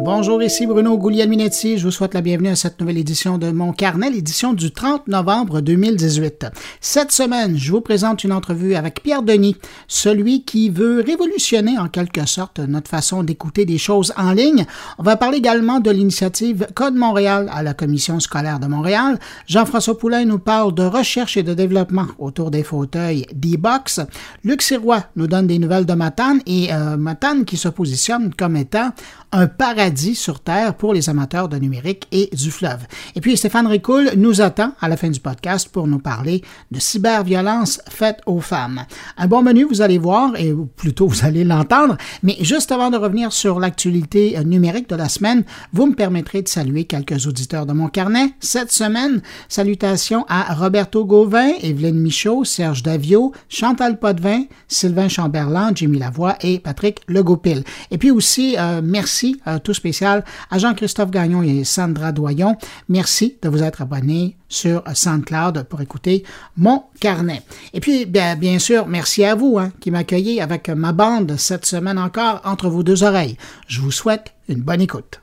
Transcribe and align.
Bonjour, 0.00 0.40
ici 0.44 0.64
Bruno 0.64 0.96
Guglielminetti. 0.96 1.76
Je 1.76 1.84
vous 1.84 1.90
souhaite 1.90 2.14
la 2.14 2.20
bienvenue 2.20 2.50
à 2.50 2.54
cette 2.54 2.80
nouvelle 2.80 2.98
édition 2.98 3.36
de 3.36 3.50
Mon 3.50 3.72
Carnet, 3.72 4.10
l'édition 4.10 4.52
du 4.52 4.70
30 4.70 5.08
novembre 5.08 5.60
2018. 5.60 6.46
Cette 6.80 7.10
semaine, 7.10 7.58
je 7.58 7.72
vous 7.72 7.80
présente 7.80 8.22
une 8.22 8.32
entrevue 8.32 8.76
avec 8.76 9.02
Pierre 9.02 9.24
Denis, 9.24 9.56
celui 9.88 10.44
qui 10.44 10.70
veut 10.70 11.02
révolutionner 11.04 11.78
en 11.78 11.88
quelque 11.88 12.28
sorte 12.28 12.60
notre 12.60 12.88
façon 12.88 13.24
d'écouter 13.24 13.64
des 13.64 13.76
choses 13.76 14.12
en 14.16 14.30
ligne. 14.30 14.66
On 14.98 15.02
va 15.02 15.16
parler 15.16 15.38
également 15.38 15.80
de 15.80 15.90
l'initiative 15.90 16.68
Code 16.74 16.94
Montréal 16.94 17.50
à 17.52 17.64
la 17.64 17.74
Commission 17.74 18.20
scolaire 18.20 18.60
de 18.60 18.68
Montréal. 18.68 19.18
Jean-François 19.48 19.98
Poulain 19.98 20.24
nous 20.24 20.38
parle 20.38 20.76
de 20.76 20.84
recherche 20.84 21.36
et 21.36 21.42
de 21.42 21.54
développement 21.54 22.06
autour 22.20 22.52
des 22.52 22.62
fauteuils 22.62 23.26
D-Box. 23.34 24.02
Luc 24.44 24.62
Sirois 24.62 25.06
nous 25.16 25.26
donne 25.26 25.48
des 25.48 25.58
nouvelles 25.58 25.86
de 25.86 25.94
Matane 25.94 26.40
et 26.46 26.72
euh, 26.72 26.96
Matane 26.96 27.44
qui 27.44 27.56
se 27.56 27.68
positionne 27.68 28.32
comme 28.32 28.54
étant 28.54 28.90
un 29.32 29.48
paradis 29.48 29.87
sur 29.96 30.40
Terre 30.40 30.74
pour 30.74 30.92
les 30.92 31.08
amateurs 31.08 31.48
de 31.48 31.56
numérique 31.56 32.06
et 32.12 32.28
du 32.32 32.50
fleuve. 32.50 32.86
Et 33.14 33.20
puis 33.20 33.36
Stéphane 33.36 33.66
Ricoul 33.66 34.10
nous 34.16 34.40
attend 34.40 34.72
à 34.80 34.88
la 34.88 34.96
fin 34.96 35.08
du 35.08 35.20
podcast 35.20 35.68
pour 35.70 35.86
nous 35.86 35.98
parler 35.98 36.42
de 36.70 36.78
cyberviolence 36.78 37.80
faite 37.88 38.20
aux 38.26 38.40
femmes. 38.40 38.84
Un 39.16 39.26
bon 39.26 39.42
menu, 39.42 39.64
vous 39.64 39.80
allez 39.80 39.98
voir, 39.98 40.36
et 40.36 40.54
plutôt 40.76 41.08
vous 41.08 41.24
allez 41.24 41.44
l'entendre, 41.44 41.96
mais 42.22 42.36
juste 42.40 42.70
avant 42.70 42.90
de 42.90 42.96
revenir 42.96 43.32
sur 43.32 43.60
l'actualité 43.60 44.38
numérique 44.44 44.88
de 44.88 44.96
la 44.96 45.08
semaine, 45.08 45.44
vous 45.72 45.86
me 45.86 45.94
permettrez 45.94 46.42
de 46.42 46.48
saluer 46.48 46.84
quelques 46.84 47.26
auditeurs 47.26 47.66
de 47.66 47.72
mon 47.72 47.88
carnet. 47.88 48.34
Cette 48.40 48.72
semaine, 48.72 49.22
salutations 49.48 50.26
à 50.28 50.54
Roberto 50.54 51.04
Gauvin, 51.04 51.52
Evelyne 51.62 51.98
Michaud, 51.98 52.44
Serge 52.44 52.82
Davio, 52.82 53.32
Chantal 53.48 53.98
Potvin, 53.98 54.44
Sylvain 54.68 55.08
Chamberlain, 55.08 55.72
Jimmy 55.74 55.98
Lavoie 55.98 56.36
et 56.42 56.58
Patrick 56.58 57.00
Legopil. 57.08 57.64
Et 57.90 57.98
puis 57.98 58.10
aussi, 58.10 58.56
euh, 58.58 58.80
merci 58.84 59.40
euh, 59.46 59.58
tout 59.58 59.72
spécial 59.78 60.24
à 60.50 60.58
Jean-Christophe 60.58 61.10
Gagnon 61.10 61.42
et 61.42 61.64
Sandra 61.64 62.12
Doyon. 62.12 62.56
Merci 62.88 63.38
de 63.40 63.48
vous 63.48 63.62
être 63.62 63.80
abonnés 63.80 64.36
sur 64.48 64.82
SoundCloud 64.92 65.64
pour 65.64 65.80
écouter 65.80 66.24
mon 66.56 66.84
carnet. 67.00 67.42
Et 67.72 67.80
puis, 67.80 68.04
bien, 68.06 68.36
bien 68.36 68.58
sûr, 68.58 68.86
merci 68.86 69.24
à 69.24 69.34
vous 69.34 69.58
hein, 69.58 69.72
qui 69.80 69.90
m'accueillez 69.90 70.42
avec 70.42 70.68
ma 70.68 70.92
bande 70.92 71.36
cette 71.36 71.66
semaine 71.66 71.98
encore 71.98 72.40
entre 72.44 72.68
vos 72.68 72.82
deux 72.82 73.02
oreilles. 73.02 73.36
Je 73.66 73.80
vous 73.80 73.92
souhaite 73.92 74.34
une 74.48 74.60
bonne 74.60 74.80
écoute. 74.80 75.20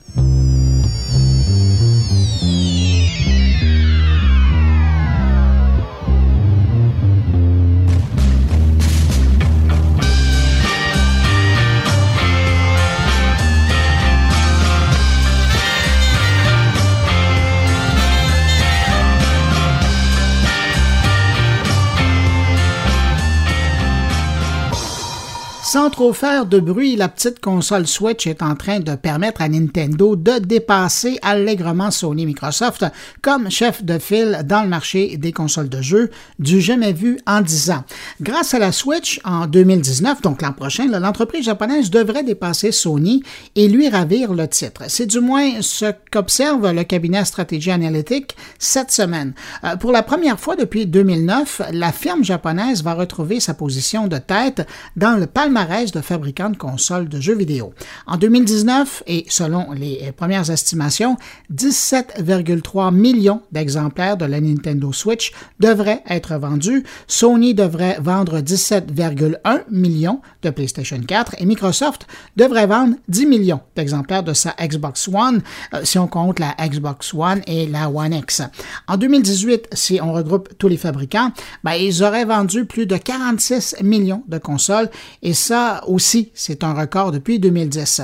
Sans 25.76 25.90
trop 25.90 26.14
faire 26.14 26.46
de 26.46 26.62
bruit, 26.62 26.96
la 26.96 27.10
petite 27.10 27.42
console 27.42 27.86
Switch 27.86 28.28
est 28.28 28.42
en 28.42 28.56
train 28.56 28.80
de 28.80 28.96
permettre 28.96 29.42
à 29.42 29.50
Nintendo 29.50 30.16
de 30.16 30.40
dépasser 30.40 31.20
allègrement 31.22 31.92
Sony 31.92 32.26
Microsoft 32.26 32.86
comme 33.22 33.52
chef 33.52 33.84
de 33.84 34.00
file 34.00 34.44
dans 34.46 34.64
le 34.64 34.70
marché 34.70 35.18
des 35.18 35.34
consoles 35.34 35.68
de 35.68 35.82
jeux 35.82 36.12
du 36.40 36.62
jamais 36.62 36.94
vu 36.94 37.20
en 37.28 37.42
10 37.42 37.72
ans. 37.72 37.84
Grâce 38.22 38.54
à 38.54 38.60
la 38.60 38.72
Switch, 38.72 39.20
en 39.26 39.48
2019, 39.48 40.22
donc 40.22 40.42
l'an 40.44 40.54
prochain, 40.54 40.88
l'entreprise 40.88 41.44
japonaise 41.44 41.90
devrait 41.90 42.24
dépasser 42.24 42.72
Sony 42.72 43.22
et 43.58 43.68
lui 43.68 43.90
ravir 43.90 44.34
le 44.34 44.48
titre. 44.48 44.84
C'est 44.88 45.08
du 45.08 45.20
moins 45.20 45.60
ce 45.60 45.92
qu'observe 46.10 46.72
le 46.72 46.86
cabinet 46.86 47.26
Strategy 47.26 47.72
Analytics 47.72 48.34
cette 48.60 48.92
semaine. 48.92 49.34
Euh, 49.66 49.76
pour 49.76 49.92
la 49.92 50.04
première 50.04 50.40
fois 50.40 50.56
depuis 50.56 50.86
2009, 50.86 51.64
la 51.74 51.92
firme 51.92 52.24
japonaise 52.24 52.82
va 52.82 52.94
retrouver 52.94 53.42
sa 53.42 53.54
position 53.54 54.08
de 54.08 54.20
tête 54.20 54.66
dans 54.96 55.20
le 55.20 55.26
palmarès 55.26 55.65
de 55.66 56.02
fabricants 56.02 56.52
de 56.52 56.58
consoles 56.58 57.10
de 57.10 57.20
jeux 57.20 57.36
vidéo. 57.36 57.74
En 58.06 58.18
2019, 58.18 59.04
et 59.08 59.26
selon 59.30 59.72
les 59.72 60.12
premières 60.16 60.52
estimations, 60.52 61.18
17,3 61.52 62.94
millions 62.94 63.42
d'exemplaires 63.52 64.16
de 64.16 64.26
la 64.26 64.40
Nintendo 64.40 64.94
Switch 64.94 65.32
devraient 65.60 66.04
être 66.08 66.36
vendus. 66.36 66.84
Sony 67.08 67.56
devrait 67.56 67.98
vendre 68.00 68.42
17,1 68.42 69.64
millions 69.72 70.22
de 70.44 70.52
PlayStation 70.52 71.00
4 71.02 71.36
et 71.40 71.46
Microsoft 71.46 72.06
devrait 72.36 72.68
vendre 72.68 72.96
10 73.08 73.26
millions 73.26 73.62
d'exemplaires 73.76 74.24
de 74.24 74.34
sa 74.34 74.54
Xbox 74.62 75.08
One, 75.08 75.42
euh, 75.74 75.82
si 75.84 75.98
on 75.98 76.08
compte 76.08 76.40
la 76.40 76.56
Xbox 76.60 77.14
One 77.14 77.42
et 77.48 77.66
la 77.66 77.90
One 77.90 78.14
X. 78.14 78.44
En 78.88 78.98
2018, 78.98 79.70
si 79.74 80.00
on 80.02 80.14
regroupe 80.14 80.50
tous 80.60 80.68
les 80.68 80.78
fabricants, 80.78 81.32
ben, 81.64 81.74
ils 81.74 82.04
auraient 82.04 82.26
vendu 82.26 82.66
plus 82.66 82.86
de 82.86 82.98
46 82.98 83.78
millions 83.82 84.24
de 84.28 84.38
consoles 84.38 84.90
et 85.22 85.34
ça 85.46 85.84
aussi, 85.86 86.32
c'est 86.34 86.64
un 86.64 86.74
record 86.74 87.12
depuis 87.12 87.38
2010. 87.38 88.02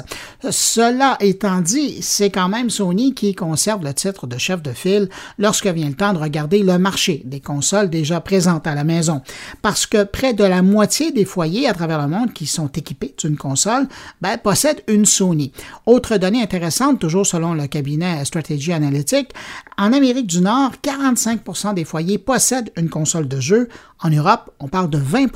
Cela 0.51 1.17
étant 1.19 1.59
dit, 1.61 2.01
c'est 2.01 2.29
quand 2.29 2.49
même 2.49 2.69
Sony 2.69 3.15
qui 3.15 3.33
conserve 3.33 3.83
le 3.83 3.95
titre 3.95 4.27
de 4.27 4.37
chef 4.37 4.61
de 4.61 4.71
file 4.71 5.09
lorsque 5.39 5.65
vient 5.65 5.89
le 5.89 5.95
temps 5.95 6.13
de 6.13 6.19
regarder 6.19 6.61
le 6.61 6.77
marché 6.77 7.23
des 7.25 7.39
consoles 7.39 7.89
déjà 7.89 8.21
présentes 8.21 8.67
à 8.67 8.75
la 8.75 8.83
maison. 8.83 9.21
Parce 9.63 9.87
que 9.87 10.03
près 10.03 10.33
de 10.33 10.43
la 10.43 10.61
moitié 10.61 11.11
des 11.11 11.25
foyers 11.25 11.67
à 11.67 11.73
travers 11.73 11.99
le 12.01 12.07
monde 12.07 12.31
qui 12.31 12.45
sont 12.45 12.67
équipés 12.67 13.15
d'une 13.17 13.37
console 13.37 13.87
ben, 14.21 14.37
possèdent 14.37 14.83
une 14.87 15.05
Sony. 15.05 15.51
Autre 15.87 16.17
donnée 16.17 16.43
intéressante, 16.43 16.99
toujours 16.99 17.25
selon 17.25 17.55
le 17.55 17.65
cabinet 17.65 18.23
Strategy 18.23 18.71
Analytics, 18.71 19.31
en 19.79 19.93
Amérique 19.93 20.27
du 20.27 20.41
Nord, 20.41 20.73
45% 20.83 21.73
des 21.73 21.85
foyers 21.85 22.19
possèdent 22.19 22.71
une 22.77 22.89
console 22.89 23.27
de 23.27 23.39
jeu. 23.39 23.67
En 23.99 24.11
Europe, 24.11 24.51
on 24.59 24.67
parle 24.67 24.91
de 24.91 24.99
20 24.99 25.31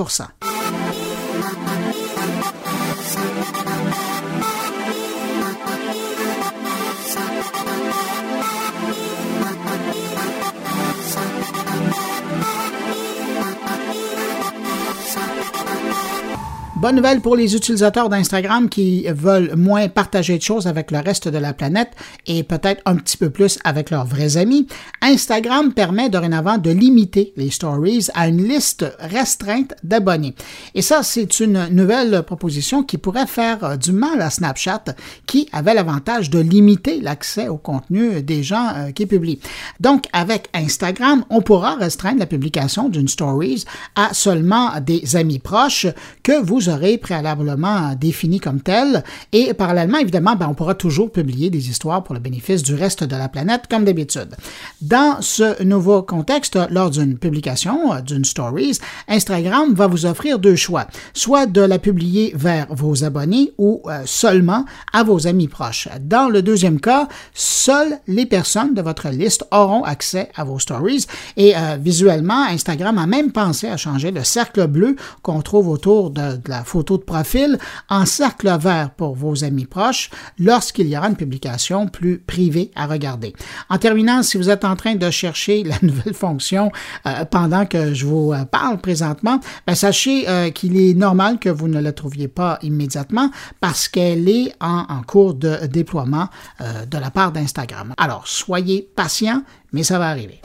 Bonne 16.85 16.97
nouvelle 16.97 17.21
pour 17.21 17.35
les 17.35 17.55
utilisateurs 17.55 18.09
d'Instagram 18.09 18.69
qui 18.69 19.07
veulent 19.09 19.55
moins 19.55 19.87
partager 19.87 20.37
de 20.37 20.43
choses 20.43 20.67
avec 20.67 20.91
le 20.91 20.99
reste 20.99 21.27
de 21.27 21.39
la 21.39 21.51
planète 21.51 21.89
et 22.27 22.43
peut-être 22.43 22.83
un 22.85 22.95
petit 22.95 23.17
peu 23.17 23.31
plus 23.31 23.57
avec 23.63 23.89
leurs 23.89 24.05
vrais 24.05 24.37
amis. 24.37 24.67
Instagram 25.01 25.73
permet 25.73 26.09
dorénavant 26.09 26.59
de 26.59 26.69
limiter 26.69 27.33
les 27.37 27.49
stories 27.49 28.09
à 28.13 28.27
une 28.27 28.47
liste 28.47 28.85
restreinte 28.99 29.73
d'abonnés. 29.83 30.35
Et 30.75 30.83
ça, 30.83 31.01
c'est 31.01 31.39
une 31.39 31.69
nouvelle 31.69 32.21
proposition 32.21 32.83
qui 32.83 32.99
pourrait 32.99 33.25
faire 33.25 33.79
du 33.79 33.91
mal 33.91 34.21
à 34.21 34.29
Snapchat 34.29 34.83
qui 35.25 35.49
avait 35.53 35.73
l'avantage 35.73 36.29
de 36.29 36.37
limiter 36.37 37.01
l'accès 37.01 37.47
au 37.47 37.57
contenu 37.57 38.21
des 38.21 38.43
gens 38.43 38.73
euh, 38.75 38.91
qui 38.91 39.07
publient. 39.07 39.39
Donc, 39.79 40.05
avec 40.13 40.49
Instagram, 40.53 41.25
on 41.31 41.41
pourra 41.41 41.77
restreindre 41.77 42.19
la 42.19 42.27
publication 42.27 42.89
d'une 42.89 43.07
stories 43.07 43.65
à 43.95 44.13
seulement 44.13 44.69
des 44.81 45.15
amis 45.15 45.39
proches 45.39 45.87
que 46.21 46.39
vous 46.43 46.69
aurez 46.69 46.74
préalablement 47.01 47.93
défini 47.95 48.39
comme 48.39 48.61
tel. 48.61 49.03
Et 49.31 49.53
parallèlement, 49.53 49.97
évidemment, 49.97 50.35
ben, 50.35 50.47
on 50.49 50.53
pourra 50.53 50.75
toujours 50.75 51.11
publier 51.11 51.49
des 51.49 51.69
histoires 51.69 52.03
pour 52.03 52.15
le 52.15 52.21
bénéfice 52.21 52.63
du 52.63 52.75
reste 52.75 53.03
de 53.03 53.15
la 53.15 53.29
planète, 53.29 53.63
comme 53.69 53.85
d'habitude. 53.85 54.35
Dans 54.81 55.21
ce 55.21 55.63
nouveau 55.63 56.01
contexte, 56.03 56.57
lors 56.69 56.89
d'une 56.89 57.17
publication, 57.17 57.93
euh, 57.93 58.01
d'une 58.01 58.25
stories, 58.25 58.79
Instagram 59.07 59.73
va 59.73 59.87
vous 59.87 60.05
offrir 60.05 60.39
deux 60.39 60.55
choix. 60.55 60.87
Soit 61.13 61.45
de 61.45 61.61
la 61.61 61.79
publier 61.79 62.33
vers 62.35 62.67
vos 62.69 63.03
abonnés 63.03 63.53
ou 63.57 63.81
euh, 63.85 64.01
seulement 64.05 64.65
à 64.93 65.03
vos 65.03 65.27
amis 65.27 65.47
proches. 65.47 65.87
Dans 66.01 66.29
le 66.29 66.41
deuxième 66.41 66.79
cas, 66.79 67.07
seules 67.33 67.99
les 68.07 68.25
personnes 68.25 68.73
de 68.73 68.81
votre 68.81 69.09
liste 69.09 69.45
auront 69.51 69.83
accès 69.83 70.29
à 70.35 70.43
vos 70.43 70.59
stories. 70.59 71.07
Et 71.37 71.55
euh, 71.55 71.77
visuellement, 71.79 72.43
Instagram 72.49 72.97
a 72.97 73.07
même 73.07 73.31
pensé 73.31 73.67
à 73.67 73.77
changer 73.77 74.11
le 74.11 74.23
cercle 74.23 74.67
bleu 74.67 74.95
qu'on 75.21 75.41
trouve 75.41 75.69
autour 75.69 76.09
de, 76.09 76.35
de 76.35 76.49
la 76.49 76.63
photo 76.65 76.97
de 76.97 77.03
profil 77.03 77.57
en 77.89 78.05
cercle 78.05 78.55
vert 78.59 78.91
pour 78.91 79.15
vos 79.15 79.43
amis 79.43 79.65
proches 79.65 80.09
lorsqu'il 80.39 80.87
y 80.87 80.97
aura 80.97 81.07
une 81.07 81.15
publication 81.15 81.87
plus 81.87 82.19
privée 82.19 82.71
à 82.75 82.87
regarder. 82.87 83.33
En 83.69 83.77
terminant, 83.77 84.23
si 84.23 84.37
vous 84.37 84.49
êtes 84.49 84.65
en 84.65 84.75
train 84.75 84.95
de 84.95 85.09
chercher 85.09 85.63
la 85.63 85.75
nouvelle 85.81 86.13
fonction 86.13 86.71
euh, 87.05 87.25
pendant 87.25 87.65
que 87.65 87.93
je 87.93 88.05
vous 88.05 88.33
euh, 88.33 88.45
parle 88.45 88.79
présentement, 88.79 89.39
ben, 89.67 89.75
sachez 89.75 90.27
euh, 90.27 90.49
qu'il 90.49 90.77
est 90.77 90.93
normal 90.93 91.39
que 91.39 91.49
vous 91.49 91.67
ne 91.67 91.79
la 91.79 91.91
trouviez 91.91 92.27
pas 92.27 92.59
immédiatement 92.61 93.29
parce 93.61 93.87
qu'elle 93.87 94.27
est 94.29 94.53
en, 94.59 94.85
en, 94.89 95.01
cours 95.01 95.33
de 95.33 95.67
déploiement 95.67 96.27
de 96.59 96.97
la 96.97 97.11
part 97.11 97.31
d'Instagram. 97.31 97.93
Alors, 97.97 98.27
soyez 98.27 98.89
patient, 98.95 99.43
mais 99.71 99.83
ça 99.83 99.99
va 99.99 100.07
arriver. 100.07 100.41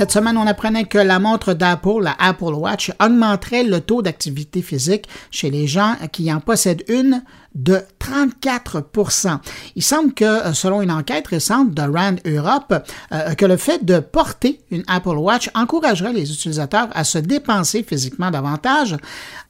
Cette 0.00 0.12
semaine, 0.12 0.38
on 0.38 0.46
apprenait 0.46 0.84
que 0.84 0.96
la 0.96 1.18
montre 1.18 1.52
d'Apple, 1.52 2.00
la 2.00 2.16
Apple 2.18 2.54
Watch, 2.54 2.90
augmenterait 3.04 3.64
le 3.64 3.82
taux 3.82 4.00
d'activité 4.00 4.62
physique 4.62 5.06
chez 5.30 5.50
les 5.50 5.66
gens 5.66 5.94
qui 6.10 6.32
en 6.32 6.40
possèdent 6.40 6.84
une 6.88 7.22
de 7.54 7.80
34% 7.98 9.38
Il 9.76 9.82
semble 9.82 10.12
que, 10.14 10.24
euh, 10.24 10.52
selon 10.52 10.82
une 10.82 10.90
enquête 10.90 11.26
récente 11.28 11.72
de 11.72 11.82
Rand 11.82 12.16
Europe, 12.24 12.74
euh, 13.12 13.34
que 13.34 13.44
le 13.44 13.56
fait 13.56 13.84
de 13.84 13.98
porter 13.98 14.60
une 14.70 14.84
Apple 14.86 15.16
Watch 15.16 15.50
encouragerait 15.54 16.12
les 16.12 16.32
utilisateurs 16.32 16.88
à 16.92 17.04
se 17.04 17.18
dépenser 17.18 17.82
physiquement 17.82 18.30
davantage. 18.30 18.96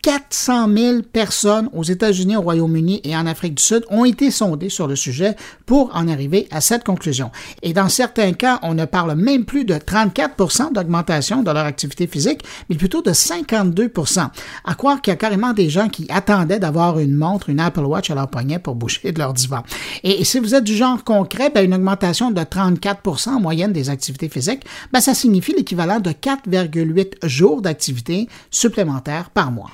400 0.03 0.69
000 0.75 1.03
personnes 1.13 1.69
aux 1.75 1.83
États-Unis, 1.83 2.37
au 2.37 2.41
Royaume-Uni 2.41 3.03
et 3.05 3.15
en 3.15 3.27
Afrique 3.27 3.57
du 3.57 3.63
Sud 3.63 3.85
ont 3.91 4.07
été 4.07 4.31
sondées 4.31 4.71
sur 4.71 4.87
le 4.87 4.97
sujet 4.97 5.37
pour 5.67 5.95
en 5.95 6.09
arriver 6.09 6.49
à 6.51 6.63
cette 6.63 6.85
conclusion. 6.85 7.31
Et 7.63 7.75
dans 7.75 7.89
certains 7.91 8.33
cas, 8.33 8.59
on 8.63 8.75
ne 8.75 8.87
parle 8.87 9.15
même 9.15 9.45
plus 9.45 9.65
de 9.65 9.75
34% 9.75 10.73
d'augmentation 10.73 11.43
de 11.43 11.51
leur 11.51 11.65
activité 11.65 12.07
physique, 12.07 12.43
mais 12.71 12.77
plutôt 12.77 13.03
de 13.03 13.11
52% 13.11 14.29
À 14.65 14.75
croire 14.75 15.03
qu'il 15.03 15.11
y 15.11 15.15
a 15.15 15.17
carrément 15.17 15.53
des 15.53 15.69
gens 15.69 15.89
qui 15.89 16.07
attendaient 16.09 16.59
d'avoir 16.59 16.99
une 16.99 17.15
montre, 17.15 17.51
une 17.51 17.61
Apple 17.61 17.85
À 17.95 18.15
leur 18.15 18.29
poignet 18.29 18.59
pour 18.59 18.75
bouger 18.77 19.13
de 19.13 19.19
leur 19.19 19.33
divan. 19.33 19.63
Et, 20.05 20.25
si 20.25 20.39
vous 20.39 20.55
êtes 20.55 20.65
du 20.65 20.77
genre 20.77 21.03
concret, 21.05 21.51
ben, 21.51 21.65
une 21.65 21.75
augmentation 21.75 22.31
de 22.31 22.41
34% 22.41 23.31
en 23.31 23.41
moyenne 23.41 23.73
des 23.73 23.91
activités 23.91 24.29
physiques, 24.29 24.65
ben, 24.93 25.01
ça 25.01 25.15
signifie 25.15 25.53
l'équivalent 25.53 26.01
de 26.01 26.11
4,8 26.11 27.27
jours 27.27 27.63
d'activité 27.63 28.29
supplémentaires 28.51 29.31
par 29.31 29.51
mois. 29.51 29.71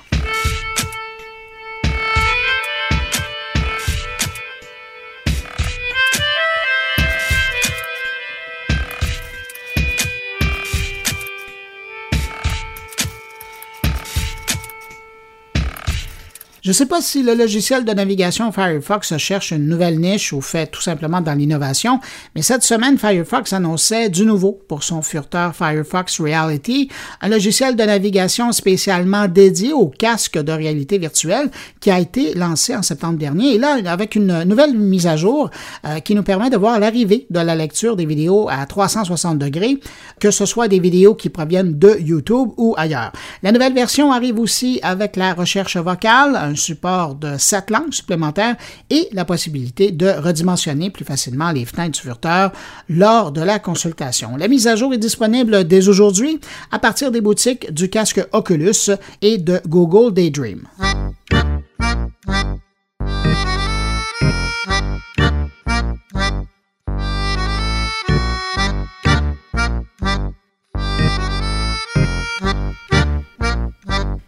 Je 16.67 16.71
ne 16.71 16.75
sais 16.75 16.85
pas 16.85 16.99
si 16.99 17.23
le 17.23 17.33
logiciel 17.33 17.85
de 17.85 17.93
navigation 17.93 18.51
Firefox 18.51 19.15
cherche 19.15 19.51
une 19.51 19.67
nouvelle 19.67 20.01
niche 20.01 20.33
ou 20.33 20.41
fait 20.41 20.67
tout 20.67 20.81
simplement 20.81 21.21
dans 21.21 21.33
l'innovation, 21.33 22.01
mais 22.35 22.41
cette 22.41 22.63
semaine, 22.63 22.97
Firefox 22.97 23.53
annonçait 23.53 24.09
du 24.09 24.25
nouveau 24.25 24.59
pour 24.67 24.83
son 24.83 25.01
furteur 25.01 25.55
Firefox 25.55 26.19
Reality, 26.19 26.89
un 27.21 27.29
logiciel 27.29 27.77
de 27.77 27.83
navigation 27.83 28.51
spécialement 28.51 29.29
dédié 29.29 29.71
au 29.71 29.87
casque 29.87 30.37
de 30.37 30.51
réalité 30.51 30.97
virtuelle 30.97 31.51
qui 31.79 31.89
a 31.89 32.01
été 32.01 32.33
lancé 32.33 32.75
en 32.75 32.81
septembre 32.81 33.17
dernier. 33.17 33.53
Et 33.53 33.57
là, 33.59 33.77
avec 33.85 34.15
une 34.15 34.43
nouvelle 34.43 34.77
mise 34.77 35.07
à 35.07 35.15
jour 35.15 35.49
euh, 35.85 36.01
qui 36.01 36.15
nous 36.15 36.23
permet 36.23 36.49
de 36.49 36.57
voir 36.57 36.81
l'arrivée 36.81 37.27
de 37.29 37.39
la 37.39 37.55
lecture 37.55 37.95
des 37.95 38.05
vidéos 38.05 38.49
à 38.49 38.65
360 38.65 39.39
degrés, 39.39 39.79
que 40.19 40.31
ce 40.31 40.45
soit 40.45 40.67
des 40.67 40.81
vidéos 40.81 41.15
qui 41.15 41.29
proviennent 41.29 41.79
de 41.79 41.95
YouTube 41.97 42.49
ou 42.57 42.75
ailleurs. 42.77 43.13
La 43.41 43.53
nouvelle 43.53 43.73
version 43.73 44.11
arrive 44.11 44.37
aussi 44.37 44.81
avec 44.83 45.15
la 45.15 45.33
recherche 45.33 45.77
vocale, 45.77 46.56
support 46.57 47.15
de 47.15 47.37
sept 47.37 47.69
langues 47.69 47.93
supplémentaires 47.93 48.55
et 48.89 49.07
la 49.11 49.25
possibilité 49.25 49.91
de 49.91 50.07
redimensionner 50.07 50.89
plus 50.89 51.05
facilement 51.05 51.51
les 51.51 51.65
fenêtres 51.65 51.91
du 51.91 52.01
furteur 52.01 52.51
lors 52.89 53.31
de 53.31 53.41
la 53.41 53.59
consultation. 53.59 54.35
La 54.37 54.47
mise 54.47 54.67
à 54.67 54.75
jour 54.75 54.93
est 54.93 54.97
disponible 54.97 55.65
dès 55.65 55.87
aujourd'hui 55.87 56.39
à 56.71 56.79
partir 56.79 57.11
des 57.11 57.21
boutiques 57.21 57.71
du 57.73 57.89
casque 57.89 58.25
Oculus 58.33 58.91
et 59.21 59.37
de 59.37 59.61
Google 59.67 60.13
Daydream. 60.13 60.67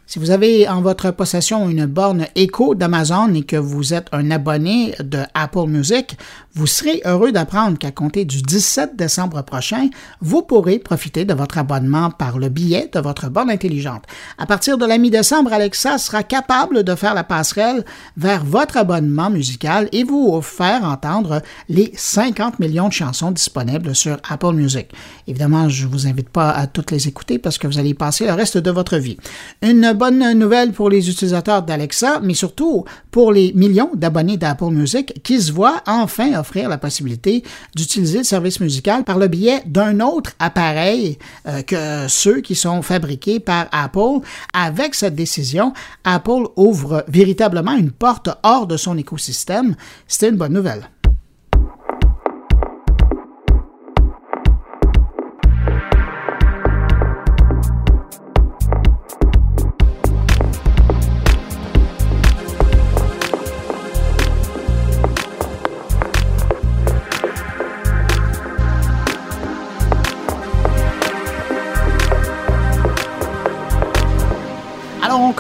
Si 0.10 0.18
vous 0.18 0.32
avez 0.32 0.68
en 0.68 0.82
votre 0.82 1.12
possession 1.12 1.70
une 1.70 1.86
borne 1.86 2.26
Echo 2.36 2.74
d'Amazon 2.74 3.32
et 3.36 3.44
que 3.44 3.58
vous 3.58 3.94
êtes 3.94 4.08
un 4.12 4.32
abonné 4.32 4.96
de 5.00 5.20
Apple 5.36 5.68
Music, 5.68 6.18
vous 6.56 6.68
serez 6.68 7.02
heureux 7.06 7.32
d'apprendre 7.32 7.78
qu'à 7.78 7.92
compter 7.92 8.26
du 8.26 8.42
17 8.42 8.96
décembre 8.96 9.44
prochain, 9.44 9.90
vous 10.20 10.42
pourrez 10.42 10.80
profiter 10.80 11.24
de 11.24 11.34
votre 11.34 11.58
abonnement 11.58 12.10
par 12.10 12.40
le 12.40 12.50
billet 12.50 12.90
de 12.92 13.00
votre 13.00 13.30
borne 13.30 13.52
intelligente. 13.52 14.06
À 14.38 14.46
partir 14.46 14.78
de 14.78 14.86
la 14.86 14.98
mi-décembre, 14.98 15.54
Alexa 15.54 15.98
sera 15.98 16.24
capable 16.24 16.84
de 16.84 16.96
faire 16.96 17.14
la 17.14 17.24
passerelle 17.24 17.86
vers 18.18 18.44
votre 18.44 18.78
abonnement 18.78 19.30
musical 19.30 19.90
et 19.92 20.04
vous 20.04 20.42
faire 20.42 20.84
entendre 20.84 21.42
les 21.70 21.92
50 21.96 22.60
millions 22.60 22.88
de 22.88 22.94
chansons 22.94 23.32
disponibles 23.32 23.96
sur 23.96 24.18
Apple 24.28 24.54
Music. 24.54 24.88
Évidemment, 25.28 25.70
je 25.70 25.86
ne 25.86 25.92
vous 25.92 26.08
invite 26.08 26.30
pas 26.30 26.50
à 26.50 26.68
toutes 26.68 26.92
les 26.92 27.08
écouter 27.08 27.38
parce 27.38 27.58
que 27.58 27.68
vous 27.68 27.78
allez 27.78 27.90
y 27.90 27.94
passer 27.94 28.26
le 28.26 28.34
reste 28.34 28.58
de 28.58 28.72
votre 28.72 28.98
vie. 28.98 29.18
Une 29.62 29.94
bonne 29.94 30.34
nouvelle 30.34 30.72
pour 30.72 30.90
les 30.90 31.10
utilisateurs 31.10 31.62
d'Alexa, 31.62 32.20
mais 32.24 32.34
surtout 32.34 32.86
pour 33.12 33.32
les 33.32 33.54
millions 33.54 33.92
d'abonnés 33.94 34.38
d'Apple 34.38 34.72
Music 34.72 35.22
qui 35.24 35.40
se 35.40 35.52
voient 35.52 35.82
enfin 35.86 36.39
offrir 36.40 36.70
la 36.70 36.78
possibilité 36.78 37.44
d'utiliser 37.76 38.20
le 38.20 38.24
service 38.24 38.60
musical 38.60 39.04
par 39.04 39.18
le 39.18 39.28
biais 39.28 39.62
d'un 39.66 40.00
autre 40.00 40.32
appareil 40.40 41.18
euh, 41.48 41.62
que 41.62 42.08
ceux 42.08 42.42
qui 42.42 42.56
sont 42.56 42.82
fabriqués 42.82 43.40
par 43.40 43.68
Apple. 43.72 44.26
Avec 44.54 44.96
cette 44.96 45.16
décision, 45.16 45.74
Apple 46.04 46.48
ouvre 46.56 47.04
véritablement 47.08 47.74
une 47.74 47.92
porte 47.92 48.30
hors 48.44 48.68
de 48.68 48.78
son 48.78 48.98
écosystème. 48.98 49.76
C'est 50.08 50.30
une 50.30 50.38
bonne 50.38 50.54
nouvelle. 50.54 50.90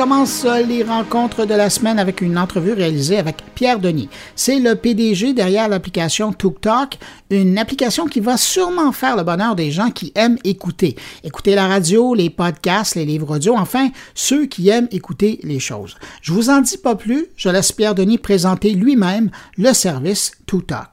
Commence 0.09 0.43
les 0.67 0.81
rencontres 0.81 1.45
de 1.45 1.53
la 1.53 1.69
semaine 1.69 1.99
avec 1.99 2.21
une 2.21 2.39
entrevue 2.39 2.73
réalisée 2.73 3.19
avec 3.19 3.43
Pierre 3.53 3.77
Denis. 3.77 4.09
C'est 4.35 4.57
le 4.57 4.73
PDG 4.73 5.33
derrière 5.33 5.69
l'application 5.69 6.33
TookTalk, 6.33 6.97
une 7.29 7.59
application 7.59 8.07
qui 8.07 8.19
va 8.19 8.35
sûrement 8.35 8.91
faire 8.91 9.15
le 9.15 9.21
bonheur 9.21 9.55
des 9.55 9.69
gens 9.69 9.91
qui 9.91 10.11
aiment 10.15 10.39
écouter. 10.43 10.95
Écouter 11.23 11.53
la 11.53 11.67
radio, 11.67 12.15
les 12.15 12.31
podcasts, 12.31 12.95
les 12.95 13.05
livres 13.05 13.35
audio, 13.35 13.53
enfin, 13.55 13.89
ceux 14.15 14.47
qui 14.47 14.69
aiment 14.69 14.87
écouter 14.89 15.39
les 15.43 15.59
choses. 15.59 15.95
Je 16.23 16.33
vous 16.33 16.49
en 16.49 16.61
dis 16.61 16.79
pas 16.79 16.95
plus, 16.95 17.27
je 17.35 17.49
laisse 17.49 17.71
Pierre 17.71 17.93
Denis 17.93 18.17
présenter 18.17 18.71
lui-même 18.71 19.29
le 19.57 19.73
service 19.73 20.31
TookTalk. 20.47 20.89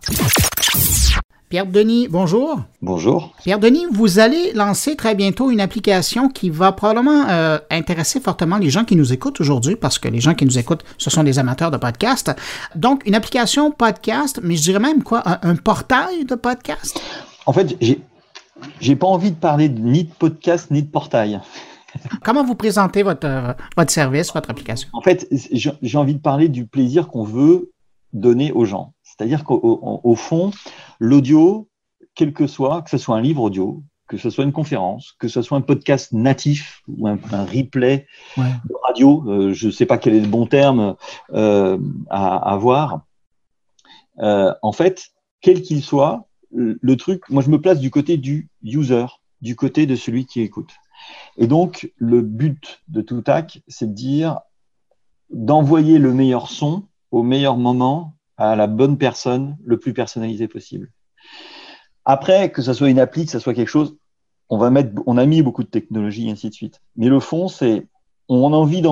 Pierre 1.48 1.66
Denis, 1.66 2.08
bonjour. 2.08 2.60
Bonjour. 2.82 3.32
Pierre 3.44 3.60
Denis, 3.60 3.86
vous 3.92 4.18
allez 4.18 4.52
lancer 4.54 4.96
très 4.96 5.14
bientôt 5.14 5.48
une 5.48 5.60
application 5.60 6.28
qui 6.28 6.50
va 6.50 6.72
probablement 6.72 7.28
euh, 7.28 7.58
intéresser 7.70 8.18
fortement 8.18 8.58
les 8.58 8.68
gens 8.68 8.84
qui 8.84 8.96
nous 8.96 9.12
écoutent 9.12 9.40
aujourd'hui, 9.40 9.76
parce 9.76 10.00
que 10.00 10.08
les 10.08 10.18
gens 10.18 10.34
qui 10.34 10.44
nous 10.44 10.58
écoutent, 10.58 10.84
ce 10.98 11.08
sont 11.08 11.22
des 11.22 11.38
amateurs 11.38 11.70
de 11.70 11.76
podcast. 11.76 12.34
Donc, 12.74 13.06
une 13.06 13.14
application 13.14 13.70
podcast, 13.70 14.40
mais 14.42 14.56
je 14.56 14.62
dirais 14.62 14.80
même 14.80 15.04
quoi, 15.04 15.22
un, 15.24 15.54
portail 15.54 16.24
de 16.24 16.34
podcast? 16.34 17.00
En 17.46 17.52
fait, 17.52 17.76
j'ai, 17.80 18.00
j'ai 18.80 18.96
pas 18.96 19.06
envie 19.06 19.30
de 19.30 19.36
parler 19.36 19.68
ni 19.68 20.02
de 20.02 20.12
podcast 20.18 20.72
ni 20.72 20.82
de 20.82 20.90
portail. 20.90 21.40
Comment 22.24 22.44
vous 22.44 22.56
présentez 22.56 23.04
votre, 23.04 23.54
votre 23.76 23.92
service, 23.92 24.32
votre 24.32 24.50
application? 24.50 24.88
En 24.92 25.00
fait, 25.00 25.28
j'ai 25.30 25.98
envie 25.98 26.14
de 26.14 26.20
parler 26.20 26.48
du 26.48 26.66
plaisir 26.66 27.06
qu'on 27.06 27.22
veut 27.22 27.70
donner 28.12 28.50
aux 28.50 28.64
gens. 28.64 28.94
C'est-à-dire 29.16 29.44
qu'au 29.44 30.14
fond, 30.16 30.50
l'audio, 31.00 31.68
quel 32.14 32.32
que 32.32 32.46
soit, 32.46 32.82
que 32.82 32.90
ce 32.90 32.98
soit 32.98 33.16
un 33.16 33.20
livre 33.20 33.42
audio, 33.42 33.82
que 34.08 34.18
ce 34.18 34.30
soit 34.30 34.44
une 34.44 34.52
conférence, 34.52 35.14
que 35.18 35.28
ce 35.28 35.42
soit 35.42 35.58
un 35.58 35.62
podcast 35.62 36.12
natif 36.12 36.82
ou 36.86 37.08
un, 37.08 37.16
replay 37.32 38.06
de 38.36 38.74
radio, 38.86 39.24
euh, 39.26 39.52
je 39.52 39.66
ne 39.66 39.72
sais 39.72 39.86
pas 39.86 39.98
quel 39.98 40.14
est 40.14 40.20
le 40.20 40.28
bon 40.28 40.46
terme 40.46 40.96
euh, 41.32 41.78
à 42.10 42.36
avoir. 42.52 43.02
Euh, 44.18 44.54
en 44.62 44.72
fait, 44.72 45.08
quel 45.40 45.62
qu'il 45.62 45.82
soit, 45.82 46.28
le 46.52 46.96
truc, 46.96 47.28
moi 47.28 47.42
je 47.42 47.50
me 47.50 47.60
place 47.60 47.80
du 47.80 47.90
côté 47.90 48.16
du 48.16 48.48
user, 48.62 49.06
du 49.40 49.56
côté 49.56 49.86
de 49.86 49.96
celui 49.96 50.26
qui 50.26 50.40
écoute. 50.40 50.72
Et 51.36 51.46
donc, 51.46 51.92
le 51.96 52.22
but 52.22 52.82
de 52.88 53.02
Toutac, 53.02 53.60
c'est 53.68 53.88
de 53.88 53.94
dire 53.94 54.40
d'envoyer 55.30 55.98
le 55.98 56.14
meilleur 56.14 56.48
son 56.48 56.84
au 57.10 57.22
meilleur 57.22 57.56
moment 57.56 58.15
à 58.36 58.56
la 58.56 58.66
bonne 58.66 58.98
personne 58.98 59.56
le 59.64 59.78
plus 59.78 59.92
personnalisé 59.92 60.48
possible. 60.48 60.90
Après, 62.04 62.50
que 62.50 62.62
ce 62.62 62.72
soit 62.72 62.90
une 62.90 62.98
appli, 62.98 63.24
que 63.24 63.32
ce 63.32 63.38
soit 63.38 63.54
quelque 63.54 63.68
chose, 63.68 63.96
on 64.48 64.58
va 64.58 64.70
mettre, 64.70 64.90
on 65.06 65.16
a 65.16 65.26
mis 65.26 65.42
beaucoup 65.42 65.64
de 65.64 65.68
technologie, 65.68 66.28
et 66.28 66.30
ainsi 66.30 66.48
de 66.48 66.54
suite. 66.54 66.80
Mais 66.96 67.08
le 67.08 67.18
fond, 67.18 67.48
c'est, 67.48 67.86
on 68.28 68.52
a 68.52 68.56
envie 68.56 68.82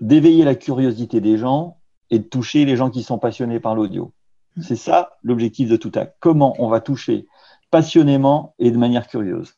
d'éveiller 0.00 0.44
la 0.44 0.54
curiosité 0.54 1.20
des 1.20 1.36
gens 1.36 1.78
et 2.10 2.18
de 2.18 2.24
toucher 2.24 2.64
les 2.64 2.76
gens 2.76 2.90
qui 2.90 3.02
sont 3.02 3.18
passionnés 3.18 3.60
par 3.60 3.74
l'audio. 3.74 4.12
C'est 4.60 4.76
ça 4.76 5.16
l'objectif 5.22 5.68
de 5.68 5.76
tout 5.76 5.92
acte. 5.94 6.16
Comment 6.20 6.54
on 6.58 6.68
va 6.68 6.80
toucher 6.80 7.26
passionnément 7.72 8.54
et 8.60 8.70
de 8.70 8.76
manière 8.76 9.08
curieuse. 9.08 9.54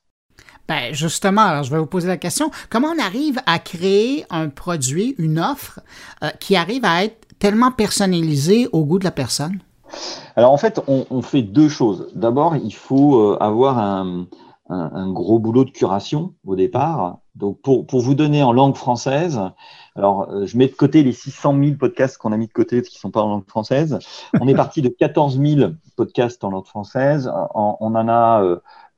Ben 0.66 0.94
justement, 0.94 1.42
alors 1.42 1.64
je 1.64 1.70
vais 1.70 1.78
vous 1.78 1.84
poser 1.84 2.08
la 2.08 2.16
question. 2.16 2.50
Comment 2.70 2.88
on 2.96 2.98
arrive 2.98 3.38
à 3.44 3.58
créer 3.58 4.24
un 4.30 4.48
produit, 4.48 5.14
une 5.18 5.38
offre 5.38 5.80
euh, 6.22 6.30
qui 6.40 6.56
arrive 6.56 6.86
à 6.86 7.04
être 7.04 7.33
tellement 7.44 7.72
personnalisée 7.72 8.70
au 8.72 8.86
goût 8.86 8.98
de 8.98 9.04
la 9.04 9.10
personne? 9.10 9.58
Alors 10.34 10.50
en 10.50 10.56
fait, 10.56 10.80
on, 10.88 11.20
fait 11.20 11.42
deux 11.42 11.68
choses. 11.68 12.10
D'abord, 12.14 12.56
il 12.56 12.72
faut 12.72 13.20
euh, 13.20 13.36
avoir 13.38 13.78
un, 13.78 14.26
gros 15.12 15.38
boulot 15.38 15.66
de 15.66 15.70
curation 15.70 16.32
au 16.46 16.56
départ. 16.56 17.18
Donc 17.34 17.60
pour, 17.60 17.84
vous 18.00 18.14
donner 18.14 18.42
en 18.42 18.54
langue 18.54 18.76
française, 18.76 19.38
alors 19.94 20.26
euh, 20.30 20.46
je 20.46 20.56
mets 20.56 20.68
de 20.68 20.72
côté 20.72 21.02
les 21.02 21.12
600 21.12 21.62
000 21.62 21.76
podcasts 21.76 22.16
qu'on 22.16 22.32
a 22.32 22.38
mis 22.38 22.46
de 22.46 22.52
côté 22.52 22.80
qui 22.80 22.96
ne 22.96 23.00
sont 23.00 23.10
pas 23.10 23.20
en 23.20 23.28
langue 23.28 23.46
française. 23.46 23.98
On 24.40 24.48
est 24.48 24.54
parti 24.54 24.80
de 24.80 24.88
14 24.88 25.38
000 25.38 25.72
podcasts 25.96 26.42
en 26.44 26.50
langue 26.50 26.64
française. 26.64 27.30
on 27.54 27.94
en 27.94 28.08
a 28.08 28.42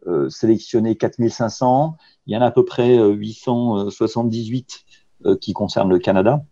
euh, 0.07 0.31
sélectionné 0.31 0.95
4500. 0.95 1.97
Il 2.29 2.35
y 2.35 2.37
en 2.37 2.43
a 2.43 2.47
à 2.47 2.53
peu 2.53 2.65
près 2.65 2.97
878 2.97 4.85
qui 5.41 5.53
concernent 5.53 5.91
le 5.91 5.99
Canada. 5.99 6.45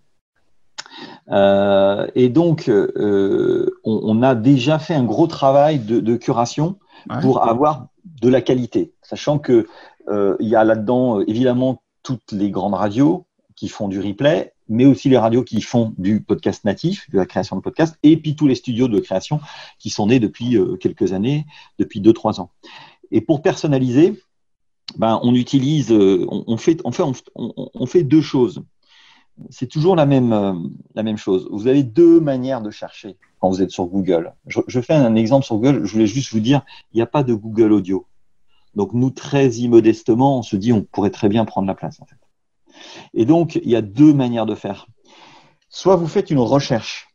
Euh, 1.31 2.07
et 2.15 2.29
donc, 2.29 2.69
euh, 2.69 3.71
on, 3.85 4.23
a 4.23 4.35
déjà 4.35 4.79
fait 4.79 4.95
un 4.95 5.05
gros 5.05 5.27
travail 5.27 5.79
de, 5.79 6.17
curation 6.17 6.79
pour 7.23 7.47
avoir 7.49 7.89
de 8.05 8.29
la 8.29 8.41
qualité, 8.41 8.93
sachant 9.03 9.39
que 9.39 9.67
euh, 10.09 10.37
il 10.41 10.49
y 10.49 10.57
a 10.57 10.65
là-dedans 10.65 11.21
évidemment 11.21 11.83
toutes 12.03 12.33
les 12.33 12.51
grandes 12.51 12.75
radios 12.75 13.27
qui 13.57 13.69
font 13.69 13.89
du 13.89 14.01
replay, 14.01 14.53
mais 14.69 14.85
aussi 14.85 15.09
les 15.09 15.19
radios 15.19 15.45
qui 15.45 15.61
font 15.61 15.95
du 15.99 16.23
podcast 16.23 16.65
natif, 16.65 17.09
de 17.11 17.19
la 17.19 17.27
création 17.27 17.57
de 17.57 17.61
podcast, 17.61 17.99
et 18.03 18.17
puis 18.17 18.37
tous 18.37 18.47
les 18.47 18.55
studios 18.55 18.89
de 18.89 18.99
création 19.01 19.41
qui 19.79 19.91
sont 19.91 20.07
nés 20.07 20.21
depuis 20.21 20.59
quelques 20.81 21.13
années, 21.13 21.47
depuis 21.79 22.01
2-3 22.01 22.41
ans. 22.41 22.51
Et 23.11 23.21
pour 23.21 23.43
personnaliser, 23.43 24.21
ben, 24.97 25.21
on 25.23 25.35
utilise, 25.35 25.93
on, 25.93 26.57
fait, 26.57 26.81
on, 26.85 26.93
fait, 26.93 27.05
on 27.35 27.87
fait 27.87 28.03
deux 28.03 28.23
choses 28.23 28.65
c'est 29.50 29.67
toujours 29.67 29.97
la 29.97 30.07
même, 30.07 30.33
euh, 30.33 30.55
la 30.95 31.03
même 31.03 31.17
chose. 31.17 31.49
Vous 31.50 31.67
avez 31.67 31.83
deux 31.83 32.21
manières 32.21 32.61
de 32.61 32.71
chercher 32.71 33.17
quand 33.41 33.49
vous 33.49 33.62
êtes 33.62 33.71
sur 33.71 33.87
Google. 33.87 34.33
Je, 34.47 34.81
fais 34.81 34.95
un 34.95 35.14
exemple 35.17 35.45
sur 35.45 35.57
Google. 35.57 35.85
Je 35.85 35.93
voulais 35.93 36.07
juste 36.07 36.33
vous 36.33 36.41
dire, 36.41 36.62
il 36.93 36.97
n'y 36.97 37.03
a 37.03 37.07
pas 37.07 37.23
de 37.23 37.35
Google 37.35 37.73
Audio. 37.73 38.07
Donc 38.75 38.93
nous, 38.93 39.11
très 39.11 39.49
immodestement, 39.49 40.38
on 40.38 40.43
se 40.43 40.57
dit, 40.57 40.73
on 40.73 40.83
pourrait 40.83 41.11
très 41.11 41.29
bien 41.29 41.45
prendre 41.45 41.67
la 41.67 41.75
place. 41.75 42.00
En 42.00 42.07
fait. 42.07 42.17
Et 43.12 43.25
donc, 43.25 43.57
il 43.57 43.71
y 43.71 43.76
a 43.76 43.83
deux 43.83 44.14
manières 44.14 44.47
de 44.47 44.55
faire. 44.55 44.87
Soit 45.69 45.97
vous 45.97 46.09
faites 46.09 46.31
une 46.31 46.38
recherche 46.38 47.09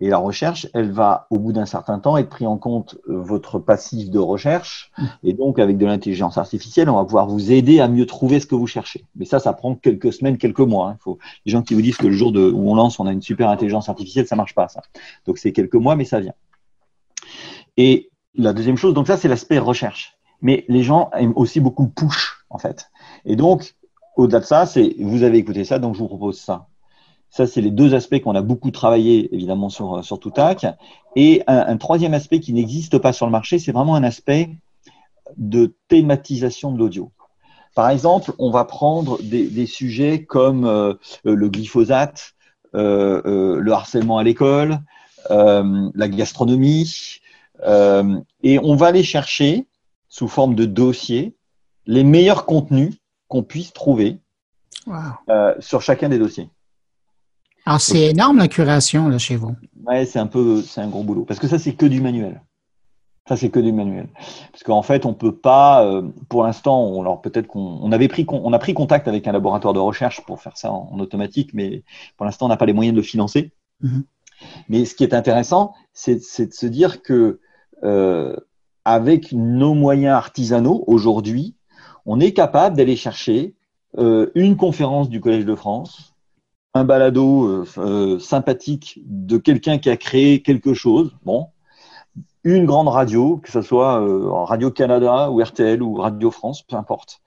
et 0.00 0.08
la 0.08 0.18
recherche, 0.18 0.68
elle 0.74 0.92
va, 0.92 1.26
au 1.30 1.38
bout 1.38 1.52
d'un 1.52 1.66
certain 1.66 1.98
temps, 1.98 2.16
être 2.16 2.28
pris 2.28 2.46
en 2.46 2.56
compte 2.56 2.96
euh, 3.08 3.20
votre 3.20 3.58
passif 3.58 4.10
de 4.10 4.18
recherche. 4.18 4.92
Et 5.24 5.32
donc, 5.32 5.58
avec 5.58 5.76
de 5.76 5.86
l'intelligence 5.86 6.38
artificielle, 6.38 6.88
on 6.88 6.96
va 6.96 7.04
pouvoir 7.04 7.26
vous 7.26 7.50
aider 7.50 7.80
à 7.80 7.88
mieux 7.88 8.06
trouver 8.06 8.38
ce 8.38 8.46
que 8.46 8.54
vous 8.54 8.68
cherchez. 8.68 9.04
Mais 9.16 9.24
ça, 9.24 9.40
ça 9.40 9.52
prend 9.52 9.74
quelques 9.74 10.12
semaines, 10.12 10.38
quelques 10.38 10.60
mois. 10.60 10.90
Hein. 10.90 10.96
Il 11.00 11.02
faut 11.02 11.18
les 11.46 11.52
gens 11.52 11.62
qui 11.62 11.74
vous 11.74 11.82
disent 11.82 11.96
que 11.96 12.06
le 12.06 12.12
jour 12.12 12.30
de, 12.30 12.48
où 12.48 12.70
on 12.70 12.76
lance, 12.76 13.00
on 13.00 13.06
a 13.06 13.12
une 13.12 13.22
super 13.22 13.48
intelligence 13.48 13.88
artificielle, 13.88 14.26
ça 14.26 14.36
marche 14.36 14.54
pas, 14.54 14.68
ça. 14.68 14.82
Donc, 15.26 15.38
c'est 15.38 15.52
quelques 15.52 15.74
mois, 15.74 15.96
mais 15.96 16.04
ça 16.04 16.20
vient. 16.20 16.34
Et 17.76 18.10
la 18.34 18.52
deuxième 18.52 18.76
chose, 18.76 18.94
donc 18.94 19.08
ça, 19.08 19.16
c'est 19.16 19.28
l'aspect 19.28 19.58
recherche. 19.58 20.16
Mais 20.42 20.64
les 20.68 20.84
gens 20.84 21.10
aiment 21.14 21.32
aussi 21.34 21.58
beaucoup 21.58 21.88
push, 21.88 22.44
en 22.50 22.58
fait. 22.58 22.88
Et 23.24 23.34
donc, 23.34 23.74
au-delà 24.16 24.38
de 24.38 24.44
ça, 24.44 24.64
c'est 24.64 24.94
vous 25.00 25.24
avez 25.24 25.38
écouté 25.38 25.64
ça, 25.64 25.80
donc 25.80 25.94
je 25.94 25.98
vous 25.98 26.06
propose 26.06 26.38
ça. 26.38 26.68
Ça, 27.30 27.46
c'est 27.46 27.60
les 27.60 27.70
deux 27.70 27.94
aspects 27.94 28.20
qu'on 28.20 28.34
a 28.34 28.42
beaucoup 28.42 28.70
travaillé, 28.70 29.32
évidemment, 29.34 29.68
sur, 29.68 30.04
sur 30.04 30.18
Toutac. 30.18 30.66
Et 31.14 31.42
un, 31.46 31.76
troisième 31.76 32.14
aspect 32.14 32.40
qui 32.40 32.52
n'existe 32.52 32.98
pas 32.98 33.12
sur 33.12 33.26
le 33.26 33.32
marché, 33.32 33.58
c'est 33.58 33.72
vraiment 33.72 33.94
un 33.94 34.04
aspect 34.04 34.50
de 35.36 35.74
thématisation 35.88 36.72
de 36.72 36.78
l'audio. 36.78 37.12
Par 37.74 37.90
exemple, 37.90 38.32
on 38.38 38.50
va 38.50 38.64
prendre 38.64 39.22
des, 39.22 39.66
sujets 39.66 40.24
comme 40.24 40.64
euh, 40.64 40.94
le 41.24 41.48
glyphosate, 41.48 42.34
euh, 42.74 43.22
euh, 43.24 43.60
le 43.60 43.72
harcèlement 43.72 44.18
à 44.18 44.24
l'école, 44.24 44.78
la 45.30 46.08
gastronomie, 46.08 47.20
et 47.62 48.58
on 48.58 48.76
va 48.76 48.86
aller 48.86 49.02
chercher, 49.02 49.66
sous 50.08 50.28
forme 50.28 50.54
de 50.54 50.64
dossier, 50.64 51.34
les 51.86 52.04
meilleurs 52.04 52.46
contenus 52.46 52.94
qu'on 53.28 53.42
puisse 53.42 53.72
trouver 53.72 54.18
sur 55.60 55.82
chacun 55.82 56.08
des 56.08 56.18
dossiers. 56.18 56.48
Alors, 57.68 57.82
c'est 57.82 58.06
énorme 58.06 58.38
la 58.38 58.48
curation 58.48 59.10
là, 59.10 59.18
chez 59.18 59.36
vous. 59.36 59.54
Ouais, 59.84 60.06
c'est 60.06 60.18
un 60.18 60.26
peu, 60.26 60.62
c'est 60.62 60.80
un 60.80 60.88
gros 60.88 61.02
boulot. 61.02 61.26
Parce 61.26 61.38
que 61.38 61.46
ça, 61.46 61.58
c'est 61.58 61.74
que 61.74 61.84
du 61.84 62.00
manuel. 62.00 62.40
Ça, 63.28 63.36
c'est 63.36 63.50
que 63.50 63.60
du 63.60 63.72
manuel. 63.72 64.08
Parce 64.50 64.62
qu'en 64.62 64.80
fait, 64.80 65.04
on 65.04 65.12
peut 65.12 65.36
pas, 65.36 65.84
euh, 65.84 66.00
pour 66.30 66.44
l'instant, 66.44 66.98
alors 66.98 67.20
peut-être 67.20 67.46
qu'on 67.46 67.92
avait 67.92 68.08
pris, 68.08 68.24
on 68.26 68.54
a 68.54 68.58
pris 68.58 68.72
contact 68.72 69.06
avec 69.06 69.28
un 69.28 69.32
laboratoire 69.32 69.74
de 69.74 69.80
recherche 69.80 70.24
pour 70.24 70.40
faire 70.40 70.56
ça 70.56 70.72
en, 70.72 70.98
automatique, 70.98 71.50
mais 71.52 71.82
pour 72.16 72.24
l'instant, 72.24 72.46
on 72.46 72.48
n'a 72.48 72.56
pas 72.56 72.64
les 72.64 72.72
moyens 72.72 72.94
de 72.94 73.00
le 73.00 73.06
financer. 73.06 73.50
Mm-hmm. 73.84 74.02
Mais 74.70 74.86
ce 74.86 74.94
qui 74.94 75.04
est 75.04 75.12
intéressant, 75.12 75.74
c'est 75.92 76.16
de 76.16 76.54
se 76.54 76.66
dire 76.66 77.02
que 77.02 77.38
euh, 77.84 78.34
avec 78.86 79.32
nos 79.32 79.74
moyens 79.74 80.14
artisanaux 80.14 80.84
aujourd'hui, 80.86 81.54
on 82.06 82.18
est 82.18 82.32
capable 82.32 82.78
d'aller 82.78 82.96
chercher 82.96 83.52
euh, 83.98 84.30
une 84.34 84.56
conférence 84.56 85.10
du 85.10 85.20
Collège 85.20 85.44
de 85.44 85.54
France, 85.54 86.14
un 86.74 86.84
balado 86.84 87.46
euh, 87.46 87.66
euh, 87.78 88.18
sympathique 88.18 89.00
de 89.04 89.38
quelqu'un 89.38 89.78
qui 89.78 89.90
a 89.90 89.96
créé 89.96 90.42
quelque 90.42 90.74
chose, 90.74 91.16
bon, 91.24 91.48
une 92.44 92.66
grande 92.66 92.88
radio, 92.88 93.38
que 93.38 93.50
ce 93.50 93.62
soit 93.62 94.00
euh, 94.00 94.30
Radio 94.30 94.70
Canada 94.70 95.30
ou 95.30 95.42
RTL 95.42 95.82
ou 95.82 95.94
Radio 95.94 96.30
France, 96.30 96.62
peu 96.62 96.76
importe. 96.76 97.20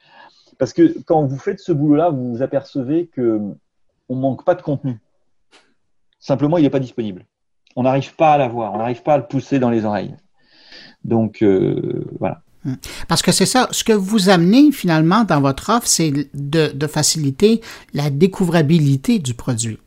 Parce 0.58 0.74
que 0.74 1.00
quand 1.04 1.26
vous 1.26 1.38
faites 1.38 1.60
ce 1.60 1.72
boulot-là, 1.72 2.10
vous 2.10 2.32
vous 2.32 2.42
apercevez 2.42 3.08
que 3.08 3.42
on 4.10 4.16
manque 4.16 4.46
pas 4.46 4.56
de 4.56 4.62
contenu. 4.62 5.00
Simplement, 6.20 6.58
il 6.58 6.64
n'est 6.64 6.70
pas 6.70 6.80
disponible. 6.80 7.26
On 7.76 7.84
n'arrive 7.84 8.16
pas 8.16 8.34
à 8.34 8.38
l'avoir, 8.38 8.74
on 8.74 8.78
n'arrive 8.78 9.02
pas 9.02 9.16
à 9.16 9.18
le 9.18 9.26
pousser 9.26 9.58
dans 9.58 9.70
les 9.70 9.86
oreilles. 9.86 10.16
Donc 11.04 11.44
voilà. 12.20 12.42
Hum. 12.66 12.78
Parce 13.08 13.22
que 13.22 13.32
c'est 13.32 13.46
ça, 13.46 13.68
ce 13.72 13.84
que 13.84 13.94
vous 13.94 14.30
amenez 14.30 14.72
finalement 14.72 15.24
dans 15.24 15.42
votre 15.42 15.70
offre, 15.70 15.88
c'est 15.88 16.30
de, 16.34 16.88
faciliter 16.88 17.62
la 17.94 18.10
découvrabilité 18.10 19.20
du 19.20 19.34
produit. 19.34 19.80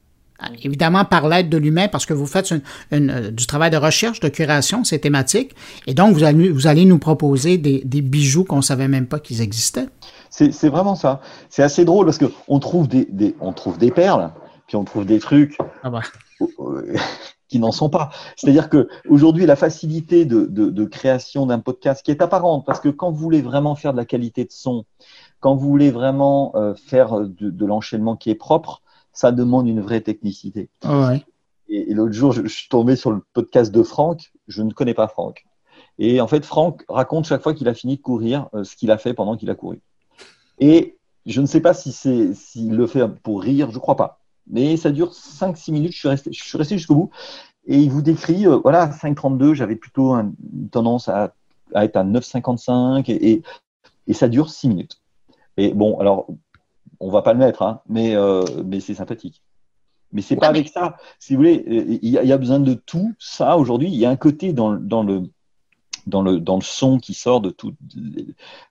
Évidemment, 0.62 1.06
par 1.06 1.28
l'aide 1.28 1.48
de 1.48 1.56
l'humain, 1.56 1.88
parce 1.88 2.04
que 2.04 2.12
vous 2.12 2.26
faites 2.26 2.52
euh, 2.92 3.30
du 3.30 3.46
travail 3.46 3.70
de 3.70 3.78
recherche, 3.78 4.20
de 4.20 4.28
curation, 4.28 4.84
c'est 4.84 4.98
thématique. 4.98 5.54
Et 5.86 5.94
donc, 5.94 6.14
vous 6.14 6.24
allez, 6.24 6.50
vous 6.50 6.66
allez 6.66 6.84
nous 6.84 6.98
proposer 6.98 7.56
des, 7.56 7.82
bijoux 8.02 8.44
qu'on 8.44 8.56
ne 8.56 8.62
savait 8.62 8.88
même 8.88 9.06
pas 9.06 9.20
qu'ils 9.20 9.40
existaient. 9.40 9.86
C'est 10.28 10.68
vraiment 10.68 10.96
ça. 10.96 11.20
C'est 11.48 11.62
assez 11.62 11.84
drôle 11.84 12.04
parce 12.04 12.18
qu'on 12.18 12.58
trouve 12.58 12.88
des, 12.88 13.34
on 13.40 13.52
trouve 13.52 13.78
des 13.78 13.90
perles, 13.90 14.32
puis 14.66 14.76
on 14.76 14.84
trouve 14.84 15.06
des 15.06 15.20
trucs. 15.20 15.56
Ah 15.82 15.90
bah 15.90 16.02
qui 17.48 17.58
n'en 17.58 17.72
sont 17.72 17.88
pas. 17.88 18.10
C'est-à-dire 18.36 18.68
que 18.68 18.88
aujourd'hui, 19.08 19.46
la 19.46 19.56
facilité 19.56 20.24
de, 20.24 20.84
création 20.84 21.46
d'un 21.46 21.58
podcast 21.58 22.04
qui 22.04 22.10
est 22.10 22.22
apparente, 22.22 22.64
parce 22.66 22.80
que 22.80 22.88
quand 22.88 23.10
vous 23.10 23.18
voulez 23.18 23.42
vraiment 23.42 23.74
faire 23.74 23.92
de 23.92 23.98
la 23.98 24.04
qualité 24.04 24.44
de 24.44 24.52
son, 24.52 24.84
quand 25.40 25.54
vous 25.54 25.68
voulez 25.68 25.90
vraiment 25.90 26.52
euh, 26.56 26.74
faire 26.74 27.20
de, 27.20 27.66
l'enchaînement 27.66 28.16
qui 28.16 28.30
est 28.30 28.34
propre, 28.34 28.82
ça 29.12 29.32
demande 29.32 29.68
une 29.68 29.80
vraie 29.80 30.00
technicité. 30.00 30.68
Et, 31.68 31.94
l'autre 31.94 32.12
jour, 32.12 32.32
je, 32.32 32.46
suis 32.46 32.68
tombé 32.68 32.96
sur 32.96 33.10
le 33.10 33.22
podcast 33.32 33.72
de 33.72 33.82
Franck. 33.82 34.32
Je 34.48 34.62
ne 34.62 34.72
connais 34.72 34.94
pas 34.94 35.08
Franck. 35.08 35.44
Et 35.98 36.20
en 36.20 36.26
fait, 36.26 36.44
Franck 36.44 36.84
raconte 36.88 37.26
chaque 37.26 37.42
fois 37.42 37.54
qu'il 37.54 37.68
a 37.68 37.74
fini 37.74 37.96
de 37.96 38.02
courir 38.02 38.48
euh, 38.54 38.64
ce 38.64 38.76
qu'il 38.76 38.90
a 38.90 38.98
fait 38.98 39.14
pendant 39.14 39.36
qu'il 39.36 39.50
a 39.50 39.54
couru. 39.54 39.80
Et 40.58 40.98
je 41.26 41.40
ne 41.40 41.46
sais 41.46 41.60
pas 41.60 41.74
si 41.74 41.92
c'est 41.92 42.34
s'il 42.34 42.76
le 42.76 42.86
fait 42.86 43.06
pour 43.06 43.42
rire, 43.42 43.70
je 43.70 43.78
crois 43.78 43.96
pas 43.96 44.23
mais 44.46 44.76
ça 44.76 44.90
dure 44.90 45.12
5-6 45.12 45.72
minutes. 45.72 45.92
Je 45.92 45.98
suis 45.98 46.08
resté, 46.08 46.32
je 46.32 46.42
suis 46.42 46.58
resté 46.58 46.76
jusqu'au 46.76 46.94
bout. 46.94 47.10
Et 47.66 47.78
il 47.78 47.90
vous 47.90 48.02
décrit, 48.02 48.46
euh, 48.46 48.56
voilà, 48.56 48.88
5,32, 48.88 49.54
j'avais 49.54 49.76
plutôt 49.76 50.12
une 50.14 50.68
tendance 50.70 51.08
à, 51.08 51.34
être 51.74 51.96
à 51.96 52.04
9,55 52.04 53.10
et, 53.10 53.42
et, 54.06 54.12
ça 54.12 54.28
dure 54.28 54.50
6 54.50 54.68
minutes. 54.68 55.00
Et 55.56 55.72
bon, 55.72 55.98
alors, 55.98 56.26
on 57.00 57.10
va 57.10 57.22
pas 57.22 57.32
le 57.32 57.38
mettre, 57.38 57.62
hein, 57.62 57.80
mais, 57.88 58.14
euh, 58.14 58.44
mais 58.64 58.80
c'est 58.80 58.94
sympathique. 58.94 59.42
Mais 60.12 60.22
c'est 60.22 60.36
pas 60.36 60.48
avec 60.48 60.68
ça. 60.68 60.96
Si 61.18 61.34
vous 61.34 61.38
voulez, 61.38 61.64
il 62.02 62.08
y, 62.08 62.32
a, 62.32 62.38
besoin 62.38 62.60
de 62.60 62.74
tout 62.74 63.14
ça 63.18 63.56
aujourd'hui. 63.56 63.88
Il 63.88 63.96
y 63.96 64.06
a 64.06 64.10
un 64.10 64.16
côté 64.16 64.52
dans, 64.52 64.72
dans, 64.74 65.02
le, 65.02 65.24
dans, 66.06 66.22
le, 66.22 66.38
dans 66.38 66.54
le 66.54 66.62
son 66.62 66.98
qui 66.98 67.14
sort 67.14 67.40
de 67.40 67.50
toute 67.50 67.76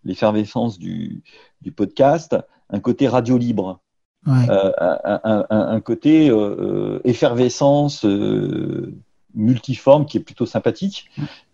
l'effervescence 0.06 0.80
du, 0.80 1.22
du 1.62 1.74
podcast, 1.74 2.38
un 2.70 2.80
côté 2.80 3.10
radio 3.10 3.38
libre. 3.38 3.83
Euh, 4.28 5.44
un, 5.50 5.82
côté 5.82 6.30
euh, 6.30 6.36
euh, 6.36 7.02
effervescence 7.04 8.06
multiforme 9.36 10.06
qui 10.06 10.18
est 10.18 10.22
plutôt 10.22 10.46
sympathique, 10.46 11.10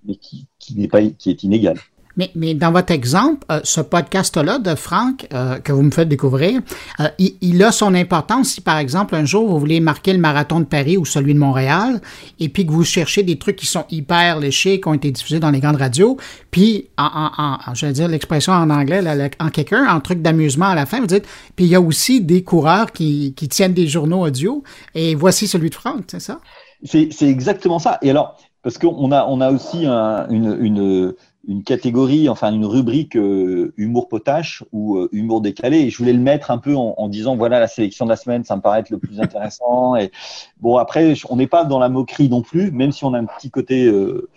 mais 0.06 0.16
qui, 0.16 0.48
n'est 0.76 0.88
pas, 0.88 1.02
qui 1.02 1.30
est 1.30 1.44
inégal. 1.44 1.78
Mais, 2.20 2.32
mais 2.36 2.54
dans 2.54 2.74
votre 2.74 2.92
exemple, 2.92 3.46
euh, 3.50 3.62
ce 3.64 3.80
podcast-là 3.80 4.60
de 4.60 4.76
Franck 4.76 5.26
euh, 5.34 5.58
que 5.60 5.72
vous 5.72 5.84
me 5.84 5.90
faites 5.90 6.10
découvrir, 6.10 6.60
euh, 7.00 7.08
il, 7.18 7.64
a 7.64 7.72
son 7.72 7.96
importance 7.96 8.50
si, 8.50 8.60
par 8.60 8.78
exemple, 8.78 9.16
un 9.16 9.24
jour, 9.24 9.48
vous 9.48 9.58
voulez 9.58 9.80
marquer 9.80 10.12
le 10.12 10.20
marathon 10.20 10.60
de 10.60 10.66
Paris 10.66 10.98
ou 10.98 11.06
celui 11.06 11.34
de 11.34 11.40
Montréal, 11.40 12.02
et 12.42 12.50
puis 12.50 12.66
que 12.66 12.74
vous 12.74 12.84
cherchez 12.84 13.24
des 13.24 13.40
trucs 13.40 13.56
qui 13.56 13.68
sont 13.68 13.86
hyper 13.90 14.38
léchés, 14.38 14.82
qui 14.82 14.88
ont 14.90 14.94
été 14.96 15.12
diffusés 15.12 15.40
dans 15.40 15.50
les 15.50 15.62
grandes 15.62 15.78
radios, 15.78 16.18
puis, 16.52 16.90
en, 16.98 17.06
en, 17.06 17.58
en 17.66 17.74
je 17.74 17.86
vais 17.86 17.94
dire 17.94 18.10
l'expression 18.10 18.52
en 18.52 18.70
anglais, 18.70 19.02
en 19.40 19.50
quelqu'un, 19.50 19.88
en 19.88 20.02
truc 20.02 20.22
d'amusement 20.22 20.66
à 20.66 20.76
la 20.76 20.86
fin, 20.86 21.00
vous 21.00 21.08
dites, 21.08 21.26
puis 21.56 21.64
il 21.64 21.72
y 21.72 21.76
a 21.76 21.80
aussi 21.80 22.20
des 22.20 22.44
coureurs 22.44 22.92
qui, 22.92 23.34
qui 23.34 23.48
tiennent 23.48 23.74
des 23.74 23.88
journaux 23.88 24.26
audio, 24.26 24.62
et 24.94 25.16
voici 25.16 25.48
celui 25.48 25.70
de 25.70 25.76
Franck, 25.76 26.04
c'est 26.08 26.20
ça? 26.20 26.42
C'est 26.84 27.10
exactement 27.22 27.80
ça. 27.80 27.98
Et 28.02 28.10
alors, 28.10 28.38
parce 28.62 28.78
qu'on 28.78 29.12
a, 29.14 29.26
on 29.26 29.40
a 29.40 29.52
aussi 29.52 29.86
une, 29.86 30.58
une, 30.60 31.14
une, 31.48 31.64
catégorie, 31.64 32.30
enfin 32.30 32.54
une 32.54 32.66
rubrique 32.66 33.16
euh, 33.16 33.74
humour 33.78 34.08
potache 34.08 34.64
ou 34.72 34.98
euh, 34.98 35.10
humour 35.12 35.42
décalé. 35.42 35.80
Et 35.80 35.90
je 35.90 35.98
voulais 35.98 36.14
le 36.14 36.20
mettre 36.20 36.52
un 36.52 36.58
peu 36.58 36.76
en, 36.76 36.96
en, 36.98 37.08
disant 37.10 37.36
voilà 37.36 37.60
la 37.60 37.68
sélection 37.68 38.06
de 38.06 38.10
la 38.10 38.16
semaine, 38.16 38.44
ça 38.44 38.56
me 38.56 38.62
paraît 38.62 38.80
être 38.80 38.90
le 38.90 39.00
plus 39.00 39.20
intéressant. 39.20 39.96
Et 39.96 40.12
bon 40.60 40.78
après, 40.78 41.14
on 41.30 41.36
n'est 41.36 41.48
pas 41.48 41.66
dans 41.66 41.80
la 41.80 41.90
moquerie 41.90 42.30
non 42.30 42.42
plus, 42.42 42.72
même 42.72 42.92
si 42.92 43.06
on 43.06 43.14
a 43.14 43.20
un 43.20 43.26
petit 43.26 43.52
côté 43.52 43.86
euh, 43.86 44.30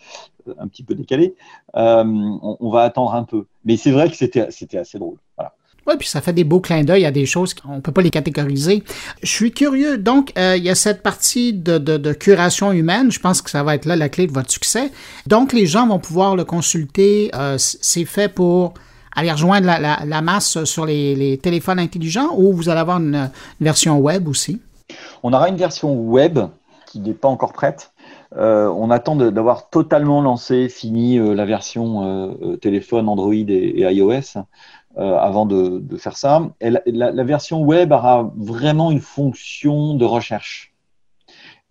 un 0.59 0.69
petit 0.69 0.83
peu 0.83 0.95
décalé. 0.95 1.35
On, 1.75 2.57
on, 2.61 2.71
va 2.71 2.83
attendre 2.83 3.15
un 3.15 3.25
peu. 3.25 3.47
Mais 3.65 3.77
c'est 3.77 3.93
vrai 3.93 4.11
que 4.11 4.17
c'était 4.17 4.51
c'était 4.51 4.79
assez 4.79 4.99
drôle. 4.99 5.19
Voilà. 5.37 5.55
Oui, 5.87 5.95
puis 5.99 6.09
ça 6.09 6.21
fait 6.21 6.33
des 6.33 6.45
beaux 6.45 6.61
clins 6.61 6.85
d'œil 6.85 7.05
à 7.05 7.11
des 7.11 7.27
choses 7.27 7.55
qu'on 7.55 7.77
ne 7.77 7.81
peut 7.81 7.91
pas 7.91 8.03
les 8.03 8.11
catégoriser. 8.11 8.85
Je 9.23 9.31
suis 9.31 9.51
curieux. 9.51 9.99
Donc, 9.99 10.33
euh, 10.39 10.57
il 10.57 10.63
y 10.63 10.71
a 10.71 10.77
cette 10.77 11.03
partie 11.03 11.53
de, 11.53 11.79
de, 11.79 12.13
curation 12.13 12.71
humaine. 12.71 13.11
Je 13.11 13.19
pense 13.19 13.43
que 13.43 13.51
ça 13.51 13.65
va 13.65 13.75
être 13.75 13.87
là 13.87 13.97
la 13.97 14.09
clé 14.09 14.29
de 14.29 14.33
votre 14.33 14.51
succès. 14.51 14.93
Donc, 15.27 15.53
les 15.53 15.67
gens 15.67 15.89
vont 15.89 15.99
pouvoir 15.99 16.37
le 16.37 16.45
consulter. 16.45 17.31
Euh, 17.35 17.57
c'est 17.59 18.05
fait 18.05 18.29
pour 18.29 18.75
aller 19.17 19.33
rejoindre 19.33 19.67
la, 19.67 19.99
la, 20.05 20.23
masse 20.23 20.63
sur 20.65 20.87
les, 20.87 21.17
les, 21.17 21.37
téléphones 21.37 21.81
intelligents 21.81 22.31
ou 22.37 22.53
vous 22.53 22.69
allez 22.69 22.81
avoir 22.81 22.99
une, 22.99 23.31
version 23.61 23.99
web 23.99 24.29
aussi? 24.29 24.61
On 25.23 25.33
aura 25.33 25.49
une 25.49 25.57
version 25.57 25.93
web 25.95 26.39
qui 26.87 27.01
n'est 27.01 27.13
pas 27.13 27.29
encore 27.29 27.53
prête. 27.53 27.93
Euh, 28.37 28.69
on 28.69 28.91
attend 28.91 29.17
d'avoir 29.17 29.69
totalement 29.69 30.23
lancé, 30.23 30.69
fini 30.69 31.19
la 31.19 31.45
version 31.45 32.37
téléphone 32.61 33.09
Android 33.09 33.35
et 33.35 33.81
iOS. 33.81 34.39
Euh, 34.99 35.17
avant 35.17 35.47
de, 35.47 35.79
de, 35.79 35.97
faire 35.97 36.19
ça. 36.19 36.51
Et 36.61 36.69
la, 36.69 36.83
la, 36.85 37.25
version 37.25 37.63
web 37.63 37.93
aura 37.93 38.31
vraiment 38.37 38.91
une 38.91 39.01
fonction 39.01 39.95
de 39.95 40.05
recherche. 40.05 40.75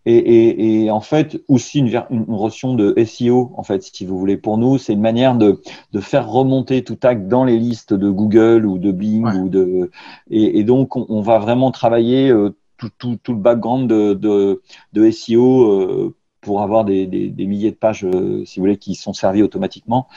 Et, 0.08 0.16
et, 0.16 0.86
et 0.86 0.90
en 0.90 1.02
fait, 1.02 1.40
aussi 1.48 1.78
une, 1.78 2.04
une, 2.10 2.26
notion 2.26 2.74
de 2.74 2.96
SEO, 3.06 3.52
en 3.56 3.62
fait, 3.62 3.84
si 3.84 4.08
vous 4.08 4.18
voulez. 4.18 4.38
Pour 4.38 4.58
nous, 4.58 4.80
c'est 4.80 4.94
une 4.94 5.02
manière 5.02 5.36
de, 5.36 5.62
de, 5.92 6.00
faire 6.00 6.28
remonter 6.28 6.84
tout 6.84 6.98
acte 7.04 7.28
dans 7.28 7.44
les 7.44 7.60
listes 7.60 7.94
de 7.94 8.10
Google 8.10 8.66
ou 8.66 8.80
de 8.80 8.92
Bing. 8.92 9.24
Ouais. 9.24 9.36
Ou 9.36 9.50
de, 9.50 9.92
et, 10.32 10.64
donc, 10.64 10.96
on, 10.96 11.06
on, 11.08 11.22
va 11.22 11.38
vraiment 11.38 11.70
travailler 11.70 12.32
euh, 12.32 12.56
tout, 12.78 12.90
tout, 12.98 13.20
tout, 13.22 13.34
le 13.34 13.40
background 13.40 13.88
de, 13.88 15.12
SEO 15.12 15.64
euh, 15.64 16.16
pour 16.42 16.64
avoir 16.64 16.86
des, 16.86 17.06
des, 17.06 17.30
des, 17.30 17.46
milliers 17.46 17.70
de 17.70 17.76
pages, 17.76 18.00
si 18.00 18.60
vous 18.60 18.64
voulez, 18.64 18.78
qui 18.78 18.96
sont 18.96 19.14
servies 19.14 19.44
automatiquement. 19.44 20.08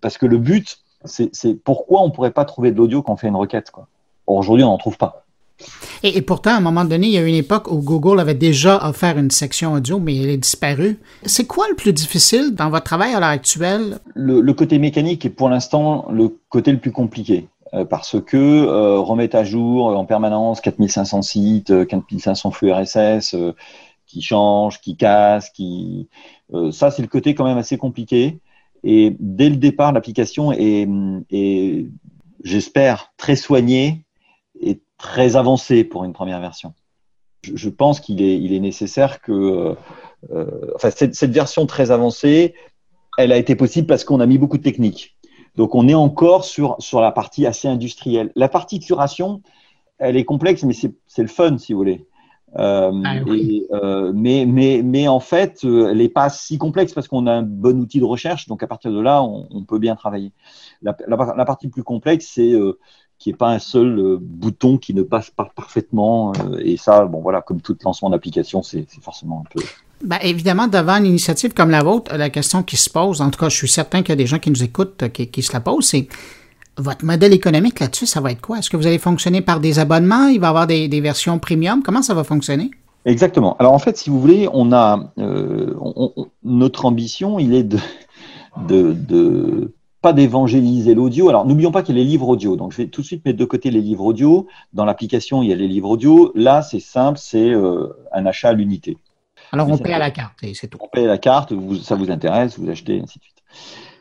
Parce 0.00 0.16
que 0.16 0.26
le 0.26 0.38
but, 0.38 0.78
c'est 1.06 1.54
pourquoi 1.64 2.02
on 2.02 2.08
ne 2.08 2.12
pourrait 2.12 2.32
pas 2.32 2.44
trouver 2.44 2.70
de 2.70 2.76
l'audio 2.76 3.02
quand 3.02 3.14
on 3.14 3.16
fait 3.16 3.28
une 3.28 3.36
requête. 3.36 3.72
Aujourd'hui, 4.26 4.64
on 4.64 4.68
n'en 4.68 4.78
trouve 4.78 4.96
pas. 4.96 5.24
Et, 6.02 6.18
et, 6.18 6.22
pourtant, 6.22 6.50
à 6.50 6.56
un 6.56 6.60
moment 6.60 6.84
donné, 6.84 7.06
il 7.06 7.12
y 7.14 7.18
a 7.18 7.22
une 7.22 7.34
époque 7.34 7.70
où 7.70 7.78
Google 7.78 8.20
avait 8.20 8.34
déjà 8.34 8.86
offert 8.86 9.16
une 9.16 9.30
section 9.30 9.72
audio, 9.72 9.98
mais 9.98 10.14
elle 10.16 10.28
est 10.28 10.36
disparue. 10.36 10.98
C'est 11.24 11.46
quoi 11.46 11.66
le 11.70 11.74
plus 11.74 11.94
difficile 11.94 12.54
dans 12.54 12.68
votre 12.68 12.84
travail 12.84 13.14
à 13.14 13.20
l'heure 13.20 13.30
actuelle? 13.30 13.98
Le, 14.14 14.42
le, 14.42 14.52
côté 14.52 14.78
mécanique 14.78 15.24
est 15.24 15.30
pour 15.30 15.48
l'instant 15.48 16.06
le 16.10 16.36
côté 16.50 16.72
le 16.72 16.78
plus 16.78 16.92
compliqué. 16.92 17.48
Euh, 17.74 17.84
parce 17.84 18.20
que 18.20 18.36
euh, 18.36 19.00
remettre 19.00 19.36
à 19.36 19.44
jour 19.44 19.86
en 19.86 20.04
permanence 20.04 20.60
4500 20.60 21.22
sites, 21.22 21.86
4500 21.86 22.48
euh, 22.48 22.52
flux 22.52 22.72
RSS 22.72 23.34
euh, 23.34 23.54
qui 24.06 24.22
changent, 24.22 24.80
qui 24.80 24.96
cassent, 24.96 25.50
qui... 25.50 26.08
Euh, 26.54 26.70
ça, 26.70 26.90
c'est 26.90 27.02
le 27.02 27.08
côté 27.08 27.34
quand 27.34 27.44
même 27.44 27.58
assez 27.58 27.76
compliqué. 27.76 28.38
Et 28.88 29.16
dès 29.18 29.48
le 29.48 29.56
départ, 29.56 29.92
l'application 29.92 30.52
est, 30.52 30.86
j'espère, 32.44 33.12
très 33.16 33.34
soignée 33.34 34.04
et 34.60 34.80
très 34.96 35.34
avancée 35.34 35.82
pour 35.82 36.04
une 36.04 36.12
première 36.12 36.40
version. 36.40 36.72
Je, 37.42 37.68
pense 37.68 37.98
qu'il 37.98 38.22
est, 38.22 38.60
nécessaire 38.60 39.20
que, 39.20 39.76
euh, 40.30 40.72
enfin, 40.76 40.90
cette, 40.90 41.16
cette, 41.16 41.32
version 41.32 41.66
très 41.66 41.90
avancée, 41.90 42.54
elle 43.18 43.32
a 43.32 43.38
été 43.38 43.56
possible 43.56 43.88
parce 43.88 44.04
qu'on 44.04 44.20
a 44.20 44.26
mis 44.26 44.38
beaucoup 44.38 44.56
de 44.56 44.62
techniques. 44.62 45.16
Donc, 45.56 45.74
on 45.74 45.88
est 45.88 45.94
encore 45.94 46.44
sur, 46.44 46.76
sur 46.78 47.00
la 47.00 47.10
partie 47.10 47.44
assez 47.44 47.66
industrielle. 47.66 48.30
La 48.36 48.48
partie 48.48 48.78
curation, 48.78 49.42
elle 49.98 50.16
est 50.16 50.24
complexe, 50.24 50.62
mais 50.62 50.74
c'est 50.74 51.22
le 51.22 51.28
fun, 51.28 51.58
si 51.58 51.72
vous 51.72 51.80
voulez. 51.80 52.06
Euh, 52.58 52.90
ah, 53.04 53.16
oui. 53.26 53.64
et, 53.70 53.74
euh, 53.74 54.12
mais, 54.14 54.46
mais, 54.46 54.82
mais 54.82 55.08
en 55.08 55.20
fait, 55.20 55.60
euh, 55.64 55.90
elle 55.90 55.98
n'est 55.98 56.08
pas 56.08 56.30
si 56.30 56.56
complexe 56.58 56.94
parce 56.94 57.06
qu'on 57.08 57.26
a 57.26 57.32
un 57.32 57.42
bon 57.42 57.80
outil 57.80 58.00
de 58.00 58.04
recherche. 58.04 58.48
Donc 58.48 58.62
à 58.62 58.66
partir 58.66 58.92
de 58.92 59.00
là, 59.00 59.22
on, 59.22 59.46
on 59.50 59.62
peut 59.62 59.78
bien 59.78 59.94
travailler. 59.94 60.32
La, 60.82 60.96
la, 61.06 61.34
la 61.36 61.44
partie 61.44 61.68
plus 61.68 61.82
complexe, 61.82 62.30
c'est 62.34 62.52
euh, 62.52 62.78
qu'il 63.18 63.32
n'y 63.32 63.34
ait 63.34 63.38
pas 63.38 63.50
un 63.50 63.58
seul 63.58 64.18
bouton 64.20 64.78
qui 64.78 64.94
ne 64.94 65.02
passe 65.02 65.30
pas 65.30 65.50
parfaitement. 65.54 66.32
Et 66.60 66.76
ça, 66.76 67.04
bon 67.06 67.20
voilà, 67.20 67.40
comme 67.42 67.60
tout 67.60 67.76
lancement 67.84 68.10
d'application, 68.10 68.62
c'est 68.62 68.86
forcément 69.00 69.42
un 69.44 69.48
peu. 69.54 69.64
Ben, 70.02 70.18
évidemment, 70.22 70.66
devant 70.68 70.96
une 70.96 71.06
initiative 71.06 71.54
comme 71.54 71.70
la 71.70 71.82
vôtre, 71.82 72.14
la 72.14 72.28
question 72.28 72.62
qui 72.62 72.76
se 72.76 72.90
pose, 72.90 73.22
en 73.22 73.30
tout 73.30 73.40
cas, 73.40 73.48
je 73.48 73.56
suis 73.56 73.68
certain 73.68 74.02
qu'il 74.02 74.10
y 74.10 74.12
a 74.12 74.16
des 74.16 74.26
gens 74.26 74.38
qui 74.38 74.50
nous 74.50 74.62
écoutent 74.62 75.08
qui, 75.12 75.28
qui 75.28 75.42
se 75.42 75.52
la 75.54 75.60
posent, 75.60 75.86
c'est 75.86 76.08
votre 76.78 77.04
modèle 77.04 77.32
économique 77.32 77.80
là-dessus, 77.80 78.06
ça 78.06 78.20
va 78.20 78.32
être 78.32 78.40
quoi? 78.40 78.58
Est-ce 78.58 78.70
que 78.70 78.76
vous 78.76 78.86
allez 78.86 78.98
fonctionner 78.98 79.40
par 79.40 79.60
des 79.60 79.78
abonnements? 79.78 80.26
Il 80.26 80.40
va 80.40 80.48
y 80.48 80.50
avoir 80.50 80.66
des, 80.66 80.88
des, 80.88 81.00
versions 81.00 81.38
premium? 81.38 81.82
Comment 81.82 82.02
ça 82.02 82.14
va 82.14 82.24
fonctionner? 82.24 82.70
Exactement. 83.04 83.56
Alors 83.58 83.72
en 83.72 83.78
fait, 83.78 83.96
si 83.96 84.10
vous 84.10 84.20
voulez, 84.20 84.48
on 84.52 84.72
a 84.72 85.12
euh, 85.18 85.74
on, 85.80 86.12
on, 86.16 86.26
notre 86.42 86.84
ambition, 86.84 87.38
il 87.38 87.54
est 87.54 87.62
de, 87.62 87.78
de, 88.68 88.92
de 88.92 89.74
pas 90.02 90.12
d'évangéliser 90.12 90.94
l'audio. 90.94 91.28
Alors 91.28 91.46
n'oublions 91.46 91.72
pas 91.72 91.82
qu'il 91.82 91.96
y 91.96 92.00
a 92.00 92.02
les 92.02 92.08
livres 92.08 92.28
audio. 92.28 92.56
Donc 92.56 92.72
je 92.72 92.78
vais 92.78 92.86
tout 92.88 93.00
de 93.00 93.06
suite 93.06 93.24
mettre 93.24 93.38
de 93.38 93.44
côté 93.44 93.70
les 93.70 93.80
livres 93.80 94.04
audio. 94.04 94.46
Dans 94.72 94.84
l'application, 94.84 95.42
il 95.42 95.48
y 95.48 95.52
a 95.52 95.56
les 95.56 95.68
livres 95.68 95.90
audio. 95.90 96.32
Là, 96.34 96.62
c'est 96.62 96.80
simple, 96.80 97.18
c'est 97.18 97.50
euh, 97.50 97.88
un 98.12 98.26
achat 98.26 98.50
à 98.50 98.52
l'unité. 98.52 98.98
Alors 99.52 99.68
on 99.68 99.78
paie 99.78 99.92
à 99.92 99.98
la 99.98 100.10
carte 100.10 100.42
et 100.42 100.54
c'est 100.54 100.66
tout. 100.66 100.78
On 100.80 100.88
paie 100.88 101.04
à 101.04 101.08
la 101.08 101.18
carte, 101.18 101.52
vous, 101.52 101.76
ça 101.76 101.94
vous 101.94 102.10
intéresse, 102.10 102.58
vous 102.58 102.68
achetez, 102.68 103.00
ainsi 103.00 103.18
de 103.18 103.24
suite. 103.24 103.36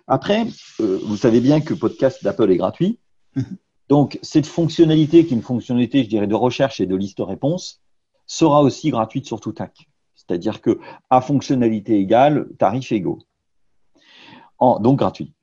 Après, 0.07 0.45
euh, 0.81 0.99
vous 1.03 1.17
savez 1.17 1.39
bien 1.39 1.61
que 1.61 1.73
podcast 1.73 2.23
d'Apple 2.23 2.51
est 2.51 2.57
gratuit. 2.57 2.99
Mhm. 3.35 3.57
Donc, 3.89 4.19
cette 4.21 4.47
fonctionnalité, 4.47 5.25
qui 5.25 5.33
est 5.33 5.37
une 5.37 5.43
fonctionnalité, 5.43 6.03
je 6.03 6.09
dirais, 6.09 6.27
de 6.27 6.35
recherche 6.35 6.79
et 6.79 6.85
de 6.85 6.95
liste 6.95 7.19
réponse, 7.19 7.81
sera 8.27 8.61
aussi 8.61 8.89
gratuite 8.89 9.25
sur 9.25 9.39
Toutac. 9.39 9.87
C'est-à-dire 10.15 10.61
que, 10.61 10.79
à 11.09 11.21
fonctionnalité 11.21 11.99
égale, 11.99 12.47
tarif 12.57 12.91
égaux. 12.91 13.19
En, 14.57 14.79
donc, 14.79 14.99
gratuit. 14.99 15.33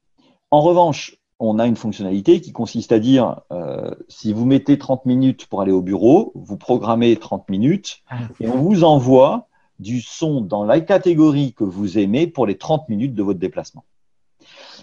En 0.51 0.61
revanche, 0.61 1.17
on 1.39 1.59
a 1.59 1.67
une 1.67 1.77
fonctionnalité 1.77 2.41
qui 2.41 2.53
consiste 2.53 2.93
à 2.93 3.01
dire, 3.01 3.41
euh, 3.53 3.91
si 4.09 4.33
vous 4.33 4.45
mettez 4.45 4.79
30 4.79 5.07
minutes 5.07 5.47
pour 5.47 5.61
aller 5.61 5.73
au 5.73 5.83
bureau, 5.83 6.33
vous 6.35 6.57
programmez 6.57 7.17
30 7.17 7.49
minutes 7.49 8.03
ah. 8.09 8.19
et 8.41 8.49
on 8.49 8.59
vous 8.59 8.85
envoie 8.85 9.49
du 9.81 10.01
son 10.01 10.41
dans 10.41 10.65
la 10.65 10.81
catégorie 10.81 11.53
que 11.53 11.65
vous 11.65 11.99
aimez 11.99 12.29
pour 12.29 12.47
les 12.47 12.57
30 12.57 12.89
minutes 12.89 13.15
de 13.15 13.23
votre 13.25 13.41
déplacement. 13.41 13.85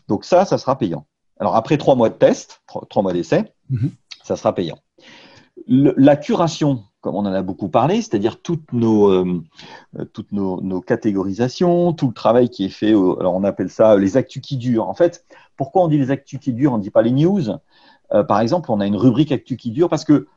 Donc 0.10 0.26
ça, 0.26 0.44
ça 0.44 0.58
sera 0.58 0.78
payant. 0.78 1.06
Alors 1.40 1.56
après 1.56 1.78
trois 1.78 1.96
mois 1.96 2.10
de 2.10 2.16
test, 2.16 2.62
trois, 2.68 3.04
mois 3.04 3.14
d'essai, 3.14 3.54
-hmm. 3.72 3.92
ça 4.24 4.36
sera 4.36 4.54
payant. 4.54 4.80
Le, 5.68 5.94
la 5.98 6.16
curation, 6.18 6.84
comme 7.00 7.16
on 7.16 7.20
en 7.20 7.34
a 7.34 7.44
beaucoup 7.44 7.70
parlé, 7.70 8.02
c'est-à-dire 8.02 8.42
toutes 8.42 8.74
nos 8.74 9.10
euh, 9.10 9.42
toutes 10.14 10.32
nos, 10.32 10.62
nos, 10.62 10.82
catégorisations, 10.82 11.94
tout 11.94 12.08
le 12.08 12.14
travail 12.14 12.50
qui 12.50 12.66
est 12.66 12.76
fait. 12.82 12.94
Alors 13.22 13.36
on 13.36 13.44
appelle 13.44 13.70
ça 13.70 13.96
les 13.96 14.18
actus 14.18 14.42
qui 14.42 14.58
durent. 14.58 14.90
En 14.90 14.96
fait, 14.96 15.14
pourquoi 15.56 15.84
on 15.84 15.88
dit 15.88 15.98
les 15.98 16.12
actus 16.12 16.40
qui 16.40 16.54
durent 16.54 16.74
On 16.74 16.80
ne 16.80 16.84
dit 16.84 16.92
pas 16.92 17.04
les 17.04 17.12
news? 17.12 17.46
Euh, 18.14 18.24
par 18.24 18.40
exemple, 18.42 18.72
on 18.72 18.80
a 18.80 18.88
une 18.88 19.00
rubrique 19.06 19.32
actus 19.32 19.58
qui 19.58 19.72
dure 19.72 19.90
parce 19.94 20.06
que 20.06 20.28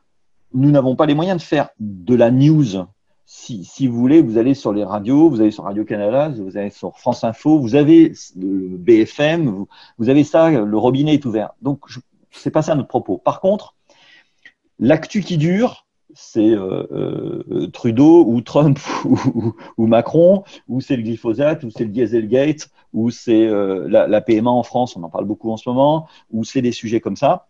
nous 0.53 0.71
n'avons 0.71 0.95
pas 0.95 1.07
les 1.07 1.15
moyens 1.15 1.37
de 1.41 1.47
faire 1.53 1.69
de 1.79 2.15
la 2.15 2.29
news 2.29 2.85
si, 3.25 3.63
si, 3.63 3.87
vous 3.87 3.97
voulez, 3.97 4.21
vous 4.21 4.37
allez 4.37 4.53
sur 4.53 4.73
les 4.73 4.83
radios, 4.83 5.29
vous 5.29 5.41
allez 5.41 5.51
sur 5.51 5.63
Radio-Canada, 5.63 6.29
vous 6.29 6.57
allez 6.57 6.69
sur 6.69 6.97
France 6.97 7.23
Info, 7.23 7.59
vous 7.59 7.75
avez 7.75 8.13
le 8.35 8.77
BFM, 8.77 9.47
vous, 9.47 9.67
vous 9.97 10.09
avez 10.09 10.23
ça, 10.23 10.51
le 10.51 10.77
robinet 10.77 11.13
est 11.13 11.25
ouvert. 11.25 11.51
Donc, 11.61 11.79
c'est 12.31 12.51
pas 12.51 12.61
ça 12.61 12.75
notre 12.75 12.89
propos. 12.89 13.17
Par 13.17 13.39
contre, 13.39 13.75
l'actu 14.79 15.21
qui 15.21 15.37
dure, 15.37 15.85
c'est 16.13 16.51
euh, 16.51 16.83
euh, 16.91 17.67
Trudeau 17.67 18.25
ou 18.27 18.41
Trump 18.41 18.79
ou, 19.05 19.17
ou, 19.33 19.55
ou 19.77 19.87
Macron, 19.87 20.43
ou 20.67 20.81
c'est 20.81 20.95
le 20.95 21.03
glyphosate, 21.03 21.63
ou 21.63 21.69
c'est 21.69 21.85
le 21.85 21.89
Dieselgate, 21.89 22.69
ou 22.93 23.09
c'est 23.09 23.47
euh, 23.47 23.87
la, 23.89 24.07
la, 24.07 24.21
PMA 24.21 24.49
en 24.49 24.63
France, 24.63 24.95
on 24.95 25.03
en 25.03 25.09
parle 25.09 25.25
beaucoup 25.25 25.51
en 25.51 25.57
ce 25.57 25.67
moment, 25.67 26.07
ou 26.31 26.43
c'est 26.43 26.61
des 26.61 26.71
sujets 26.71 26.99
comme 26.99 27.15
ça. 27.15 27.47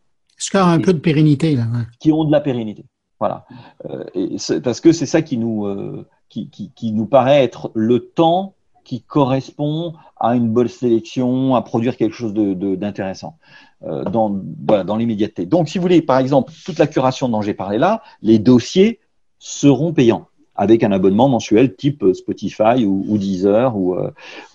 A 0.54 0.66
un 0.66 0.80
peu 0.80 0.94
de 0.94 1.00
pérennité 1.00 1.56
là 1.56 1.64
ouais. 1.64 1.84
Qui 2.00 2.12
ont 2.12 2.24
de 2.26 2.32
la 2.32 2.42
pérennité. 2.42 2.86
Voilà. 3.24 3.46
Euh, 3.86 4.04
et 4.16 4.36
parce 4.62 4.82
que 4.82 4.92
c'est 4.92 5.06
ça 5.06 5.22
qui 5.22 5.38
nous, 5.38 5.66
euh, 5.66 6.06
qui, 6.28 6.50
qui, 6.50 6.92
nous 6.92 7.06
paraît 7.06 7.42
être 7.42 7.72
le 7.74 8.00
temps 8.02 8.54
qui 8.84 9.02
correspond 9.02 9.94
à 10.20 10.36
une 10.36 10.50
bonne 10.50 10.68
sélection, 10.68 11.56
à 11.56 11.62
produire 11.62 11.96
quelque 11.96 12.16
chose 12.16 12.34
d'intéressant 12.34 13.38
de, 13.82 14.04
dans, 14.10 14.42
voilà, 14.68 14.84
dans 14.84 14.98
l'immédiateté. 14.98 15.46
Donc, 15.46 15.70
si 15.70 15.78
vous 15.78 15.84
voulez, 15.84 16.02
par 16.02 16.18
exemple, 16.18 16.52
toute 16.66 16.78
la 16.80 16.86
curation 16.86 17.30
dont 17.30 17.42
j'ai 17.42 17.54
parlé 17.54 17.78
là, 17.78 18.04
les 18.22 18.40
dossiers 18.40 19.00
seront 19.40 19.94
payants 19.94 20.28
avec 20.54 20.84
un 20.84 20.92
abonnement 20.92 21.30
mensuel 21.30 21.78
type 21.78 22.04
Spotify 22.14 22.86
ou, 22.86 23.18
Deezer 23.18 23.78
ou, 23.78 23.96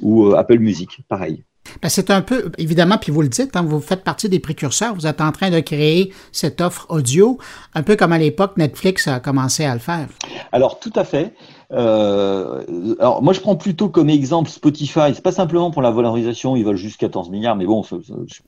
ou 0.03 0.35
Apple 0.35 0.59
Music, 0.59 1.01
pareil. 1.09 1.43
Ben, 1.83 1.89
c'est 1.89 2.11
un 2.11 2.23
peu, 2.23 2.51
évidemment, 2.59 2.99
puis 2.99 3.13
vous 3.13 3.23
le 3.23 3.29
dites, 3.29 3.57
hein, 3.57 3.63
vous 3.63 3.81
faites 3.81 4.03
partie 4.03 4.29
des 4.29 4.41
précurseurs, 4.41 4.95
vous 4.95 5.07
êtes 5.07 5.21
en 5.21 5.33
train 5.33 5.51
de 5.51 5.61
créer 5.61 6.13
cette 6.33 6.61
offre 6.61 6.87
audio, 6.89 7.39
un 7.75 7.83
peu 7.83 7.97
comme 7.97 8.13
à 8.13 8.19
l'époque 8.19 8.57
Netflix 8.57 9.07
a 9.07 9.21
commencé 9.21 9.65
à 9.65 9.75
le 9.75 9.81
faire. 9.81 10.09
Alors, 10.53 10.81
tout 10.81 10.93
à 10.97 11.05
fait. 11.05 11.35
Euh, 11.73 12.95
alors, 12.99 13.23
moi, 13.23 13.33
je 13.33 13.41
prends 13.41 13.57
plutôt 13.57 13.89
comme 13.89 14.09
exemple 14.09 14.51
Spotify. 14.51 15.15
C'est 15.15 15.23
pas 15.23 15.33
simplement 15.33 15.71
pour 15.71 15.83
la 15.83 15.91
valorisation, 15.91 16.57
ils 16.57 16.65
veulent 16.65 16.77
juste 16.77 16.99
14 16.99 17.31
milliards, 17.31 17.57
mais 17.57 17.67
bon. 17.67 17.85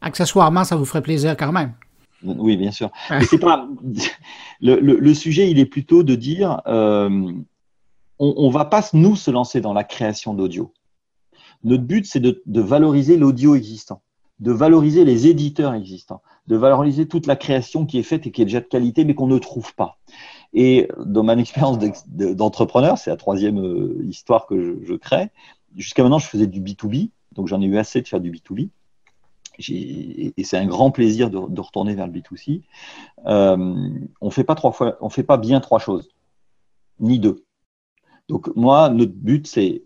Accessoirement, 0.00 0.64
ça 0.64 0.76
vous 0.76 0.84
ferait 0.84 1.02
plaisir 1.02 1.36
quand 1.36 1.52
même. 1.52 1.72
Oui, 2.22 2.56
bien 2.56 2.70
sûr. 2.70 2.90
c'est 3.30 3.38
pas 3.38 3.66
le, 4.60 5.14
sujet, 5.14 5.50
il 5.50 5.58
est 5.58 5.66
plutôt 5.66 6.02
de 6.02 6.14
dire, 6.14 6.60
euh, 6.66 7.32
on, 8.18 8.48
ne 8.48 8.52
va 8.52 8.66
pas 8.66 8.82
nous 8.92 9.16
se 9.16 9.30
lancer 9.30 9.60
dans 9.60 9.72
la 9.72 9.84
création 9.84 10.34
d'audio. 10.34 10.72
Notre 11.64 11.84
but, 11.84 12.06
c'est 12.06 12.20
de, 12.20 12.42
valoriser 12.46 13.16
l'audio 13.16 13.54
existant, 13.54 14.02
de 14.38 14.52
valoriser 14.52 15.04
les 15.04 15.26
éditeurs 15.26 15.74
existants, 15.74 16.22
de 16.46 16.56
valoriser 16.56 17.06
toute 17.06 17.26
la 17.26 17.36
création 17.36 17.86
qui 17.86 17.98
est 17.98 18.02
faite 18.02 18.26
et 18.26 18.30
qui 18.30 18.42
est 18.42 18.46
déjà 18.46 18.60
de 18.60 18.66
qualité, 18.66 19.04
mais 19.04 19.14
qu'on 19.14 19.26
ne 19.26 19.38
trouve 19.38 19.74
pas. 19.74 19.98
Et 20.52 20.88
dans 21.04 21.22
mon 21.22 21.38
expérience 21.38 21.78
d'entrepreneur, 22.06 22.98
c'est 22.98 23.10
la 23.10 23.16
troisième 23.16 23.58
euh, 23.58 24.04
histoire 24.08 24.46
que 24.46 24.80
je, 24.84 24.94
crée. 24.94 25.30
Jusqu'à 25.76 26.02
maintenant, 26.02 26.18
je 26.18 26.26
faisais 26.26 26.46
du 26.46 26.60
B2B, 26.60 27.10
donc 27.32 27.46
j'en 27.46 27.60
ai 27.60 27.66
eu 27.66 27.78
assez 27.78 28.00
de 28.00 28.08
faire 28.08 28.20
du 28.20 28.32
B2B. 28.32 28.70
Et 29.68 30.42
c'est 30.42 30.56
un 30.56 30.66
grand 30.66 30.90
plaisir 30.90 31.28
de, 31.28 31.60
retourner 31.60 31.94
vers 31.94 32.06
le 32.06 32.12
B2C. 32.14 32.62
Euh, 33.26 33.98
on 34.20 34.30
fait 34.30 34.44
pas 34.44 34.54
trois 34.54 34.72
fois, 34.72 34.96
on 35.02 35.10
fait 35.10 35.22
pas 35.22 35.36
bien 35.36 35.60
trois 35.60 35.78
choses, 35.78 36.08
ni 36.98 37.18
deux. 37.18 37.44
Donc 38.28 38.48
moi, 38.56 38.88
notre 38.88 39.12
but 39.12 39.46
c'est 39.46 39.82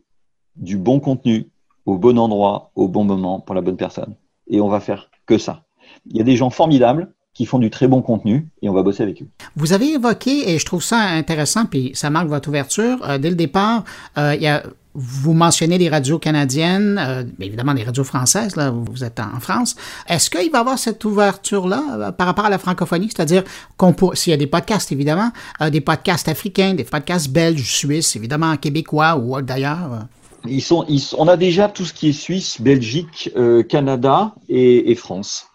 du 0.56 0.78
bon 0.78 1.00
contenu, 1.00 1.50
au 1.86 1.98
bon 1.98 2.18
endroit, 2.18 2.70
au 2.74 2.88
bon 2.88 3.04
moment, 3.04 3.40
pour 3.40 3.54
la 3.54 3.60
bonne 3.60 3.76
personne. 3.76 4.14
Et 4.48 4.60
on 4.60 4.68
va 4.68 4.80
faire 4.80 5.10
que 5.26 5.38
ça. 5.38 5.64
Il 6.06 6.16
y 6.16 6.20
a 6.20 6.24
des 6.24 6.36
gens 6.36 6.50
formidables 6.50 7.12
qui 7.34 7.46
font 7.46 7.58
du 7.58 7.68
très 7.68 7.88
bon 7.88 8.00
contenu 8.00 8.48
et 8.62 8.68
on 8.68 8.72
va 8.72 8.82
bosser 8.82 9.02
avec 9.02 9.20
eux. 9.20 9.26
Vous 9.56 9.72
avez 9.72 9.94
évoqué, 9.94 10.50
et 10.50 10.58
je 10.58 10.64
trouve 10.64 10.82
ça 10.82 10.98
intéressant, 10.98 11.66
puis 11.66 11.90
ça 11.94 12.08
marque 12.08 12.28
votre 12.28 12.48
ouverture, 12.48 12.98
euh, 13.08 13.18
dès 13.18 13.28
le 13.28 13.34
départ, 13.34 13.84
euh, 14.18 14.60
vous 14.94 15.32
mentionnez 15.32 15.76
les 15.76 15.88
radios 15.88 16.20
canadiennes, 16.20 16.96
euh, 17.04 17.24
évidemment 17.40 17.72
les 17.72 17.82
radios 17.82 18.04
françaises, 18.04 18.54
là, 18.54 18.70
vous 18.70 19.02
êtes 19.02 19.18
en 19.18 19.40
France. 19.40 19.74
Est-ce 20.08 20.30
qu'il 20.30 20.52
va 20.52 20.58
y 20.58 20.60
avoir 20.60 20.78
cette 20.78 21.04
ouverture-là 21.04 22.12
par 22.12 22.28
rapport 22.28 22.44
à 22.44 22.50
la 22.50 22.58
francophonie? 22.58 23.08
C'est-à-dire 23.08 23.42
qu'on 23.76 23.92
s'il 24.14 24.30
y 24.30 24.34
a 24.34 24.36
des 24.36 24.46
podcasts, 24.46 24.92
évidemment, 24.92 25.32
des 25.72 25.80
podcasts 25.80 26.28
africains, 26.28 26.74
des 26.74 26.84
podcasts 26.84 27.28
belges, 27.28 27.74
suisses, 27.74 28.14
évidemment 28.14 28.56
québécois 28.56 29.16
ou 29.16 29.42
d'ailleurs? 29.42 30.06
Ils 30.46 30.62
sont, 30.62 30.86
on 31.18 31.28
a 31.28 31.36
déjà 31.36 31.68
tout 31.68 31.84
ce 31.84 31.92
qui 31.92 32.08
est 32.08 32.12
Suisse, 32.12 32.60
Belgique, 32.60 33.30
euh, 33.36 33.62
Canada 33.62 34.34
et, 34.48 34.94
France, 34.94 35.48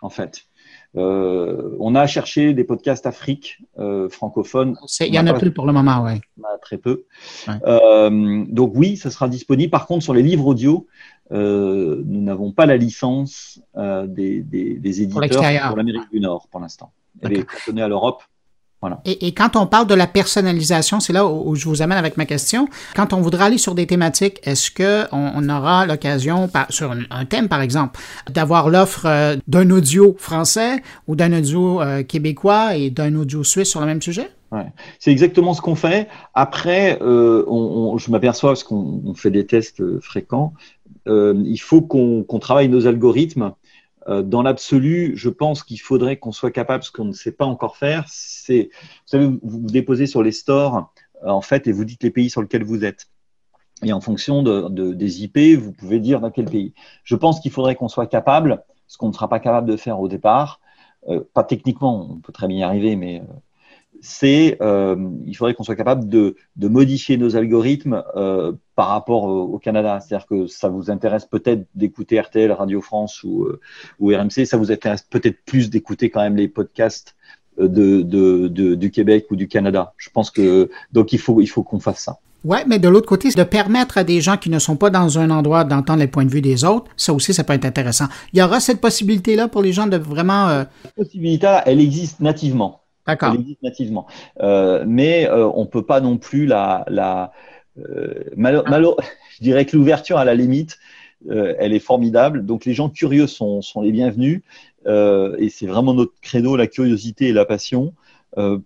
en 0.00 0.10
fait. 0.10 0.42
Euh, 0.96 1.76
on 1.78 1.94
a 1.94 2.06
cherché 2.06 2.54
des 2.54 2.64
podcasts 2.64 3.06
Afrique 3.06 3.58
euh, 3.78 4.08
francophones. 4.08 4.78
Il 5.00 5.14
y 5.14 5.18
en 5.18 5.26
a 5.26 5.34
plus 5.34 5.52
pour 5.52 5.66
le 5.66 5.72
moment, 5.72 6.04
oui. 6.04 6.20
Très 6.62 6.78
peu. 6.78 7.04
donc 7.46 8.72
oui, 8.74 8.96
ça 8.96 9.10
sera 9.10 9.28
disponible. 9.28 9.70
Par 9.70 9.86
contre, 9.86 10.02
sur 10.02 10.14
les 10.14 10.22
livres 10.22 10.46
audio, 10.46 10.86
nous 11.30 12.20
n'avons 12.22 12.52
pas 12.52 12.66
la 12.66 12.76
licence 12.76 13.60
des, 13.76 14.42
éditeurs 14.82 15.68
pour 15.68 15.76
l'Amérique 15.76 16.10
du 16.12 16.20
Nord 16.20 16.48
pour 16.48 16.60
l'instant. 16.60 16.92
Elle 17.22 17.38
est 17.38 17.44
cantonnée 17.44 17.82
à 17.82 17.88
l'Europe 17.88 18.22
et, 19.04 19.32
quand 19.32 19.56
on 19.56 19.66
parle 19.66 19.86
de 19.86 19.94
la 19.94 20.06
personnalisation, 20.06 21.00
c'est 21.00 21.12
là 21.12 21.26
où, 21.26 21.54
je 21.54 21.68
vous 21.68 21.82
amène 21.82 21.98
avec 21.98 22.16
ma 22.16 22.24
question. 22.24 22.68
Quand 22.94 23.12
on 23.12 23.20
voudra 23.20 23.46
aller 23.46 23.58
sur 23.58 23.74
des 23.74 23.86
thématiques, 23.86 24.40
est-ce 24.44 24.70
qu'on 24.70 25.06
on 25.34 25.48
aura 25.48 25.86
l'occasion, 25.86 26.48
sur 26.70 26.92
un, 27.10 27.24
thème 27.24 27.48
par 27.48 27.60
exemple, 27.60 28.00
d'avoir 28.30 28.68
l'offre 28.68 29.06
euh, 29.06 29.36
d'un 29.46 29.70
audio 29.70 30.14
français 30.18 30.82
ou 31.06 31.16
d'un 31.16 31.36
audio 31.36 31.80
euh, 31.80 32.02
québécois 32.02 32.76
et 32.76 32.90
d'un 32.90 33.14
audio 33.16 33.44
suisse 33.44 33.70
sur 33.70 33.80
le 33.80 33.86
même 33.86 34.02
sujet? 34.02 34.30
Ouais. 34.52 34.66
C'est 34.98 35.10
exactement 35.10 35.54
ce 35.54 35.60
qu'on 35.60 35.74
fait. 35.74 36.08
Après, 36.34 36.98
euh, 37.02 37.44
je 37.98 38.10
m'aperçois, 38.10 38.50
parce 38.50 38.64
qu'on 38.64 39.14
fait 39.14 39.30
des 39.30 39.46
tests 39.46 39.82
fréquents, 40.00 40.52
il 41.08 41.58
faut 41.58 41.82
qu'on 41.82 42.38
travaille 42.40 42.68
nos 42.68 42.86
algorithmes 42.86 43.52
dans 44.08 44.42
l'absolu, 44.42 45.12
je 45.16 45.28
pense 45.28 45.62
qu'il 45.62 45.80
faudrait 45.80 46.16
qu'on 46.16 46.32
soit 46.32 46.50
capable, 46.50 46.84
ce 46.84 46.92
qu'on 46.92 47.06
ne 47.06 47.12
sait 47.12 47.32
pas 47.32 47.44
encore 47.44 47.76
faire, 47.76 48.04
c'est, 48.08 48.70
vous 48.72 49.06
savez, 49.06 49.26
vous, 49.26 49.40
vous 49.42 49.66
déposez 49.66 50.06
sur 50.06 50.22
les 50.22 50.32
stores, 50.32 50.92
euh, 51.24 51.28
en 51.28 51.40
fait, 51.40 51.66
et 51.66 51.72
vous 51.72 51.84
dites 51.84 52.02
les 52.02 52.10
pays 52.10 52.30
sur 52.30 52.42
lesquels 52.42 52.64
vous 52.64 52.84
êtes. 52.84 53.06
Et 53.82 53.92
en 53.92 54.00
fonction 54.00 54.42
de, 54.42 54.94
des 54.94 55.22
IP, 55.22 55.38
vous 55.58 55.72
pouvez 55.72 56.00
dire 56.00 56.20
dans 56.20 56.30
quel 56.30 56.46
pays. 56.46 56.72
Je 57.04 57.14
pense 57.14 57.40
qu'il 57.40 57.50
faudrait 57.50 57.74
qu'on 57.76 57.88
soit 57.88 58.06
capable, 58.06 58.64
ce 58.86 58.96
qu'on 58.96 59.08
ne 59.08 59.12
sera 59.12 59.28
pas 59.28 59.38
capable 59.38 59.68
de 59.68 59.76
faire 59.76 60.00
au 60.00 60.08
départ, 60.08 60.60
euh, 61.08 61.22
pas 61.34 61.44
techniquement, 61.44 62.10
on 62.10 62.18
peut 62.20 62.32
très 62.32 62.48
bien 62.48 62.58
y 62.58 62.62
arriver, 62.62 62.96
mais 62.96 63.22
c'est 64.06 64.56
euh, 64.60 64.96
il 65.26 65.36
faudrait 65.36 65.54
qu'on 65.54 65.64
soit 65.64 65.74
capable 65.74 66.08
de, 66.08 66.36
modifier 66.56 67.16
nos 67.16 67.34
algorithmes 67.36 68.04
euh, 68.14 68.52
par 68.76 68.88
rapport 68.88 69.24
au, 69.24 69.58
Canada. 69.58 69.98
C'est-à-dire 70.00 70.26
que 70.26 70.46
ça 70.46 70.68
vous 70.68 70.90
intéresse 70.90 71.24
peut-être 71.24 71.66
d'écouter 71.74 72.20
RTL, 72.20 72.52
Radio 72.52 72.80
France 72.80 73.24
ou, 73.24 73.44
euh, 73.44 73.60
ou 73.98 74.10
RMC, 74.10 74.46
ça 74.46 74.56
vous 74.56 74.70
intéresse 74.70 75.02
peut-être 75.02 75.38
plus 75.44 75.70
d'écouter 75.70 76.08
quand 76.08 76.20
même 76.20 76.36
les 76.36 76.46
podcasts 76.46 77.16
de, 77.58 78.02
du 78.74 78.90
Québec 78.92 79.26
ou 79.30 79.36
du 79.36 79.48
Canada. 79.48 79.92
Je 79.96 80.10
pense 80.10 80.30
que 80.30 80.70
donc 80.92 81.12
il 81.12 81.18
faut 81.18 81.40
il 81.40 81.48
faut 81.48 81.64
qu'on 81.64 81.80
fasse 81.80 82.00
ça. 82.00 82.18
Oui, 82.44 82.58
mais 82.68 82.78
de 82.78 82.88
l'autre 82.88 83.08
côté, 83.08 83.30
de 83.30 83.42
permettre 83.42 83.98
à 83.98 84.04
des 84.04 84.20
gens 84.20 84.36
qui 84.36 84.50
ne 84.50 84.60
sont 84.60 84.76
pas 84.76 84.90
dans 84.90 85.18
un 85.18 85.30
endroit 85.30 85.64
d'entendre 85.64 85.98
les 85.98 86.06
points 86.06 86.24
de 86.24 86.30
vue 86.30 86.42
des 86.42 86.64
autres, 86.64 86.92
ça 86.96 87.12
aussi, 87.12 87.34
ça 87.34 87.42
peut 87.42 87.54
être 87.54 87.64
intéressant. 87.64 88.06
Il 88.32 88.38
y 88.38 88.42
aura 88.42 88.60
cette 88.60 88.80
possibilité-là 88.80 89.48
pour 89.48 89.62
les 89.62 89.72
gens 89.72 89.88
de 89.88 89.96
vraiment... 89.96 90.64
Cette 90.84 90.94
possibilité, 90.94 91.58
elle 91.64 91.80
existe 91.80 92.20
nativement. 92.20 92.85
D'accord. 93.06 93.32
Elle 93.34 93.40
existe 93.40 93.62
nativement. 93.62 94.06
Euh, 94.40 94.84
mais 94.86 95.28
euh, 95.28 95.48
on 95.54 95.62
ne 95.62 95.68
peut 95.68 95.84
pas 95.84 96.00
non 96.00 96.18
plus 96.18 96.46
la. 96.46 96.84
la 96.88 97.32
euh, 97.78 98.24
je 98.36 99.42
dirais 99.42 99.64
que 99.66 99.76
l'ouverture, 99.76 100.18
à 100.18 100.24
la 100.24 100.34
limite, 100.34 100.78
elle 101.28 101.72
est 101.72 101.80
formidable. 101.80 102.46
Donc 102.46 102.64
les 102.64 102.74
gens 102.74 102.88
curieux 102.88 103.26
sont, 103.26 103.60
sont 103.60 103.82
les 103.82 103.92
bienvenus. 103.92 104.42
et 104.86 105.48
c'est 105.50 105.66
vraiment 105.66 105.92
notre 105.92 106.14
credo, 106.22 106.56
la 106.56 106.66
curiosité 106.66 107.28
et 107.28 107.32
la 107.32 107.44
passion. 107.44 107.92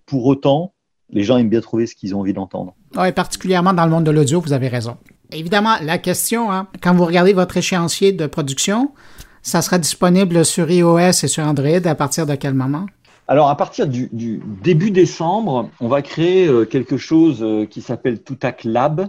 pour 0.06 0.26
autant, 0.26 0.72
les 1.10 1.24
gens 1.24 1.38
aiment 1.38 1.48
bien 1.48 1.60
trouver 1.60 1.86
ce 1.86 1.94
qu'ils 1.94 2.14
ont 2.14 2.20
envie 2.20 2.34
d'entendre. 2.34 2.74
Oui, 2.96 3.10
particulièrement 3.12 3.72
dans 3.72 3.84
le 3.84 3.90
monde 3.90 4.04
de 4.04 4.10
l'audio, 4.10 4.40
vous 4.40 4.52
avez 4.52 4.68
raison. 4.68 4.96
Évidemment, 5.32 5.76
la 5.82 5.98
question, 5.98 6.50
hein, 6.52 6.68
quand 6.82 6.94
vous 6.94 7.04
regardez 7.04 7.32
votre 7.32 7.56
échéancier 7.56 8.12
de 8.12 8.26
production, 8.26 8.92
ça 9.42 9.62
sera 9.62 9.78
disponible 9.78 10.44
sur 10.44 10.70
iOS 10.70 10.98
et 10.98 11.12
sur 11.28 11.44
Android 11.44 11.86
à 11.86 11.94
partir 11.94 12.26
de 12.26 12.34
quel 12.34 12.54
moment? 12.54 12.86
Alors, 13.30 13.48
à 13.48 13.56
partir 13.56 13.86
du, 13.86 14.10
début 14.60 14.90
décembre, 14.90 15.70
on 15.78 15.86
va 15.86 16.02
créer 16.02 16.48
euh, 16.48 16.64
quelque 16.64 16.96
chose 16.96 17.44
euh, 17.44 17.64
qui 17.64 17.80
s'appelle 17.80 18.24
Toutac 18.24 18.64
Lab. 18.64 19.06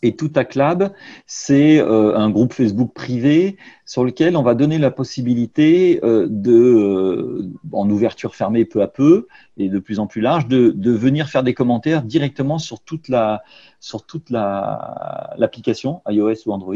Et 0.00 0.16
Toutac 0.16 0.54
Lab, 0.54 0.94
c'est 1.26 1.78
euh, 1.78 2.16
un 2.16 2.30
groupe 2.30 2.54
Facebook 2.54 2.94
privé 2.94 3.58
sur 3.84 4.02
lequel 4.02 4.34
on 4.34 4.42
va 4.42 4.54
donner 4.54 4.78
la 4.78 4.90
possibilité 4.90 6.00
de, 6.02 7.50
en 7.70 7.90
ouverture 7.90 8.34
fermée 8.34 8.64
peu 8.64 8.80
à 8.80 8.88
peu 8.88 9.26
et 9.58 9.68
de 9.68 9.78
plus 9.78 9.98
en 9.98 10.06
plus 10.06 10.22
large, 10.22 10.46
de, 10.46 10.90
venir 10.90 11.28
faire 11.28 11.42
des 11.42 11.52
commentaires 11.52 12.02
directement 12.02 12.58
sur 12.58 12.80
toute 12.80 13.08
la 13.08 13.42
sur 13.78 14.06
toute 14.06 14.30
l'application 14.30 16.00
iOS 16.08 16.46
ou 16.46 16.52
Android. 16.52 16.74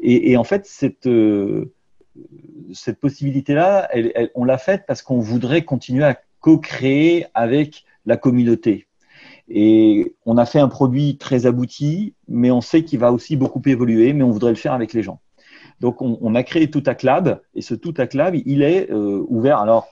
Et, 0.00 0.30
et 0.30 0.36
en 0.36 0.44
fait, 0.44 0.64
cette 0.66 1.08
cette 2.72 2.98
possibilité-là, 2.98 3.88
on 4.34 4.44
l'a 4.44 4.58
faite 4.58 4.84
parce 4.86 5.02
qu'on 5.02 5.20
voudrait 5.20 5.62
continuer 5.62 6.04
à 6.04 6.18
co-créer 6.40 7.26
avec 7.34 7.84
la 8.04 8.16
communauté. 8.16 8.86
Et 9.48 10.14
on 10.24 10.38
a 10.38 10.46
fait 10.46 10.58
un 10.58 10.68
produit 10.68 11.18
très 11.18 11.46
abouti, 11.46 12.14
mais 12.28 12.50
on 12.50 12.60
sait 12.60 12.82
qu'il 12.82 12.98
va 12.98 13.12
aussi 13.12 13.36
beaucoup 13.36 13.62
évoluer, 13.64 14.12
mais 14.12 14.24
on 14.24 14.30
voudrait 14.30 14.50
le 14.50 14.56
faire 14.56 14.72
avec 14.72 14.92
les 14.92 15.02
gens. 15.02 15.20
Donc 15.80 16.00
on, 16.00 16.34
a 16.34 16.42
créé 16.42 16.70
Tout 16.70 16.82
Lab, 17.02 17.40
et 17.54 17.60
ce 17.60 17.74
Tout 17.74 17.94
Lab, 18.14 18.34
il 18.46 18.62
est 18.62 18.90
euh, 18.90 19.24
ouvert, 19.28 19.58
alors 19.58 19.88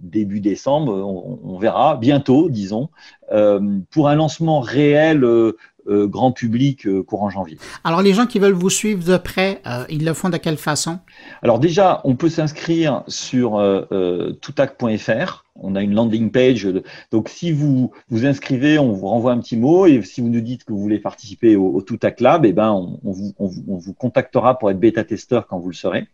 début 0.00 0.40
décembre, 0.40 0.92
on, 0.92 1.58
verra, 1.58 1.96
bientôt, 1.96 2.50
disons, 2.50 2.88
euh, 3.32 3.78
pour 3.90 4.08
un 4.08 4.14
lancement 4.14 4.60
réel 4.60 5.24
euh, 5.24 5.56
euh, 5.86 6.06
grand 6.06 6.32
public 6.32 6.86
euh, 6.86 7.02
courant 7.02 7.28
janvier. 7.28 7.58
Alors 7.84 8.00
les 8.00 8.14
gens 8.14 8.24
qui 8.24 8.38
veulent 8.38 8.54
vous 8.54 8.70
suivre 8.70 9.04
de 9.04 9.18
près, 9.18 9.60
euh, 9.66 9.84
ils 9.90 10.02
le 10.02 10.14
font 10.14 10.30
de 10.30 10.38
quelle 10.38 10.56
façon? 10.56 10.98
Alors 11.42 11.58
déjà, 11.58 12.00
on 12.04 12.16
peut 12.16 12.30
s'inscrire 12.30 13.02
sur 13.06 13.62
toutac.fr. 14.40 15.44
on 15.56 15.76
a 15.76 15.82
une 15.82 15.94
landing 15.94 16.30
page. 16.30 16.66
Donc, 17.10 17.28
si 17.28 17.52
vous 17.52 17.92
vous 18.08 18.24
inscrivez, 18.24 18.78
on 18.78 18.92
vous 18.92 19.08
renvoie 19.08 19.32
un 19.32 19.40
petit 19.40 19.58
mot. 19.58 19.84
Et 19.84 20.00
si 20.02 20.22
vous 20.22 20.30
nous 20.30 20.40
dites 20.40 20.64
que 20.64 20.72
vous 20.72 20.80
voulez 20.80 21.00
participer 21.00 21.54
au, 21.54 21.74
au 21.74 21.82
Toutac 21.82 22.20
Lab, 22.20 22.46
eh 22.46 22.54
ben, 22.54 22.70
on, 22.70 22.98
vous, 23.02 23.34
on, 23.38 23.76
vous, 23.76 23.92
contactera 23.92 24.58
pour 24.58 24.70
être 24.70 24.80
bêta-testeur 24.80 25.46
quand 25.46 25.58
vous 25.58 25.68
le 25.68 25.74
serez. 25.74 26.06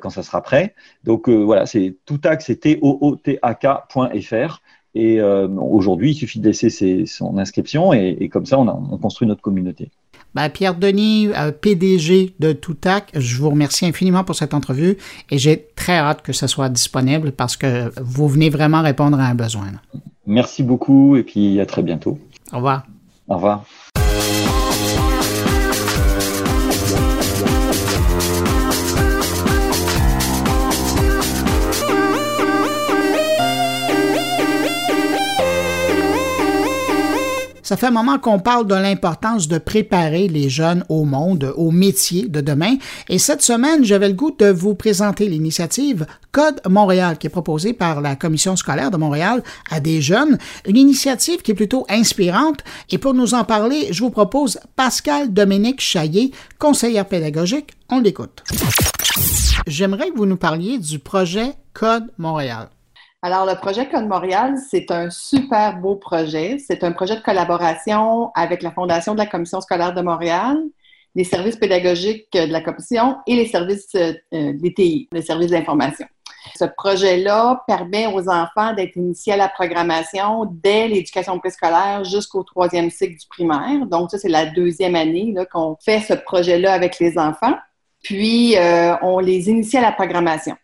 Quand 0.00 0.10
ça 0.10 0.22
sera 0.22 0.40
prêt. 0.42 0.74
Donc 1.04 1.28
voilà, 1.28 1.66
c'est 1.66 1.96
toutac, 2.04 2.42
c'est 2.42 2.56
T-O-O-T-A-K.fr. 2.56 4.60
Et 4.98 5.20
euh, 5.20 5.46
aujourd'hui, 5.48 6.10
il 6.10 6.14
suffit 6.14 6.40
de 6.40 6.46
laisser 6.46 7.06
son 7.06 7.38
inscription 7.38 7.92
et, 7.92 8.16
et 8.18 8.28
comme 8.28 8.46
ça, 8.46 8.58
on, 8.58 8.66
a, 8.66 8.72
on 8.72 8.98
construit 8.98 9.28
notre 9.28 9.42
communauté. 9.42 9.92
Ben, 10.34 10.48
Pierre 10.48 10.74
Denis, 10.74 11.28
euh, 11.28 11.52
PDG 11.52 12.34
de 12.40 12.52
Toutac, 12.52 13.12
je 13.14 13.36
vous 13.36 13.48
remercie 13.48 13.86
infiniment 13.86 14.24
pour 14.24 14.34
cette 14.34 14.54
entrevue 14.54 14.98
et 15.30 15.38
j'ai 15.38 15.68
très 15.76 15.96
hâte 15.96 16.22
que 16.22 16.32
ce 16.32 16.48
soit 16.48 16.68
disponible 16.68 17.30
parce 17.30 17.56
que 17.56 17.92
vous 18.02 18.26
venez 18.26 18.50
vraiment 18.50 18.82
répondre 18.82 19.20
à 19.20 19.26
un 19.26 19.36
besoin. 19.36 19.68
Merci 20.26 20.64
beaucoup 20.64 21.14
et 21.14 21.22
puis 21.22 21.60
à 21.60 21.66
très 21.66 21.84
bientôt. 21.84 22.18
Au 22.52 22.56
revoir. 22.56 22.84
Au 23.28 23.36
revoir. 23.36 23.64
Ça 37.68 37.76
fait 37.76 37.88
un 37.88 37.90
moment 37.90 38.18
qu'on 38.18 38.38
parle 38.38 38.66
de 38.66 38.74
l'importance 38.74 39.46
de 39.46 39.58
préparer 39.58 40.26
les 40.26 40.48
jeunes 40.48 40.86
au 40.88 41.04
monde, 41.04 41.52
au 41.54 41.70
métier 41.70 42.26
de 42.26 42.40
demain. 42.40 42.76
Et 43.10 43.18
cette 43.18 43.42
semaine, 43.42 43.84
j'avais 43.84 44.08
le 44.08 44.14
goût 44.14 44.30
de 44.30 44.46
vous 44.46 44.74
présenter 44.74 45.28
l'initiative 45.28 46.06
Code 46.32 46.62
Montréal, 46.66 47.18
qui 47.18 47.26
est 47.26 47.30
proposée 47.30 47.74
par 47.74 48.00
la 48.00 48.16
Commission 48.16 48.56
scolaire 48.56 48.90
de 48.90 48.96
Montréal 48.96 49.42
à 49.70 49.80
des 49.80 50.00
jeunes. 50.00 50.38
Une 50.66 50.78
initiative 50.78 51.42
qui 51.42 51.50
est 51.50 51.54
plutôt 51.54 51.84
inspirante. 51.90 52.64
Et 52.88 52.96
pour 52.96 53.12
nous 53.12 53.34
en 53.34 53.44
parler, 53.44 53.88
je 53.90 54.02
vous 54.02 54.08
propose 54.08 54.58
Pascal 54.74 55.30
Dominique 55.34 55.82
Chaillé, 55.82 56.32
conseillère 56.58 57.04
pédagogique. 57.04 57.72
On 57.90 58.00
l'écoute. 58.00 58.44
J'aimerais 59.66 60.08
que 60.08 60.16
vous 60.16 60.24
nous 60.24 60.38
parliez 60.38 60.78
du 60.78 61.00
projet 61.00 61.52
Code 61.74 62.06
Montréal. 62.16 62.70
Alors, 63.20 63.46
le 63.46 63.56
projet 63.56 63.88
Code 63.88 64.06
Montréal, 64.06 64.54
c'est 64.70 64.92
un 64.92 65.10
super 65.10 65.78
beau 65.78 65.96
projet. 65.96 66.58
C'est 66.64 66.84
un 66.84 66.92
projet 66.92 67.16
de 67.16 67.20
collaboration 67.20 68.30
avec 68.36 68.62
la 68.62 68.70
Fondation 68.70 69.14
de 69.14 69.18
la 69.18 69.26
Commission 69.26 69.60
scolaire 69.60 69.92
de 69.92 70.02
Montréal, 70.02 70.56
les 71.16 71.24
services 71.24 71.56
pédagogiques 71.56 72.32
de 72.32 72.52
la 72.52 72.60
Commission 72.60 73.16
et 73.26 73.34
les 73.34 73.46
services 73.46 73.92
euh, 73.96 74.12
des 74.30 74.72
TI, 74.72 75.08
les 75.10 75.22
services 75.22 75.50
d'information. 75.50 76.06
Ce 76.54 76.64
projet-là 76.64 77.64
permet 77.66 78.06
aux 78.06 78.28
enfants 78.28 78.72
d'être 78.72 78.94
initiés 78.94 79.32
à 79.32 79.36
la 79.36 79.48
programmation 79.48 80.44
dès 80.62 80.86
l'éducation 80.86 81.40
préscolaire 81.40 82.04
jusqu'au 82.04 82.44
troisième 82.44 82.88
cycle 82.88 83.18
du 83.18 83.26
primaire. 83.26 83.84
Donc, 83.86 84.12
ça, 84.12 84.18
c'est 84.18 84.28
la 84.28 84.46
deuxième 84.46 84.94
année 84.94 85.34
qu'on 85.52 85.76
fait 85.84 86.00
ce 86.00 86.14
projet-là 86.14 86.72
avec 86.72 87.00
les 87.00 87.18
enfants. 87.18 87.56
Puis, 88.04 88.56
euh, 88.56 88.94
on 89.02 89.18
les 89.18 89.50
initie 89.50 89.76
à 89.76 89.82
la 89.82 89.92
programmation. 89.92 90.56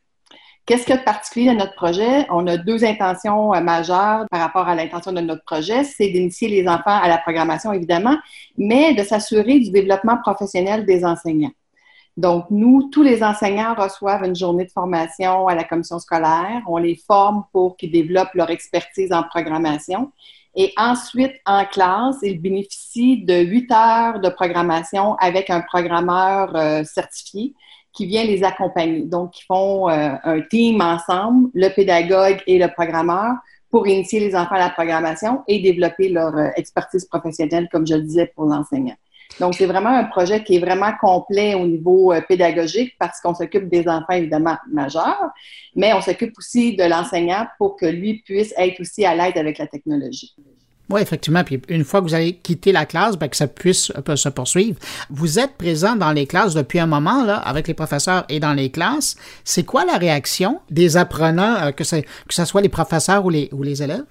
Qu'est-ce 0.67 0.87
qu'il 0.87 0.95
y 0.95 0.97
a 0.97 1.01
de 1.01 1.05
particulier 1.05 1.47
dans 1.47 1.57
notre 1.57 1.75
projet? 1.75 2.27
On 2.31 2.47
a 2.47 2.57
deux 2.57 2.85
intentions 2.85 3.53
euh, 3.55 3.61
majeures 3.61 4.25
par 4.31 4.41
rapport 4.41 4.67
à 4.67 4.75
l'intention 4.75 5.13
de 5.13 5.21
notre 5.21 5.45
projet. 5.45 5.85
C'est 5.85 6.09
d'initier 6.09 6.49
les 6.49 6.67
enfants 6.67 6.99
à 7.03 7.07
la 7.07 7.19
programmation, 7.19 7.73
évidemment, 7.73 8.17
mais 8.57 8.95
de 8.95 9.03
s'assurer 9.03 9.61
du 9.61 9.71
développement 9.71 10.17
professionnel 10.17 10.87
des 10.87 11.05
enseignants. 11.05 11.53
Donc, 12.17 12.47
nous, 12.49 12.89
tous 12.91 13.03
les 13.03 13.23
enseignants 13.23 13.75
reçoivent 13.75 14.25
une 14.25 14.37
journée 14.37 14.65
de 14.65 14.71
formation 14.71 15.49
à 15.49 15.55
la 15.55 15.65
commission 15.65 15.99
scolaire. 15.99 16.63
On 16.67 16.79
les 16.79 16.95
forme 16.95 17.45
pour 17.53 17.77
qu'ils 17.77 17.91
développent 17.91 18.35
leur 18.35 18.49
expertise 18.49 19.13
en 19.13 19.23
programmation. 19.23 20.13
Et 20.55 20.73
ensuite, 20.79 21.35
en 21.45 21.67
classe, 21.67 22.17
ils 22.23 22.41
bénéficient 22.41 23.23
de 23.25 23.35
huit 23.35 23.71
heures 23.71 24.21
de 24.21 24.29
programmation 24.31 25.17
avec 25.17 25.51
un 25.51 25.61
programmeur 25.61 26.55
euh, 26.57 26.85
certifié 26.85 27.55
qui 27.95 28.07
vient 28.07 28.25
les 28.25 28.43
accompagner. 28.43 29.03
Donc, 29.03 29.39
ils 29.41 29.45
font 29.45 29.89
euh, 29.89 30.11
un 30.23 30.41
team 30.43 30.81
ensemble, 30.81 31.49
le 31.55 31.69
pédagogue 31.69 32.43
et 32.47 32.59
le 32.59 32.69
programmeur, 32.69 33.37
pour 33.71 33.87
initier 33.89 34.21
les 34.21 34.37
enfants 34.37 34.57
à 34.57 34.59
la 34.59 34.71
programmation 34.71 35.43
et 35.49 35.61
développer 35.61 36.09
leur 36.09 36.37
euh, 36.37 36.49
expertise 36.57 37.07
professionnelle, 37.07 37.69
comme 37.71 37.87
je 37.87 37.95
le 37.95 38.03
disais, 38.03 38.27
pour 38.35 38.45
l'enseignant. 38.45 38.97
Donc, 39.41 39.55
c'est 39.55 39.67
vraiment 39.67 39.91
un 39.91 40.05
projet 40.05 40.43
qui 40.45 40.57
est 40.57 40.59
vraiment 40.61 40.93
complet 41.01 41.55
au 41.55 41.67
niveau 41.67 42.13
euh, 42.13 42.21
pédagogique 42.21 42.95
parce 42.99 43.21
qu'on 43.21 43.35
s'occupe 43.35 43.69
des 43.69 43.89
enfants, 43.89 44.13
évidemment, 44.13 44.57
majeurs, 44.71 45.31
mais 45.75 45.93
on 45.93 46.01
s'occupe 46.01 46.37
aussi 46.39 46.77
de 46.77 46.85
l'enseignant 46.85 47.47
pour 47.59 47.77
que 47.77 47.87
lui 47.87 48.23
puisse 48.25 48.53
être 48.57 48.81
aussi 48.81 49.05
à 49.05 49.15
l'aide 49.15 49.39
avec 49.39 49.59
la 49.59 49.67
technologie. 49.67 50.35
Oui, 50.91 51.01
effectivement. 51.01 51.45
Puis 51.45 51.63
une 51.69 51.85
fois 51.85 52.01
que 52.01 52.07
vous 52.07 52.15
allez 52.15 52.37
quitter 52.37 52.71
la 52.71 52.85
classe, 52.85 53.17
ben, 53.17 53.29
que 53.29 53.37
ça 53.37 53.47
puisse 53.47 53.91
peut 54.05 54.17
se 54.17 54.29
poursuivre. 54.29 54.79
Vous 55.09 55.39
êtes 55.39 55.57
présent 55.57 55.97
dans 55.97 56.13
les 56.13 56.27
classes 56.27 56.55
depuis 56.55 56.79
un 56.79 56.87
moment, 56.87 57.25
là, 57.25 57.37
avec 57.37 57.67
les 57.69 57.75
professeurs 57.75 58.25
et 58.29 58.39
dans 58.39 58.53
les 58.53 58.71
classes. 58.71 59.17
C'est 59.45 59.65
quoi 59.65 59.85
la 59.85 59.97
réaction 59.97 60.61
des 60.71 60.97
apprenants, 60.97 61.57
euh, 61.63 61.71
que, 61.73 61.85
que 61.85 62.35
ce 62.35 62.45
soit 62.45 62.61
les 62.61 62.69
professeurs 62.69 63.25
ou 63.25 63.31
les, 63.31 63.49
ou 63.53 63.63
les 63.63 63.83
élèves? 63.83 64.05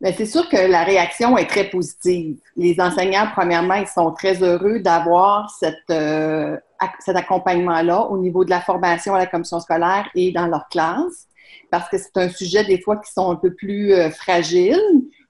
Bien, 0.00 0.12
c'est 0.16 0.26
sûr 0.26 0.48
que 0.48 0.56
la 0.56 0.84
réaction 0.84 1.36
est 1.38 1.46
très 1.46 1.64
positive. 1.64 2.36
Les 2.56 2.78
enseignants, 2.78 3.28
premièrement, 3.34 3.74
ils 3.74 3.88
sont 3.88 4.12
très 4.12 4.42
heureux 4.42 4.78
d'avoir 4.78 5.50
cette, 5.58 5.90
euh, 5.90 6.56
cet 7.00 7.16
accompagnement-là 7.16 8.02
au 8.02 8.18
niveau 8.18 8.44
de 8.44 8.50
la 8.50 8.60
formation 8.60 9.14
à 9.14 9.18
la 9.18 9.26
commission 9.26 9.58
scolaire 9.58 10.08
et 10.14 10.30
dans 10.30 10.46
leur 10.46 10.68
classe, 10.68 11.26
parce 11.70 11.88
que 11.88 11.98
c'est 11.98 12.16
un 12.16 12.28
sujet 12.28 12.64
des 12.64 12.80
fois 12.80 12.98
qui 12.98 13.10
sont 13.12 13.30
un 13.30 13.36
peu 13.36 13.52
plus 13.52 13.92
euh, 13.92 14.10
fragiles 14.10 14.78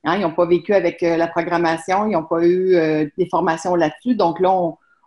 Hein, 0.08 0.16
ils 0.16 0.22
n'ont 0.22 0.32
pas 0.32 0.46
vécu 0.46 0.72
avec 0.72 1.02
euh, 1.02 1.16
la 1.16 1.28
programmation, 1.28 2.06
ils 2.06 2.12
n'ont 2.12 2.24
pas 2.24 2.42
eu 2.42 2.74
euh, 2.74 3.06
des 3.18 3.26
formations 3.26 3.74
là-dessus. 3.74 4.14
Donc 4.14 4.40
là, 4.40 4.50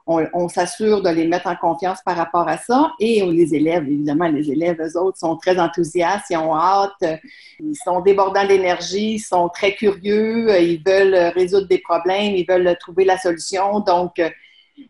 on, 0.05 0.47
s'assure 0.49 1.01
de 1.01 1.09
les 1.09 1.25
mettre 1.25 1.47
en 1.47 1.55
confiance 1.55 1.99
par 2.05 2.17
rapport 2.17 2.47
à 2.47 2.57
ça. 2.57 2.91
Et 2.99 3.25
les 3.25 3.55
élèves, 3.55 3.83
évidemment, 3.83 4.27
les 4.27 4.51
élèves, 4.51 4.77
eux 4.79 4.97
autres, 4.97 5.17
sont 5.17 5.37
très 5.37 5.57
enthousiastes, 5.59 6.25
ils 6.29 6.37
ont 6.37 6.55
hâte, 6.55 6.91
euh, 7.03 7.15
ils 7.59 7.75
sont 7.75 8.01
débordants 8.01 8.45
d'énergie, 8.45 9.13
ils 9.13 9.19
sont 9.19 9.49
très 9.49 9.73
curieux, 9.73 10.49
ils 10.61 10.81
veulent 10.85 11.31
résoudre 11.33 11.67
des 11.67 11.79
problèmes, 11.79 12.35
ils 12.35 12.45
veulent 12.47 12.75
trouver 12.79 13.05
la 13.05 13.17
solution. 13.17 13.79
Donc, 13.79 14.21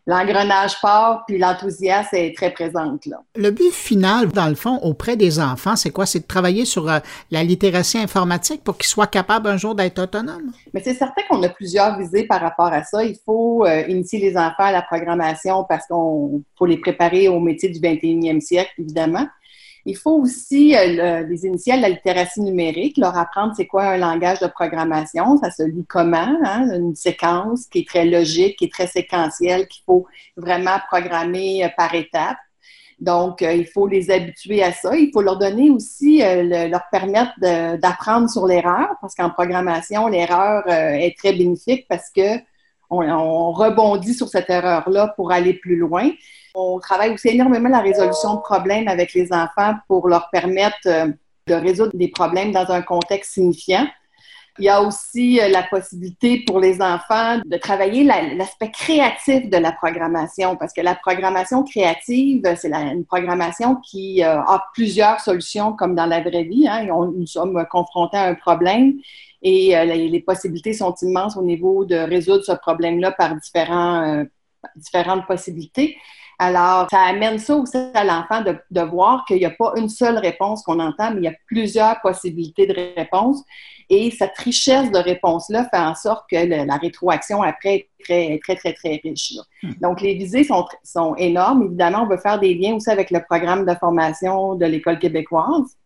l'engrenage 0.06 0.80
part, 0.80 1.24
puis 1.26 1.38
l'enthousiasme 1.38 2.14
est 2.16 2.36
très 2.36 2.50
présente. 2.50 3.06
Là. 3.06 3.22
Le 3.36 3.50
but 3.50 3.72
final, 3.72 4.28
dans 4.28 4.48
le 4.48 4.54
fond, 4.54 4.78
auprès 4.82 5.16
des 5.16 5.40
enfants, 5.40 5.76
c'est 5.76 5.90
quoi? 5.90 6.06
C'est 6.06 6.20
de 6.20 6.26
travailler 6.26 6.64
sur 6.64 6.88
euh, 6.88 6.98
la 7.30 7.42
littératie 7.42 7.98
informatique 7.98 8.64
pour 8.64 8.76
qu'ils 8.76 8.88
soient 8.88 9.06
capables 9.06 9.48
un 9.48 9.56
jour 9.56 9.74
d'être 9.74 10.00
autonomes? 10.00 10.52
Mais 10.74 10.82
c'est 10.82 10.94
certain 10.94 11.22
qu'on 11.28 11.42
a 11.42 11.48
plusieurs 11.48 11.98
visées 11.98 12.24
par 12.24 12.40
rapport 12.40 12.72
à 12.72 12.82
ça. 12.84 13.04
Il 13.04 13.16
faut 13.24 13.64
euh, 13.64 13.82
initier 13.88 14.18
les 14.18 14.36
enfants 14.36 14.64
à 14.64 14.72
la 14.72 14.82
programmation 14.82 15.64
parce 15.68 15.86
qu'on 15.86 16.42
faut 16.58 16.66
les 16.66 16.78
préparer 16.78 17.28
au 17.28 17.40
métier 17.40 17.68
du 17.68 17.80
21e 17.80 18.40
siècle, 18.40 18.72
évidemment. 18.78 19.26
Il 19.84 19.96
faut 19.96 20.12
aussi 20.12 20.76
euh, 20.76 21.22
les 21.22 21.44
initier 21.44 21.72
à 21.72 21.76
la 21.76 21.88
littératie 21.88 22.40
numérique, 22.40 22.96
leur 22.98 23.16
apprendre 23.16 23.52
c'est 23.56 23.66
quoi 23.66 23.84
un 23.84 23.96
langage 23.96 24.38
de 24.38 24.46
programmation, 24.46 25.36
ça 25.38 25.50
se 25.50 25.64
lit 25.64 25.84
comment, 25.88 26.38
hein, 26.44 26.68
une 26.72 26.94
séquence 26.94 27.66
qui 27.66 27.80
est 27.80 27.88
très 27.88 28.04
logique, 28.04 28.58
qui 28.58 28.66
est 28.66 28.72
très 28.72 28.86
séquentielle, 28.86 29.66
qu'il 29.66 29.82
faut 29.84 30.06
vraiment 30.36 30.78
programmer 30.88 31.64
euh, 31.64 31.68
par 31.76 31.94
étapes. 31.94 32.38
Donc, 33.00 33.42
euh, 33.42 33.52
il 33.52 33.66
faut 33.66 33.88
les 33.88 34.12
habituer 34.12 34.62
à 34.62 34.70
ça. 34.72 34.96
Il 34.96 35.10
faut 35.12 35.22
leur 35.22 35.36
donner 35.36 35.70
aussi, 35.70 36.20
leur 36.20 36.82
permettre 36.92 37.32
d'apprendre 37.40 38.30
sur 38.30 38.46
l'erreur, 38.46 38.90
parce 39.00 39.16
qu'en 39.16 39.30
programmation, 39.30 40.06
l'erreur 40.06 40.68
est 40.68 41.18
très 41.18 41.32
bénéfique 41.32 41.86
parce 41.88 42.10
que 42.14 42.38
on 43.00 43.52
rebondit 43.52 44.14
sur 44.14 44.28
cette 44.28 44.50
erreur-là 44.50 45.12
pour 45.16 45.32
aller 45.32 45.54
plus 45.54 45.76
loin. 45.76 46.10
On 46.54 46.78
travaille 46.78 47.12
aussi 47.12 47.28
énormément 47.28 47.68
la 47.68 47.80
résolution 47.80 48.34
de 48.34 48.40
problèmes 48.40 48.88
avec 48.88 49.14
les 49.14 49.32
enfants 49.32 49.74
pour 49.88 50.08
leur 50.08 50.28
permettre 50.30 50.76
euh, 50.86 51.06
de 51.46 51.54
résoudre 51.54 51.92
des 51.94 52.08
problèmes 52.08 52.52
dans 52.52 52.70
un 52.70 52.82
contexte 52.82 53.32
signifiant. 53.32 53.86
Il 54.58 54.64
y 54.64 54.68
a 54.68 54.82
aussi 54.82 55.40
euh, 55.40 55.48
la 55.48 55.62
possibilité 55.62 56.44
pour 56.46 56.60
les 56.60 56.82
enfants 56.82 57.40
de 57.44 57.56
travailler 57.56 58.04
l'aspect 58.04 58.70
créatif 58.70 59.48
de 59.48 59.56
la 59.56 59.72
programmation, 59.72 60.56
parce 60.56 60.72
que 60.72 60.82
la 60.82 60.94
programmation 60.94 61.62
créative, 61.62 62.42
c'est 62.56 62.72
une 62.72 63.04
programmation 63.04 63.76
qui 63.76 64.22
euh, 64.22 64.40
a 64.40 64.64
plusieurs 64.74 65.20
solutions, 65.20 65.72
comme 65.72 65.94
dans 65.94 66.06
la 66.06 66.20
vraie 66.20 66.44
vie. 66.44 66.68
Hein. 66.68 66.86
nous 66.86 67.26
sommes 67.26 67.64
confrontés 67.70 68.18
à 68.18 68.24
un 68.24 68.34
problème 68.34 68.94
et 69.44 69.74
les, 69.84 70.20
possibilités 70.20 70.72
sont 70.72 70.94
immenses 71.02 71.36
au 71.36 71.42
niveau 71.42 71.84
de 71.84 71.96
résoudre 71.96 72.44
ce 72.44 72.52
problème-là 72.52 73.10
par 73.10 73.34
différents, 73.34 74.24
différentes 74.76 75.26
possibilités. 75.26 75.96
Alors, 76.38 76.88
ça 76.90 77.02
amène 77.02 77.38
ça 77.38 77.56
aussi 77.56 77.76
à 77.94 78.04
l'enfant 78.04 78.42
de, 78.42 78.80
voir 78.80 79.24
qu'il 79.26 79.38
n'y 79.38 79.44
a 79.44 79.50
pas 79.50 79.72
une 79.76 79.88
seule 79.88 80.18
réponse 80.18 80.62
qu'on 80.62 80.80
entend, 80.80 81.12
mais 81.12 81.20
il 81.20 81.24
y 81.24 81.28
a 81.28 81.34
plusieurs 81.46 82.00
possibilités 82.00 82.66
de 82.66 82.74
réponse. 82.96 83.42
Et 83.88 84.10
cette 84.10 84.36
richesse 84.38 84.90
de 84.90 84.98
réponses-là 84.98 85.68
fait 85.70 85.78
en 85.78 85.94
sorte 85.94 86.24
que 86.30 86.36
la 86.36 86.76
rétroaction 86.76 87.42
après 87.42 87.74
est 87.74 87.88
très, 88.02 88.38
très, 88.42 88.56
très, 88.56 88.72
très 88.72 89.00
riche. 89.04 89.34
Hmm. 89.62 89.72
Donc, 89.80 90.00
les 90.00 90.14
visées 90.14 90.44
sont, 90.44 90.66
sont 90.82 91.14
énormes. 91.16 91.64
Évidemment, 91.64 92.02
on 92.02 92.06
veut 92.06 92.16
faire 92.16 92.40
des 92.40 92.54
liens 92.54 92.74
aussi 92.74 92.90
avec 92.90 93.10
le 93.10 93.22
programme 93.22 93.66
de 93.66 93.74
formation 93.74 94.54
de 94.54 94.66
l'École 94.66 94.98
québécoise. 94.98 95.76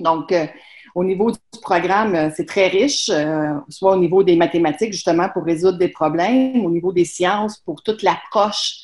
Donc, 0.00 0.32
euh, 0.32 0.46
Au 0.94 1.04
niveau 1.04 1.30
du 1.30 1.38
programme, 1.62 2.14
euh, 2.14 2.30
c'est 2.36 2.44
très 2.44 2.68
riche, 2.68 3.08
euh, 3.08 3.54
soit 3.68 3.92
au 3.92 3.98
niveau 3.98 4.22
des 4.22 4.36
mathématiques, 4.36 4.92
justement, 4.92 5.28
pour 5.30 5.44
résoudre 5.44 5.78
des 5.78 5.88
problèmes, 5.88 6.64
au 6.66 6.70
niveau 6.70 6.92
des 6.92 7.06
sciences, 7.06 7.58
pour 7.58 7.82
toute 7.82 8.02
l'approche 8.02 8.80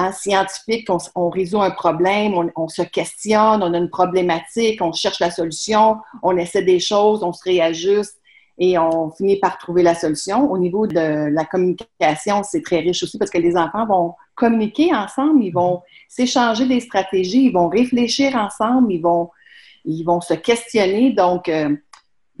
hein, 0.00 0.12
scientifique, 0.12 0.88
on, 1.14 1.28
résout 1.28 1.60
un 1.60 1.70
problème, 1.70 2.34
on, 2.56 2.68
se 2.68 2.82
questionne, 2.82 3.62
on 3.62 3.74
a 3.74 3.78
une 3.78 3.90
problématique, 3.90 4.80
on 4.82 4.92
cherche 4.92 5.20
la 5.20 5.30
solution, 5.30 5.96
on 6.22 6.36
essaie 6.36 6.62
des 6.62 6.80
choses, 6.80 7.22
on 7.22 7.32
se 7.32 7.42
réajuste 7.44 8.16
et 8.58 8.78
on 8.78 9.10
finit 9.10 9.38
par 9.38 9.58
trouver 9.58 9.82
la 9.82 9.94
solution. 9.94 10.50
Au 10.50 10.58
niveau 10.58 10.86
de 10.86 11.30
la 11.30 11.44
communication, 11.44 12.42
c'est 12.42 12.62
très 12.62 12.80
riche 12.80 13.02
aussi 13.02 13.18
parce 13.18 13.30
que 13.30 13.38
les 13.38 13.56
enfants 13.56 13.86
vont 13.86 14.14
communiquer 14.34 14.94
ensemble, 14.94 15.42
ils 15.42 15.52
vont 15.52 15.82
s'échanger 16.08 16.66
des 16.66 16.80
stratégies, 16.80 17.46
ils 17.46 17.52
vont 17.52 17.68
réfléchir 17.68 18.36
ensemble, 18.36 18.92
ils 18.92 20.04
vont 20.04 20.20
se 20.20 20.34
questionner. 20.34 21.12
Donc, 21.12 21.48
euh, 21.48 21.74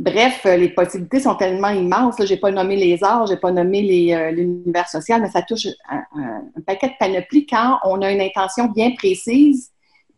bref, 0.00 0.44
les 0.44 0.70
possibilités 0.70 1.20
sont 1.20 1.34
tellement 1.34 1.68
immenses. 1.68 2.16
Je 2.18 2.32
n'ai 2.32 2.40
pas 2.40 2.50
nommé 2.50 2.74
les 2.74 3.04
arts, 3.04 3.26
je 3.26 3.34
n'ai 3.34 3.38
pas 3.38 3.52
nommé 3.52 4.14
euh, 4.14 4.30
l'univers 4.30 4.88
social, 4.88 5.20
mais 5.20 5.30
ça 5.30 5.42
touche 5.42 5.68
un, 5.88 6.62
paquet 6.66 6.88
de 6.88 6.94
panoplies 6.98 7.46
quand 7.46 7.78
on 7.84 8.00
a 8.02 8.10
une 8.10 8.20
intention 8.20 8.66
bien 8.66 8.90
précise 8.96 9.70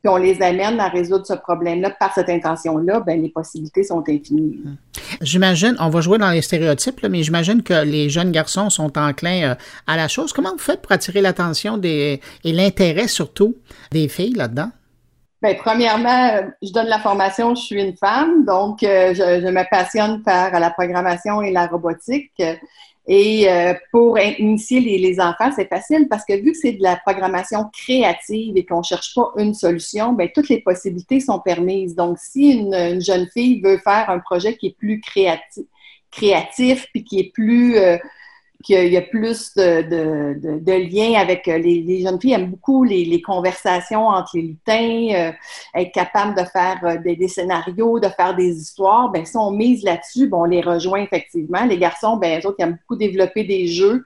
puis 0.03 0.13
on 0.13 0.17
les 0.17 0.43
amène 0.43 0.81
à 0.81 0.89
résoudre 0.89 1.25
ce 1.25 1.35
problème-là 1.35 1.91
par 1.91 2.13
cette 2.13 2.29
intention-là, 2.29 2.99
ben, 3.07 3.23
les 3.23 3.29
possibilités 3.29 3.85
sont 3.85 4.03
infinies. 4.09 4.61
Hum. 4.65 4.77
J'imagine, 5.21 5.77
on 5.79 5.91
va 5.91 6.01
jouer 6.01 6.19
dans 6.19 6.31
les 6.33 6.43
stéréotypes, 6.43 7.07
mais 7.09 7.23
j'imagine 7.23 7.63
que 7.63 7.85
les 7.85 8.11
jeunes 8.11 8.33
garçons 8.33 8.69
sont 8.69 8.99
enclins 8.99 9.51
euh, 9.51 9.55
à 9.87 9.97
la 9.97 10.09
chose. 10.09 10.33
Comment 10.33 10.51
vous 10.51 10.59
faites 10.59 10.83
pour 10.83 10.91
attirer 10.91 11.21
l'attention 11.21 11.81
et 11.85 12.21
l'intérêt 12.45 13.07
surtout 13.07 13.55
des 13.93 14.09
filles 14.09 14.35
là-dedans? 14.35 14.73
Bien, 15.43 15.55
premièrement, 15.55 16.53
je 16.63 16.71
donne 16.73 16.87
la 16.87 17.01
formation, 17.01 17.57
je 17.57 17.63
suis 17.63 17.83
une 17.83 17.97
femme, 17.97 18.45
donc 18.45 18.85
euh, 18.85 19.13
je, 19.13 19.49
me 19.49 19.69
passionne 19.69 20.23
par 20.23 20.53
la 20.61 20.71
programmation 20.71 21.43
et 21.43 21.51
la 21.51 21.67
robotique. 21.67 22.41
Et 23.09 23.51
euh, 23.51 23.75
pour 23.91 24.17
initier 24.21 24.79
les, 24.79 25.19
enfants, 25.19 25.51
c'est 25.57 25.69
facile 25.69 26.07
parce 26.09 26.25
que 26.25 26.35
vu 26.35 26.53
que 26.53 26.59
c'est 26.59 26.75
de 26.75 26.83
la 26.85 26.95
programmation 26.95 27.69
créative 27.73 28.57
et 28.57 28.65
qu'on 28.65 28.79
ne 28.79 28.85
cherche 28.85 29.17
pas 29.17 29.33
une 29.37 29.53
solution, 29.53 30.13
bien, 30.13 30.29
toutes 30.33 30.49
les 30.49 30.61
possibilités 30.61 31.19
sont 31.19 31.41
permises. 31.41 31.97
Donc, 31.97 32.19
si 32.21 32.53
une, 32.53 33.01
jeune 33.01 33.27
fille 33.33 33.61
veut 33.61 33.79
faire 33.79 34.11
un 34.11 34.21
projet 34.21 34.57
qui 34.57 34.69
est 34.69 34.77
plus 34.79 35.01
créatif, 35.01 35.65
créatif 36.13 36.87
puis 36.93 37.03
qui 37.03 37.19
est 37.19 37.33
plus 37.35 37.77
euh, 37.79 37.99
qu'il 38.63 38.93
y 38.93 38.97
a 38.97 39.03
plus 39.03 39.55
de, 39.55 40.73
liens 40.73 41.21
avec 41.21 41.49
euh, 41.49 41.59
les, 41.59 42.03
jeunes 42.03 42.21
filles 42.21 42.33
aiment 42.33 42.51
beaucoup 42.51 42.85
les, 42.85 43.21
conversations 43.21 44.07
entre 44.07 44.37
les 44.37 44.43
lutins, 44.43 45.09
euh, 45.15 45.33
être 45.75 45.93
capable 45.93 46.37
de 46.37 46.45
faire 46.45 46.81
euh, 46.85 46.97
des, 46.99 47.29
scénarios, 47.29 48.01
de 48.01 48.09
faire 48.09 48.35
des 48.35 48.57
histoires. 48.57 49.11
Ben 49.11 49.25
si 49.25 49.37
on 49.37 49.51
mise 49.51 49.83
là-dessus, 49.83 50.29
bon, 50.29 50.43
on 50.43 50.45
les 50.45 50.61
rejoint 50.61 51.01
effectivement. 51.01 51.65
Les 51.65 51.79
garçons, 51.79 52.17
ben 52.17 52.41
eux 52.41 52.47
autres, 52.47 52.57
ils 52.59 52.63
aiment 52.63 52.79
beaucoup 52.81 52.97
développer 52.97 53.45
des 53.45 53.67
jeux, 53.67 54.05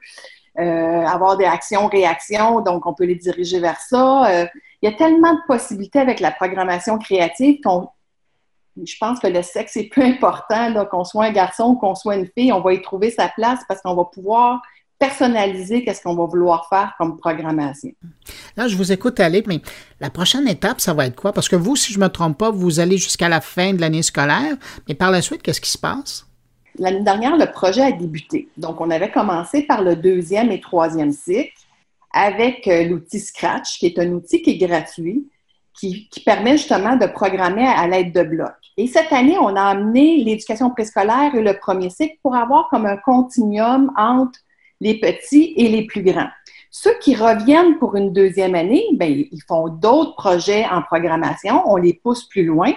avoir 0.57 1.37
des 1.37 1.45
actions-réactions, 1.45 2.63
donc 2.63 2.87
on 2.87 2.95
peut 2.95 3.05
les 3.05 3.17
diriger 3.17 3.61
vers 3.61 3.79
ça. 3.79 4.49
il 4.81 4.91
y 4.91 4.93
a 4.93 4.97
tellement 4.97 5.35
de 5.35 5.41
possibilités 5.47 5.99
avec 5.99 6.19
la 6.19 6.31
programmation 6.31 6.99
créative 6.99 7.61
qu'on 7.63 7.89
je 8.85 8.97
pense 8.99 9.19
que 9.21 9.27
le 9.27 9.43
sexe 9.43 9.77
est 9.77 9.89
peu 9.93 10.03
important, 10.03 10.85
qu'on 10.91 11.05
soit 11.05 11.27
un 11.27 11.33
garçon 11.33 11.65
ou 11.71 11.75
qu'on 11.77 11.95
soit 11.95 12.17
une 12.17 12.29
fille, 12.37 12.53
on 12.53 12.61
va 12.61 12.75
y 12.75 12.83
trouver 12.83 13.11
sa 13.11 13.29
place 13.29 13.61
parce 13.69 13.81
qu'on 13.81 13.95
va 13.95 14.05
pouvoir 14.05 14.61
personnaliser 14.99 15.85
qu'est-ce 15.85 16.03
qu'on 16.03 16.15
va 16.15 16.25
vouloir 16.25 16.69
faire 16.69 16.95
comme 16.99 17.19
programmation. 17.19 17.93
Là, 18.57 18.67
je 18.67 18.77
vous 18.77 18.93
écoute 18.93 19.21
aller, 19.21 19.43
mais 19.47 19.61
la 20.01 20.11
prochaine 20.11 20.49
étape, 20.49 20.81
ça 20.81 20.95
va 20.95 21.07
être 21.07 21.17
quoi? 21.17 21.33
Parce 21.33 21.49
que 21.49 21.57
vous, 21.57 21.77
si 21.77 21.93
je 21.93 21.99
ne 21.99 22.05
me 22.05 22.09
trompe 22.09 22.39
pas, 22.39 22.51
vous 22.51 22.81
allez 22.81 22.97
jusqu'à 22.97 23.29
la 23.29 23.41
fin 23.41 23.75
de 23.75 23.81
l'année 23.81 24.03
scolaire, 24.03 24.57
mais 24.89 24.95
par 24.95 25.11
la 25.11 25.21
suite, 25.21 25.43
qu'est-ce 25.43 25.61
qui 25.61 25.71
se 25.71 25.79
passe? 25.79 26.27
L'année 26.79 27.03
dernière, 27.03 27.37
le 27.37 27.51
projet 27.51 27.83
a 27.83 27.93
débuté. 27.93 28.49
Donc, 28.57 28.81
on 28.81 28.91
avait 28.91 29.11
commencé 29.11 29.63
par 29.63 29.83
le 29.83 29.97
deuxième 29.97 30.51
et 30.51 30.61
troisième 30.61 31.13
cycle 31.13 31.53
avec 32.13 32.67
euh, 32.67 32.85
l'outil 32.85 33.21
Scratch, 33.21 33.79
qui 33.79 33.87
est 33.87 33.99
un 33.99 34.11
outil 34.13 34.41
qui 34.41 34.51
est 34.51 34.67
gratuit, 34.67 35.27
qui, 35.79 36.09
permet 36.25 36.57
justement 36.57 36.97
de 36.97 37.07
programmer 37.07 37.67
à, 37.67 37.87
l'aide 37.87 38.13
de 38.13 38.23
blocs. 38.23 38.53
Et 38.77 38.87
cette 38.87 39.13
année, 39.13 39.37
on 39.39 39.55
a 39.57 39.63
amené 39.63 40.19
l'éducation 40.19 40.71
préscolaire 40.71 41.35
et 41.35 41.43
le 41.43 41.59
premier 41.59 41.91
cycle 41.91 42.17
pour 42.23 42.35
avoir 42.35 42.69
comme 42.69 42.87
un 42.87 42.97
continuum 42.97 43.93
entre 43.97 44.39
les 44.81 44.99
petits 44.99 45.55
et 45.57 45.69
les 45.69 45.87
plus 45.87 46.03
grands. 46.03 46.29
Ceux 46.71 46.99
qui 46.99 47.15
reviennent 47.15 47.79
pour 47.79 47.97
une 47.97 48.13
deuxième 48.13 48.55
année, 48.55 48.85
bien, 48.93 49.09
ils 49.09 49.43
font 49.49 49.69
d'autres 49.69 50.15
projets 50.15 50.67
en 50.67 50.83
programmation, 50.83 51.63
on 51.67 51.77
les 51.77 51.95
pousse 51.95 52.29
plus 52.29 52.45
loin. 52.45 52.73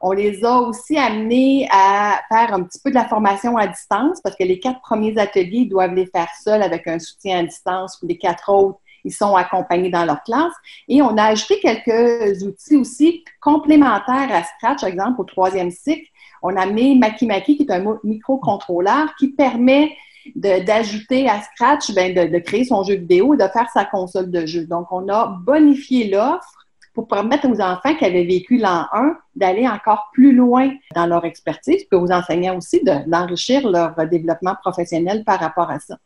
On 0.00 0.12
les 0.12 0.44
a 0.44 0.58
aussi 0.58 0.98
amenés 0.98 1.66
à 1.70 2.20
faire 2.28 2.52
un 2.52 2.62
petit 2.62 2.78
peu 2.82 2.90
de 2.90 2.94
la 2.94 3.08
formation 3.08 3.56
à 3.56 3.66
distance 3.66 4.20
parce 4.20 4.36
que 4.36 4.44
les 4.44 4.60
quatre 4.60 4.80
premiers 4.82 5.16
ateliers 5.16 5.64
doivent 5.64 5.94
les 5.94 6.06
faire 6.06 6.28
seuls 6.42 6.62
avec 6.62 6.86
un 6.86 6.98
soutien 6.98 7.38
à 7.38 7.42
distance. 7.44 7.96
Pour 7.96 8.08
les 8.08 8.18
quatre 8.18 8.52
autres, 8.52 8.78
ils 9.06 9.12
sont 9.12 9.34
accompagnés 9.36 9.90
dans 9.90 10.04
leur 10.04 10.22
classe. 10.24 10.52
Et 10.88 11.00
on 11.00 11.16
a 11.16 11.24
ajouté 11.24 11.60
quelques 11.60 12.42
outils 12.42 12.76
aussi 12.76 13.24
complémentaires 13.40 14.28
à 14.30 14.42
Scratch, 14.42 14.80
par 14.80 14.88
exemple, 14.88 15.20
au 15.20 15.24
troisième 15.24 15.70
cycle. 15.70 16.08
On 16.42 16.54
a 16.56 16.66
mis 16.66 16.98
Makimaki, 16.98 17.56
qui 17.56 17.62
est 17.62 17.72
un 17.72 17.98
microcontrôleur 18.04 19.14
qui 19.18 19.28
permet 19.28 19.92
d'ajouter 20.34 21.28
à 21.28 21.40
Scratch, 21.40 21.94
ben, 21.94 22.12
de, 22.12 22.38
créer 22.38 22.64
son 22.64 22.82
jeu 22.82 22.94
vidéo 22.94 23.34
et 23.34 23.36
de 23.36 23.48
faire 23.48 23.68
sa 23.72 23.84
console 23.84 24.30
de 24.30 24.44
jeu. 24.44 24.66
Donc, 24.66 24.88
on 24.90 25.08
a 25.08 25.38
bonifié 25.44 26.10
l'offre 26.10 26.66
pour 26.94 27.06
permettre 27.06 27.48
aux 27.48 27.60
enfants 27.60 27.94
qui 27.94 28.04
avaient 28.04 28.24
vécu 28.24 28.56
l'an 28.56 28.86
1 28.92 29.16
d'aller 29.36 29.68
encore 29.68 30.08
plus 30.12 30.34
loin 30.34 30.72
dans 30.94 31.06
leur 31.06 31.24
expertise, 31.24 31.84
puis 31.84 31.98
aux 31.98 32.10
enseignants 32.10 32.56
aussi 32.56 32.82
d'enrichir 32.82 33.68
leur 33.68 33.94
développement 34.08 34.56
professionnel 34.60 35.22
par 35.22 35.38
rapport 35.38 35.70
à 35.70 35.78
ça. 35.78 35.98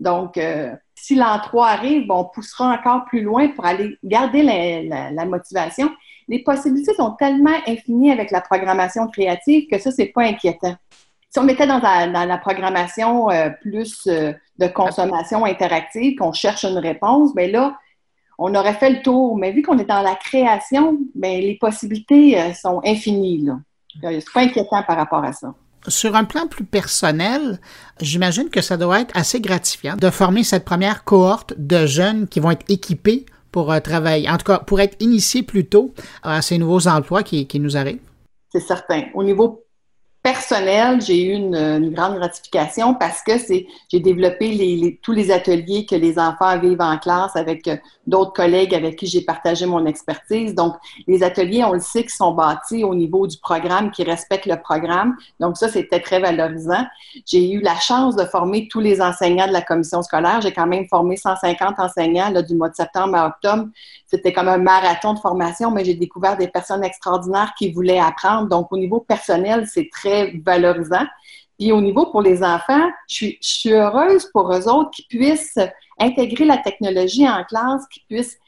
Donc, 0.00 0.38
euh, 0.38 0.74
si 1.00 1.14
l'an 1.14 1.38
3 1.38 1.68
arrive, 1.68 2.10
on 2.10 2.24
poussera 2.24 2.74
encore 2.74 3.04
plus 3.06 3.22
loin 3.22 3.48
pour 3.48 3.64
aller 3.64 3.98
garder 4.04 4.42
la, 4.42 5.24
motivation. 5.24 5.90
Les 6.28 6.42
possibilités 6.42 6.94
sont 6.94 7.12
tellement 7.12 7.56
infinies 7.66 8.10
avec 8.10 8.30
la 8.30 8.40
programmation 8.40 9.06
créative 9.08 9.68
que 9.70 9.78
ça, 9.78 9.90
c'est 9.90 10.06
pas 10.06 10.22
inquiétant. 10.22 10.74
Si 11.30 11.38
on 11.38 11.48
était 11.48 11.66
dans 11.66 11.78
la, 11.78 12.38
programmation 12.38 13.30
euh, 13.30 13.50
plus 13.60 14.06
euh, 14.06 14.32
de 14.58 14.66
consommation 14.66 15.44
interactive, 15.44 16.18
qu'on 16.18 16.32
cherche 16.32 16.64
une 16.64 16.78
réponse, 16.78 17.34
bien 17.34 17.48
là, 17.48 17.78
on 18.38 18.54
aurait 18.54 18.74
fait 18.74 18.90
le 18.90 19.02
tour. 19.02 19.36
Mais 19.36 19.52
vu 19.52 19.62
qu'on 19.62 19.78
est 19.78 19.84
dans 19.84 20.02
la 20.02 20.14
création, 20.14 20.98
bien, 21.14 21.40
les 21.40 21.58
possibilités 21.60 22.40
euh, 22.40 22.52
sont 22.54 22.80
infinies. 22.84 23.48
C'est 24.02 24.32
pas 24.32 24.40
inquiétant 24.40 24.82
par 24.82 24.96
rapport 24.96 25.24
à 25.24 25.32
ça. 25.32 25.54
Sur 25.86 26.16
un 26.16 26.24
plan 26.24 26.46
plus 26.46 26.64
personnel, 26.64 27.60
j'imagine 28.00 28.50
que 28.50 28.60
ça 28.60 28.76
doit 28.76 29.00
être 29.00 29.16
assez 29.16 29.40
gratifiant 29.40 29.96
de 29.96 30.10
former 30.10 30.42
cette 30.42 30.64
première 30.64 31.04
cohorte 31.04 31.54
de 31.56 31.86
jeunes 31.86 32.26
qui 32.26 32.40
vont 32.40 32.50
être 32.50 32.64
équipés 32.68 33.26
pour 33.52 33.72
euh, 33.72 33.80
travailler, 33.80 34.28
en 34.28 34.36
tout 34.36 34.44
cas 34.44 34.58
pour 34.58 34.80
être 34.80 34.96
initiés 35.00 35.42
plus 35.42 35.66
tôt 35.66 35.94
à 36.22 36.42
ces 36.42 36.58
nouveaux 36.58 36.88
emplois 36.88 37.22
qui, 37.22 37.46
qui 37.46 37.60
nous 37.60 37.76
arrivent. 37.76 38.00
C'est 38.50 38.60
certain. 38.60 39.04
Au 39.14 39.22
niveau 39.22 39.64
personnel, 40.32 41.00
j'ai 41.00 41.24
eu 41.24 41.32
une, 41.32 41.90
grande 41.94 42.16
gratification 42.16 42.94
parce 42.94 43.22
que 43.22 43.38
c'est 43.38 43.66
j'ai 43.90 44.00
développé 44.00 44.98
tous 45.02 45.12
les 45.12 45.30
ateliers 45.30 45.86
que 45.86 45.94
les 45.94 46.18
enfants 46.18 46.58
vivent 46.58 46.82
en 46.82 46.98
classe 46.98 47.34
avec 47.34 47.66
euh, 47.66 47.76
d'autres 48.06 48.34
collègues 48.34 48.74
avec 48.74 48.96
qui 48.96 49.06
j'ai 49.06 49.22
partagé 49.22 49.64
mon 49.64 49.86
expertise. 49.86 50.54
Donc, 50.54 50.74
les 51.06 51.22
ateliers, 51.22 51.64
on 51.64 51.72
le 51.72 51.80
sait, 51.80 52.04
sont 52.08 52.32
bâtis 52.32 52.84
au 52.84 52.94
niveau 52.94 53.26
du 53.26 53.38
programme, 53.38 53.90
qui 53.90 54.02
respectent 54.04 54.46
le 54.46 54.60
programme. 54.60 55.16
Donc, 55.40 55.56
ça, 55.56 55.68
c'était 55.68 56.00
très 56.00 56.20
valorisant. 56.20 56.84
J'ai 57.24 57.50
eu 57.50 57.60
la 57.60 57.76
chance 57.76 58.14
de 58.14 58.24
former 58.24 58.68
tous 58.68 58.80
les 58.80 59.00
enseignants 59.00 59.46
de 59.46 59.52
la 59.52 59.62
commission 59.62 60.02
scolaire. 60.02 60.42
J'ai 60.42 60.52
quand 60.52 60.66
même 60.66 60.86
formé 60.88 61.16
150 61.16 61.78
enseignants 61.78 62.30
du 62.42 62.54
mois 62.54 62.68
de 62.68 62.74
septembre 62.74 63.16
à 63.16 63.28
octobre. 63.28 63.68
C'était 64.10 64.32
comme 64.32 64.48
un 64.48 64.58
marathon 64.58 65.12
de 65.12 65.18
formation, 65.18 65.70
mais 65.70 65.84
j'ai 65.84 65.94
découvert 65.94 66.36
des 66.36 66.48
personnes 66.48 66.82
extraordinaires 66.82 67.52
qui 67.58 67.70
voulaient 67.70 68.00
apprendre. 68.00 68.48
Donc, 68.48 68.72
au 68.72 68.78
niveau 68.78 69.00
personnel, 69.00 69.66
c'est 69.70 69.90
très 69.92 70.32
valorisant. 70.44 71.06
Puis 71.58 71.72
au 71.72 71.80
niveau 71.80 72.06
pour 72.06 72.22
les 72.22 72.42
enfants, 72.42 72.88
je 73.08 73.32
suis, 73.40 73.72
heureuse 73.72 74.30
pour 74.32 74.52
eux 74.52 74.68
autres 74.68 74.90
qui 74.92 75.04
puissent 75.08 75.58
intégrer 75.98 76.44
la 76.44 76.58
technologie 76.58 77.28
en 77.28 77.44
classe, 77.44 77.86
qui 77.88 78.00
puissent 78.08 78.38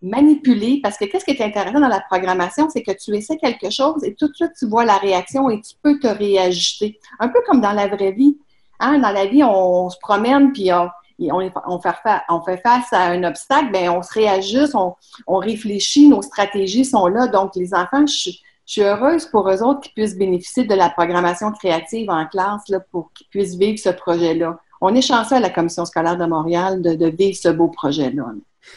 manipuler, 0.00 0.80
parce 0.82 0.96
que 0.96 1.04
qu'est-ce 1.04 1.24
qui 1.24 1.32
est 1.32 1.42
intéressant 1.42 1.80
dans 1.80 1.88
la 1.88 2.00
programmation, 2.00 2.70
c'est 2.70 2.82
que 2.82 2.92
tu 2.92 3.14
essaies 3.14 3.36
quelque 3.36 3.70
chose 3.70 4.02
et 4.04 4.14
tout 4.14 4.28
de 4.28 4.34
suite 4.34 4.52
tu 4.58 4.66
vois 4.66 4.84
la 4.84 4.96
réaction 4.96 5.50
et 5.50 5.60
tu 5.60 5.74
peux 5.82 5.98
te 5.98 6.06
réajuster. 6.06 6.98
Un 7.18 7.28
peu 7.28 7.40
comme 7.46 7.60
dans 7.60 7.72
la 7.72 7.88
vraie 7.88 8.12
vie. 8.12 8.38
Hein? 8.78 9.00
Dans 9.00 9.10
la 9.10 9.26
vie, 9.26 9.42
on, 9.42 9.90
se 9.90 9.98
promène 10.00 10.52
puis 10.52 10.72
on, 10.72 10.88
on, 11.30 11.80
fait, 11.80 12.56
face 12.62 12.92
à 12.92 13.02
un 13.02 13.24
obstacle, 13.24 13.72
bien, 13.72 13.92
on 13.92 14.02
se 14.02 14.14
réajuste, 14.14 14.74
on, 14.74 15.36
réfléchit, 15.36 16.08
nos 16.08 16.22
stratégies 16.22 16.84
sont 16.84 17.06
là. 17.08 17.26
Donc, 17.26 17.56
les 17.56 17.74
enfants, 17.74 18.06
je, 18.06 18.30
suis 18.66 18.82
heureuse 18.82 19.26
pour 19.26 19.50
eux 19.50 19.62
autres 19.64 19.80
qui 19.80 19.92
puissent 19.92 20.16
bénéficier 20.16 20.64
de 20.64 20.74
la 20.74 20.90
programmation 20.90 21.50
créative 21.50 22.08
en 22.08 22.24
classe 22.26 22.70
pour 22.92 23.12
qu'ils 23.12 23.26
puissent 23.26 23.56
vivre 23.56 23.78
ce 23.78 23.90
projet-là. 23.90 24.58
On 24.80 24.94
est 24.94 25.02
chanceux 25.02 25.36
à 25.36 25.40
la 25.40 25.50
Commission 25.50 25.84
scolaire 25.84 26.16
de 26.16 26.26
Montréal 26.26 26.82
de, 26.82 26.94
de 26.94 27.06
vivre 27.06 27.36
ce 27.36 27.48
beau 27.48 27.68
projet-là. 27.68 28.24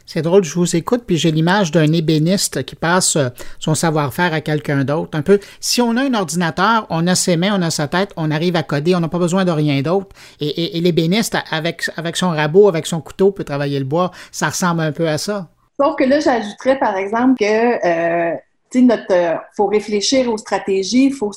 C'est 0.05 0.21
drôle, 0.21 0.43
je 0.43 0.53
vous 0.55 0.75
écoute, 0.75 1.03
puis 1.05 1.17
j'ai 1.17 1.31
l'image 1.31 1.71
d'un 1.71 1.91
ébéniste 1.91 2.63
qui 2.63 2.75
passe 2.75 3.15
euh, 3.15 3.29
son 3.59 3.75
savoir-faire 3.75 4.33
à 4.33 4.41
quelqu'un 4.41 4.83
d'autre. 4.83 5.17
Un 5.17 5.21
peu, 5.21 5.39
si 5.59 5.81
on 5.81 5.95
a 5.97 6.03
un 6.03 6.13
ordinateur, 6.13 6.87
on 6.89 7.05
a 7.07 7.15
ses 7.15 7.37
mains, 7.37 7.57
on 7.57 7.61
a 7.61 7.69
sa 7.69 7.87
tête, 7.87 8.11
on 8.17 8.31
arrive 8.31 8.55
à 8.55 8.63
coder, 8.63 8.95
on 8.95 8.99
n'a 8.99 9.07
pas 9.07 9.19
besoin 9.19 9.45
de 9.45 9.51
rien 9.51 9.81
d'autre. 9.81 10.15
Et, 10.39 10.79
l'ébéniste, 10.81 11.37
avec, 11.51 11.89
avec 11.97 12.15
son 12.15 12.29
rabot, 12.29 12.67
avec 12.67 12.85
son 12.85 13.01
couteau, 13.01 13.31
peut 13.31 13.43
travailler 13.43 13.79
le 13.79 13.85
bois. 13.85 14.11
Ça 14.31 14.49
ressemble 14.49 14.81
un 14.81 14.91
peu 14.91 15.07
à 15.07 15.17
ça. 15.17 15.49
Sauf 15.79 15.95
que 15.95 16.03
là, 16.03 16.19
j'ajouterais, 16.19 16.77
par 16.79 16.97
exemple, 16.97 17.37
que 17.39 18.33
euh, 18.33 18.35
notre, 18.75 19.11
euh, 19.11 19.35
faut 19.55 19.67
réfléchir 19.67 20.31
aux 20.31 20.37
stratégies, 20.37 21.11
faut 21.11 21.31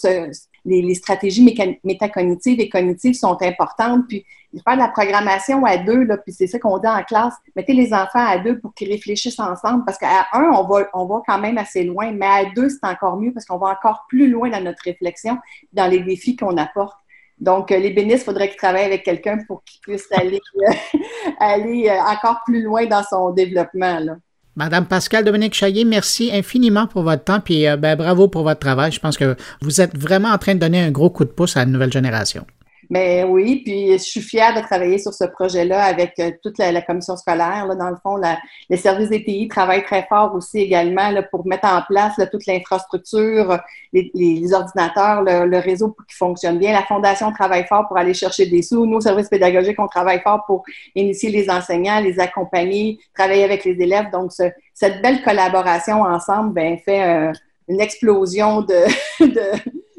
les, 0.64 0.94
stratégies 0.94 1.44
métacognitives 1.84 2.60
et 2.60 2.68
cognitives 2.68 3.14
sont 3.14 3.36
importantes. 3.40 4.02
Puis 4.08 4.24
faire 4.62 4.74
de 4.74 4.80
la 4.80 4.88
programmation 4.88 5.64
à 5.64 5.76
deux, 5.76 6.04
là, 6.04 6.16
puis 6.16 6.32
c'est 6.32 6.46
ça 6.46 6.58
qu'on 6.58 6.78
dit 6.78 6.86
en 6.86 7.02
classe, 7.02 7.34
mettez 7.54 7.72
les 7.72 7.92
enfants 7.92 8.24
à 8.26 8.38
deux 8.38 8.58
pour 8.58 8.74
qu'ils 8.74 8.90
réfléchissent 8.90 9.38
ensemble, 9.38 9.84
parce 9.84 9.98
qu'à 9.98 10.26
un, 10.32 10.50
on 10.54 10.64
va, 10.66 10.88
on 10.94 11.06
va 11.06 11.22
quand 11.26 11.38
même 11.38 11.58
assez 11.58 11.84
loin, 11.84 12.12
mais 12.12 12.26
à 12.26 12.44
deux, 12.54 12.68
c'est 12.68 12.84
encore 12.84 13.16
mieux 13.16 13.32
parce 13.32 13.46
qu'on 13.46 13.58
va 13.58 13.68
encore 13.68 14.04
plus 14.08 14.28
loin 14.28 14.50
dans 14.50 14.62
notre 14.62 14.82
réflexion, 14.84 15.38
dans 15.72 15.86
les 15.86 16.00
défis 16.00 16.36
qu'on 16.36 16.56
apporte. 16.56 16.96
Donc, 17.38 17.70
euh, 17.70 17.78
les 17.78 17.90
bénisses, 17.90 18.22
il 18.22 18.24
faudrait 18.24 18.48
qu'ils 18.48 18.56
travaillent 18.56 18.86
avec 18.86 19.04
quelqu'un 19.04 19.38
pour 19.46 19.62
qu'ils 19.64 19.80
puissent 19.82 20.10
aller, 20.12 20.40
euh, 20.56 21.00
aller 21.40 21.90
encore 21.90 22.40
plus 22.46 22.62
loin 22.62 22.86
dans 22.86 23.02
son 23.02 23.30
développement. 23.32 23.98
Là. 24.00 24.16
Madame 24.56 24.86
Pascal 24.86 25.22
Dominique 25.22 25.52
Chaillet, 25.52 25.84
merci 25.84 26.30
infiniment 26.32 26.86
pour 26.86 27.02
votre 27.02 27.22
temps, 27.22 27.40
puis 27.40 27.68
euh, 27.68 27.76
ben, 27.76 27.94
bravo 27.94 28.26
pour 28.26 28.42
votre 28.42 28.58
travail. 28.58 28.90
Je 28.90 28.98
pense 28.98 29.18
que 29.18 29.36
vous 29.60 29.82
êtes 29.82 29.96
vraiment 29.96 30.30
en 30.30 30.38
train 30.38 30.54
de 30.54 30.60
donner 30.60 30.82
un 30.82 30.90
gros 30.90 31.10
coup 31.10 31.26
de 31.26 31.30
pouce 31.30 31.58
à 31.58 31.60
la 31.60 31.66
nouvelle 31.66 31.92
génération. 31.92 32.46
Mais 32.88 33.24
oui, 33.24 33.62
puis 33.64 33.92
je 33.92 34.02
suis 34.02 34.20
fière 34.20 34.54
de 34.54 34.60
travailler 34.60 34.98
sur 34.98 35.12
ce 35.12 35.24
projet-là 35.24 35.82
avec 35.84 36.12
euh, 36.20 36.30
toute 36.42 36.58
la, 36.58 36.80
commission 36.82 37.16
scolaire. 37.16 37.66
Là, 37.66 37.74
dans 37.74 37.90
le 37.90 37.96
fond, 38.02 38.16
la, 38.16 38.38
les 38.70 38.76
services 38.76 39.08
des 39.08 39.24
TI 39.24 39.48
travaillent 39.48 39.84
très 39.84 40.06
fort 40.08 40.34
aussi 40.34 40.60
également 40.60 41.10
là, 41.10 41.22
pour 41.22 41.46
mettre 41.46 41.66
en 41.66 41.82
place 41.82 42.14
toute 42.30 42.46
l'infrastructure, 42.46 43.58
les, 43.92 44.10
les, 44.14 44.52
ordinateurs, 44.52 45.22
le, 45.22 45.58
réseau 45.58 45.88
pour 45.88 46.06
qu'il 46.06 46.16
fonctionne 46.16 46.58
bien. 46.58 46.72
La 46.72 46.82
Fondation 46.82 47.32
travaille 47.32 47.66
fort 47.66 47.88
pour 47.88 47.98
aller 47.98 48.14
chercher 48.14 48.46
des 48.46 48.62
sous. 48.62 48.86
Nos 48.86 49.00
services 49.00 49.28
pédagogiques, 49.28 49.80
on 49.80 49.88
travaille 49.88 50.20
fort 50.20 50.44
pour 50.46 50.64
initier 50.94 51.30
les 51.30 51.50
enseignants, 51.50 52.00
les 52.00 52.20
accompagner, 52.20 52.98
travailler 53.14 53.44
avec 53.44 53.64
les 53.64 53.72
élèves. 53.82 54.10
Donc, 54.12 54.30
cette 54.32 55.02
belle 55.02 55.22
collaboration 55.22 56.02
ensemble 56.02 56.52
ben, 56.52 56.78
fait 56.78 57.02
euh, 57.02 57.32
une 57.68 57.80
explosion 57.80 58.62
de, 58.62 58.84
de 59.24 59.50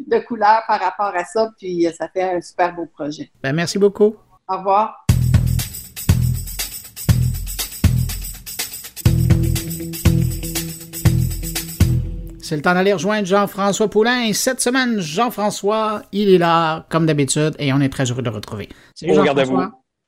de 0.08 0.20
couleurs 0.20 0.64
par 0.68 0.80
rapport 0.80 1.14
à 1.16 1.26
ça, 1.26 1.52
puis 1.58 1.86
euh, 1.86 1.92
ça 1.92 2.08
fait 2.08 2.24
un 2.24 2.42
super 2.42 2.74
beau 2.74 2.86
projet. 2.86 3.30
Ben, 3.44 3.54
merci 3.54 3.78
beaucoup. 3.78 4.16
Au 4.50 4.58
revoir. 4.58 5.06
C'est 12.40 12.56
le 12.56 12.62
temps 12.62 12.74
d'aller 12.74 12.94
rejoindre 12.94 13.28
Jean-François 13.28 13.90
Poulain. 13.90 14.32
Cette 14.32 14.62
semaine, 14.62 15.02
Jean-François, 15.02 16.04
il 16.14 16.30
est 16.30 16.38
là, 16.38 16.86
comme 16.90 17.06
d'habitude, 17.06 17.56
et 17.60 17.74
on 17.74 17.82
est 17.82 17.90
très 17.90 18.10
heureux 18.10 18.22
de 18.22 18.30
le 18.30 18.36
retrouver. 18.36 18.70
Regardez-vous. 19.02 19.60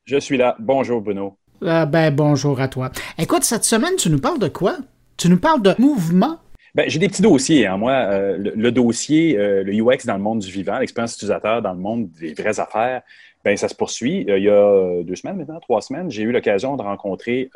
Je 0.06 0.18
suis 0.18 0.38
là. 0.38 0.56
Bonjour, 0.58 1.02
Bruno. 1.02 1.38
Euh, 1.64 1.86
ben, 1.86 2.16
bonjour 2.16 2.62
à 2.62 2.70
toi. 2.70 2.91
Écoute, 3.18 3.43
cette 3.43 3.66
semaine, 3.66 3.97
tu 3.97 4.10
nous 4.10 4.20
parles 4.20 4.39
de 4.39 4.47
quoi? 4.47 4.78
Tu 5.18 5.28
nous 5.28 5.38
parles 5.38 5.62
de 5.62 5.76
mouvement? 5.80 6.39
J'ai 6.88 6.99
des 6.99 7.07
petits 7.07 7.22
dossiers. 7.22 7.67
Hein. 7.67 7.78
Moi, 7.78 7.91
euh, 7.91 8.38
le, 8.38 8.72
dossier, 8.72 9.38
euh, 9.38 9.63
le 9.63 9.74
UX 9.74 10.05
dans 10.05 10.15
le 10.15 10.22
monde 10.22 10.39
du 10.39 10.51
vivant, 10.51 10.80
l'expérience 10.80 11.15
utilisateur 11.15 11.61
dans 11.61 11.74
le 11.74 11.80
monde 11.80 12.09
des 12.20 12.34
vraies 12.34 12.59
affaires, 12.59 13.01
ben, 13.43 13.55
ça 13.55 13.70
se 13.70 13.76
poursuit. 13.76 14.26
Euh, 14.30 14.38
il 14.38 14.43
y 14.43 14.49
a 14.49 15.03
deux 15.03 15.15
semaines 15.15 15.38
maintenant, 15.38 15.59
trois 15.59 15.82
semaines, 15.82 16.11
j'ai 16.11 16.24
eu 16.24 16.32
l'occasion 16.32 16.76
de 16.76 16.82
rencontrer 16.82 17.49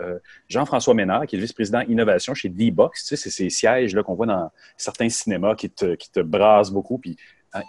Jean-François 0.47 0.93
Ménard, 0.93 1.26
qui 1.28 1.36
est 1.36 1.39
le 1.39 1.43
vice-président 1.43 1.82
innovation 1.82 2.34
chez 2.34 2.49
D-Box. 2.49 3.01
Tu 3.01 3.07
sais, 3.09 3.16
c'est 3.16 3.30
ces 3.30 3.49
sièges 3.49 3.95
là, 3.95 4.03
qu'on 4.03 4.16
voit 4.16 4.26
dans 4.26 4.49
certains 4.78 5.09
cinémas 5.09 5.55
qui 5.55 5.70
te, 5.70 5.95
qui 5.95 6.11
te 6.11 6.20
brassent 6.20 6.72
beaucoup. 6.72 6.97
Puis 6.97 7.18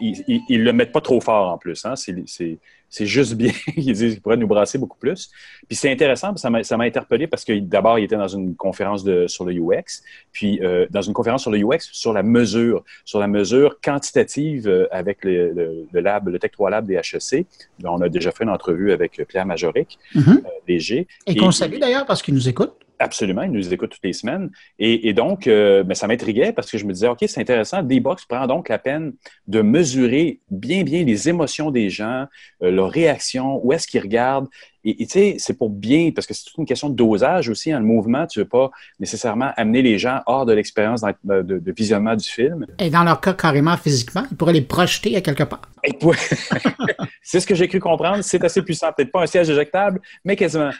ils 0.00 0.44
ne 0.48 0.64
le 0.64 0.72
mettent 0.72 0.92
pas 0.92 1.00
trop 1.00 1.20
fort 1.20 1.52
en 1.52 1.58
plus. 1.58 1.84
Hein. 1.84 1.94
C'est 1.96 3.06
juste 3.06 3.34
bien. 3.34 3.52
ils 3.76 3.92
disent 3.92 4.14
qu'ils 4.14 4.20
pourraient 4.20 4.36
nous 4.36 4.46
brasser 4.46 4.78
beaucoup 4.78 4.96
plus. 4.96 5.30
Puis 5.68 5.76
c'est 5.76 5.90
intéressant, 5.90 6.34
ça 6.36 6.50
m'a 6.50 6.84
interpellé 6.84 7.26
parce 7.26 7.44
que 7.44 7.58
d'abord, 7.58 7.98
il 7.98 8.04
était 8.04 8.16
dans 8.16 8.28
une 8.28 8.54
conférence 8.54 9.04
de, 9.04 9.26
sur 9.26 9.44
le 9.44 9.52
UX, 9.52 10.02
puis 10.32 10.60
euh, 10.62 10.86
dans 10.90 11.02
une 11.02 11.12
conférence 11.12 11.42
sur 11.42 11.50
le 11.50 11.58
UX 11.58 11.80
sur 11.92 12.12
la 12.12 12.22
mesure, 12.22 12.84
sur 13.04 13.18
la 13.18 13.26
mesure 13.26 13.80
quantitative 13.80 14.68
euh, 14.68 14.86
avec 14.90 15.24
le, 15.24 15.86
le, 15.92 16.00
lab, 16.00 16.28
le 16.28 16.38
Tech 16.38 16.52
3 16.52 16.70
Lab 16.70 16.86
des 16.86 16.94
HEC. 16.94 17.46
On 17.84 18.00
a 18.00 18.08
déjà 18.08 18.30
fait 18.30 18.44
une 18.44 18.50
entrevue 18.50 18.92
avec 18.92 19.22
Pierre 19.28 19.46
Majoric, 19.46 19.98
mm-hmm. 20.14 20.38
euh, 20.38 20.50
DG. 20.66 21.06
Et, 21.26 21.36
qu'on 21.36 21.50
salue 21.50 21.78
d'ailleurs 21.78 22.06
parce 22.06 22.22
qu'il 22.22 22.34
nous 22.34 22.48
écoute. 22.48 22.74
Absolument, 23.00 23.42
ils 23.42 23.50
nous 23.50 23.74
écoutent 23.74 23.90
toutes 23.90 24.04
les 24.04 24.12
semaines. 24.12 24.50
Et, 24.78 25.12
donc, 25.12 25.48
euh, 25.48 25.82
ben, 25.82 25.94
ça 25.94 26.06
m'intriguait 26.06 26.52
parce 26.52 26.70
que 26.70 26.78
je 26.78 26.84
me 26.84 26.92
disais, 26.92 27.08
OK, 27.08 27.24
c'est 27.26 27.40
intéressant. 27.40 27.82
D-Box 27.82 28.24
prend 28.26 28.46
donc 28.46 28.68
la 28.68 28.78
peine 28.78 29.12
de 29.48 29.62
mesurer 29.62 30.40
bien, 30.50 30.84
bien 30.84 31.04
les 31.04 31.28
émotions 31.28 31.72
des 31.72 31.90
gens, 31.90 32.26
euh, 32.62 32.70
leurs 32.70 32.90
réactions, 32.90 33.60
où 33.64 33.72
est-ce 33.72 33.88
qu'ils 33.88 34.00
regardent. 34.00 34.48
Et 34.84 35.06
tu 35.06 35.06
sais, 35.08 35.36
c'est 35.38 35.56
pour 35.56 35.70
bien, 35.70 36.10
parce 36.14 36.26
que 36.26 36.34
c'est 36.34 36.44
toute 36.44 36.58
une 36.58 36.66
question 36.66 36.90
de 36.90 36.94
dosage 36.94 37.48
aussi. 37.48 37.72
Hein, 37.72 37.80
le 37.80 37.86
mouvement, 37.86 38.26
tu 38.26 38.38
ne 38.38 38.44
veux 38.44 38.48
pas 38.48 38.70
nécessairement 39.00 39.50
amener 39.56 39.80
les 39.80 39.98
gens 39.98 40.20
hors 40.26 40.44
de 40.44 40.52
l'expérience 40.52 41.02
de, 41.24 41.42
de, 41.42 41.72
visionnement 41.72 42.14
du 42.14 42.28
film. 42.28 42.66
Et 42.78 42.90
dans 42.90 43.02
leur 43.02 43.20
cas, 43.20 43.32
carrément 43.32 43.76
physiquement, 43.78 44.24
ils 44.30 44.36
pourraient 44.36 44.52
les 44.52 44.60
projeter 44.60 45.16
à 45.16 45.22
quelque 45.22 45.44
part. 45.44 45.62
c'est 47.22 47.40
ce 47.40 47.46
que 47.46 47.54
j'ai 47.54 47.68
cru 47.68 47.80
comprendre. 47.80 48.22
C'est 48.22 48.42
assez 48.44 48.62
puissant. 48.62 48.92
Peut-être 48.92 49.10
pas 49.10 49.22
un 49.22 49.26
siège 49.26 49.50
éjectable, 49.50 50.00
mais 50.24 50.36
quasiment. 50.36 50.70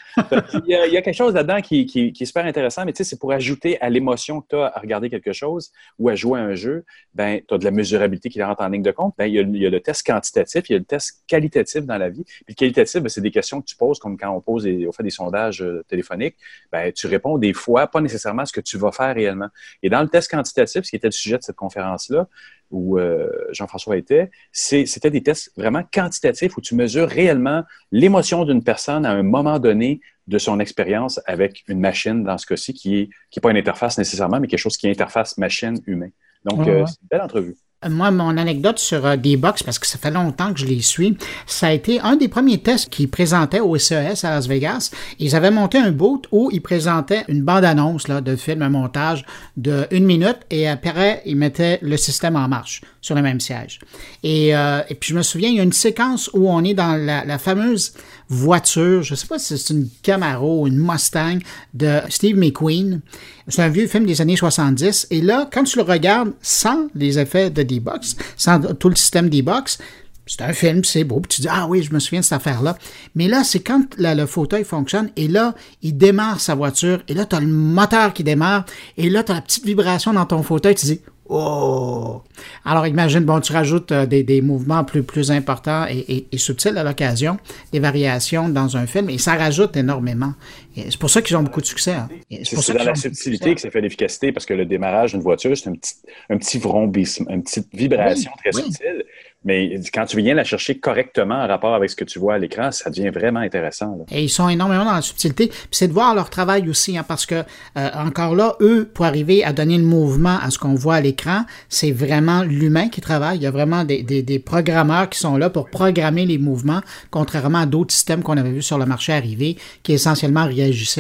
Il 0.67 0.71
y 0.71 0.97
a, 0.97 1.03
quelque 1.03 1.15
chose 1.15 1.35
là-dedans 1.35 1.61
qui, 1.61 1.87
qui, 1.87 2.13
est 2.19 2.25
super 2.25 2.45
intéressant, 2.45 2.85
mais 2.85 2.93
tu 2.93 2.99
sais, 2.99 3.05
c'est 3.05 3.19
pour 3.19 3.33
ajouter 3.33 3.81
à 3.81 3.91
l'émotion 3.91 4.41
que 4.41 4.49
tu 4.51 4.57
as 4.57 4.67
à 4.67 4.81
regarder 4.81 5.11
quelque 5.11 5.33
chose 5.33 5.73
ou 5.99 6.09
à 6.09 6.15
jouer 6.15 6.41
à 6.41 6.43
un 6.43 6.55
jeu, 6.55 6.85
ben, 7.15 7.41
tu 7.47 7.55
as 7.55 7.59
de 7.59 7.65
la 7.65 7.71
mesurabilité 7.71 8.29
qui 8.29 8.43
rentre 8.43 8.63
en 8.63 8.69
ligne 8.69 8.83
de 8.83 8.91
compte. 8.91 9.15
Ben, 9.19 9.27
il, 9.27 9.35
y 9.35 9.39
a, 9.39 9.43
il 9.43 9.57
y 9.57 9.67
a 9.67 9.71
le 9.71 9.81
test 9.81 10.07
quantitatif, 10.07 10.69
il 10.69 10.73
y 10.73 10.77
a 10.77 10.79
le 10.79 10.85
test 10.85 11.23
qualitatif 11.27 11.85
dans 11.85 11.99
la 11.99 12.09
vie. 12.09 12.25
Puis 12.25 12.45
le 12.49 12.55
qualitatif, 12.55 13.03
ben, 13.03 13.09
c'est 13.09 13.21
des 13.21 13.31
questions 13.31 13.61
que 13.61 13.67
tu 13.67 13.77
poses 13.77 13.94
comme 13.99 14.17
quand 14.17 14.31
on 14.31 14.41
pose 14.41 14.67
et 14.67 14.87
on 14.87 14.93
fait 14.93 15.03
des 15.03 15.11
sondages 15.11 15.63
euh, 15.63 15.85
téléphoniques, 15.89 16.37
ben, 16.73 16.93
tu 16.93 17.07
réponds 17.07 17.39
des 17.39 17.53
fois 17.53 17.87
pas 17.87 18.01
nécessairement 18.01 18.43
à 18.43 18.47
ce 18.47 18.53
que 18.53 18.61
tu 18.61 18.79
vas 18.79 18.93
faire 18.93 19.15
réellement. 19.15 19.49
Et 19.83 19.91
dans 19.91 20.03
le 20.03 20.09
test 20.09 20.31
quantitatif, 20.31 20.85
ce 20.85 20.91
qui 20.91 20.97
était 20.97 21.09
le 21.09 21.13
sujet 21.13 21.39
de 21.39 21.43
cette 21.43 21.57
conférence-là, 21.57 22.29
où 22.71 22.99
euh, 22.99 23.29
Jean-François 23.53 23.97
était, 23.97 24.31
c'était 24.53 25.11
des 25.11 25.23
tests 25.23 25.53
vraiment 25.57 25.83
quantitatifs 25.93 26.57
où 26.57 26.61
tu 26.61 26.75
mesures 26.75 27.09
réellement 27.09 27.63
l'émotion 27.93 28.45
d'une 28.45 28.65
personne 28.65 29.07
à 29.07 29.11
un 29.11 29.23
moment 29.23 29.59
donné 29.59 30.01
de 30.27 30.39
son 30.39 30.59
expérience 30.59 31.21
avec 31.27 31.65
une 31.69 31.81
machine, 31.81 32.25
dans 32.25 32.39
ce 32.39 32.47
cas-ci, 32.47 32.73
qui 32.73 32.91
n'est 32.91 33.09
qui 33.31 33.39
est 33.39 33.43
pas 33.43 33.51
une 33.51 33.57
interface 33.57 33.99
nécessairement, 33.99 34.41
mais 34.41 34.49
quelque 34.49 34.59
chose 34.59 34.77
qui 34.77 34.87
est 34.87 34.91
interface 34.91 35.37
machine-humain. 35.39 36.09
Donc, 36.45 36.67
euh, 36.67 36.85
c'est 36.87 37.01
une 37.03 37.09
belle 37.11 37.21
entrevue. 37.21 37.57
Moi, 37.89 38.11
mon 38.11 38.37
anecdote 38.37 38.79
sur 38.79 39.05
euh, 39.07 39.17
D-Box, 39.17 39.63
parce 39.63 39.79
que 39.79 39.87
ça 39.87 39.99
fait 39.99 40.11
longtemps 40.11 40.53
que 40.53 40.61
je 40.61 40.67
les 40.67 40.81
suis, 40.81 41.17
ça 41.47 41.69
a 41.69 41.73
été 41.73 42.01
un 42.01 42.17
des 42.17 42.29
premiers 42.29 42.59
tests 42.59 42.89
qu'ils 42.91 43.09
présentaient 43.09 43.61
au 43.61 43.77
CES 43.79 44.25
à 44.25 44.31
Las 44.31 44.47
Vegas. 44.47 44.91
Ils 45.19 45.37
avaient 45.37 45.51
monté 45.51 45.79
un 45.79 45.91
boot 45.91 46.27
où 46.33 46.51
ils 46.53 46.63
présentaient 46.63 47.25
une 47.29 47.43
bande-annonce 47.43 48.05
de 48.07 48.37
film, 48.37 48.63
un 48.63 48.69
montage 48.69 49.25
de 49.57 49.87
une 49.91 50.05
minute, 50.05 50.39
et 50.51 50.69
après, 50.69 51.23
ils 51.27 51.37
mettaient 51.37 51.79
le 51.83 51.97
système 51.97 52.37
en 52.37 52.49
marche 52.49 52.81
sur 53.01 53.15
le 53.15 53.23
même 53.23 53.41
siège. 53.41 53.81
Et, 54.23 54.57
euh, 54.57 54.81
puis, 55.01 55.11
je 55.11 55.17
me 55.17 55.23
souviens, 55.23 55.49
il 55.49 55.57
y 55.57 55.61
a 55.61 55.63
une 55.63 55.73
séquence 55.73 56.31
où 56.33 56.51
on 56.51 56.65
est 56.65 56.75
dans 56.75 56.95
la 56.97 57.39
fameuse 57.39 57.93
voiture, 58.35 59.03
je 59.03 59.15
sais 59.15 59.27
pas 59.27 59.39
si 59.39 59.57
c'est 59.57 59.73
une 59.73 59.89
Camaro 60.03 60.63
ou 60.63 60.67
une 60.67 60.79
Mustang 60.79 61.39
de 61.73 62.01
Steve 62.09 62.37
McQueen. 62.37 63.01
C'est 63.49 63.63
un 63.63 63.69
vieux 63.69 63.87
film 63.87 64.07
des 64.07 64.21
années 64.21 64.37
70. 64.37 65.09
Et 65.11 65.21
là, 65.21 65.49
quand 65.53 65.65
tu 65.65 65.79
le 65.79 65.85
regardes 65.85 66.33
sans 66.43 66.89
les 66.95 67.19
effets 67.19 67.51
de 67.51 67.63
D-Box, 67.63 68.17
sans 68.37 68.61
tout 68.75 68.89
le 68.89 68.97
système 68.97 69.29
D-Box, 69.29 69.79
c'est 70.27 70.43
un 70.43 70.53
film, 70.53 70.85
c'est 70.85 71.05
beau. 71.05 71.21
Puis 71.21 71.37
tu 71.37 71.41
dis, 71.43 71.49
ah 71.51 71.67
oui, 71.69 71.83
je 71.83 71.93
me 71.93 71.99
souviens 71.99 72.21
de 72.21 72.25
cette 72.25 72.35
affaire-là. 72.35 72.79
Mais 73.15 73.29
là, 73.29 73.45
c'est 73.45 73.61
quand 73.61 73.85
le 73.99 74.27
fauteuil 74.27 74.65
fonctionne 74.65 75.11
et 75.17 75.29
là, 75.29 75.55
il 75.83 75.97
démarre 75.97 76.41
sa 76.41 76.55
voiture 76.55 77.03
et 77.09 77.15
là, 77.15 77.27
tu 77.27 77.37
as 77.37 77.41
le 77.41 77.47
moteur 77.47 78.13
qui 78.15 78.25
démarre 78.25 78.65
et 78.97 79.11
là, 79.11 79.23
tu 79.23 79.33
as 79.33 79.35
la 79.35 79.43
petite 79.43 79.67
vibration 79.67 80.13
dans 80.13 80.27
ton 80.27 80.43
fauteuil. 80.43 80.75
Tu 80.75 80.87
dis, 80.87 81.01
Oh! 81.29 82.23
Alors 82.67 82.87
imagine, 82.87 83.21
bon, 83.25 83.41
tu 83.41 83.53
rajoutes 83.53 83.93
euh, 83.93 84.05
des, 84.07 84.43
mouvements 84.43 84.85
plus, 84.85 85.03
plus 85.03 85.31
importants 85.31 85.87
et, 85.89 86.27
subtils 86.37 86.77
à 86.77 86.85
l'occasion, 86.85 87.39
des 87.73 87.81
variations 87.81 88.49
dans 88.49 88.77
un 88.77 88.87
film, 88.87 89.09
et 89.09 89.19
ça 89.19 89.35
rajoute 89.35 89.77
énormément. 89.77 90.35
C'est 90.75 90.99
pour 90.99 91.11
ça 91.11 91.23
qu'ils 91.23 91.37
ont 91.37 91.43
beaucoup 91.43 91.61
de 91.61 91.67
succès. 91.67 91.93
Hein. 91.93 92.09
C'est 92.43 92.73
dans 92.77 92.85
la 92.85 92.95
subtilité 92.95 93.55
que 93.55 93.61
ça 93.61 93.71
fait 93.71 93.81
l'efficacité, 93.81 94.33
parce 94.33 94.47
que 94.47 94.55
le 94.55 94.67
démarrage 94.67 95.13
d'une 95.13 95.23
voiture, 95.23 95.57
c'est 95.57 95.69
un 95.69 95.75
petit, 95.75 95.95
un 96.31 96.39
petit 96.39 96.59
vrombissement, 96.59 97.31
une 97.31 97.43
petite 97.43 97.69
vibration 97.73 98.33
très 98.43 98.53
subtile. 98.53 99.05
Mais 99.45 99.79
quand 99.93 100.07
tu 100.07 100.17
viens 100.17 100.35
la 100.35 100.45
chercher 100.45 100.79
correctement 100.79 101.35
en 101.35 101.47
rapport 101.47 101.75
avec 101.75 101.91
ce 101.91 101.97
que 101.97 102.05
tu 102.05 102.19
vois 102.19 102.35
à 102.35 102.39
l'écran, 102.39 102.73
ça 102.73 102.89
devient 102.89 103.11
vraiment 103.11 103.41
intéressant. 103.41 104.07
Et 104.11 104.25
ils 104.25 104.31
sont 104.31 104.49
énormément 104.49 104.87
dans 104.87 104.95
la 104.95 105.03
subtilité. 105.03 105.49
Puis 105.49 105.69
c'est 105.71 105.89
de 105.89 105.93
voir 105.93 106.15
leur 106.15 106.31
travail 106.31 106.69
aussi, 106.69 106.97
hein, 106.97 107.05
parce 107.07 107.27
que 107.27 107.35
euh, 107.35 107.91
encore 107.95 108.35
là, 108.35 108.57
eux, 108.61 108.89
pour 108.93 109.05
arriver 109.05 109.45
à 109.45 109.53
donner 109.53 109.77
le 109.77 109.85
mouvement 109.85 110.39
à 110.41 110.49
ce 110.49 110.59
qu'on 110.59 110.75
voit 110.75 110.95
à 110.95 111.01
l'écran, 111.03 111.45
c'est 111.69 111.93
vraiment 111.93 112.43
l'humain 112.43 112.89
qui 112.89 113.03
travaille. 113.03 113.37
Il 113.37 113.43
y 113.43 113.47
a 113.47 113.51
vraiment 113.51 113.85
des, 113.85 114.03
des, 114.03 114.23
des, 114.23 114.39
programmeurs 114.39 115.11
qui 115.11 115.19
sont 115.19 115.37
là 115.37 115.51
pour 115.51 115.69
programmer 115.69 116.25
les 116.25 116.39
mouvements, 116.39 116.81
contrairement 117.11 117.59
à 117.59 117.67
d'autres 117.67 117.93
systèmes 117.93 118.23
qu'on 118.23 118.39
avait 118.39 118.51
vus 118.51 118.63
sur 118.63 118.79
le 118.79 118.87
marché 118.87 119.13
arrivé, 119.13 119.59
qui 119.83 119.93
essentiellement 119.93 120.47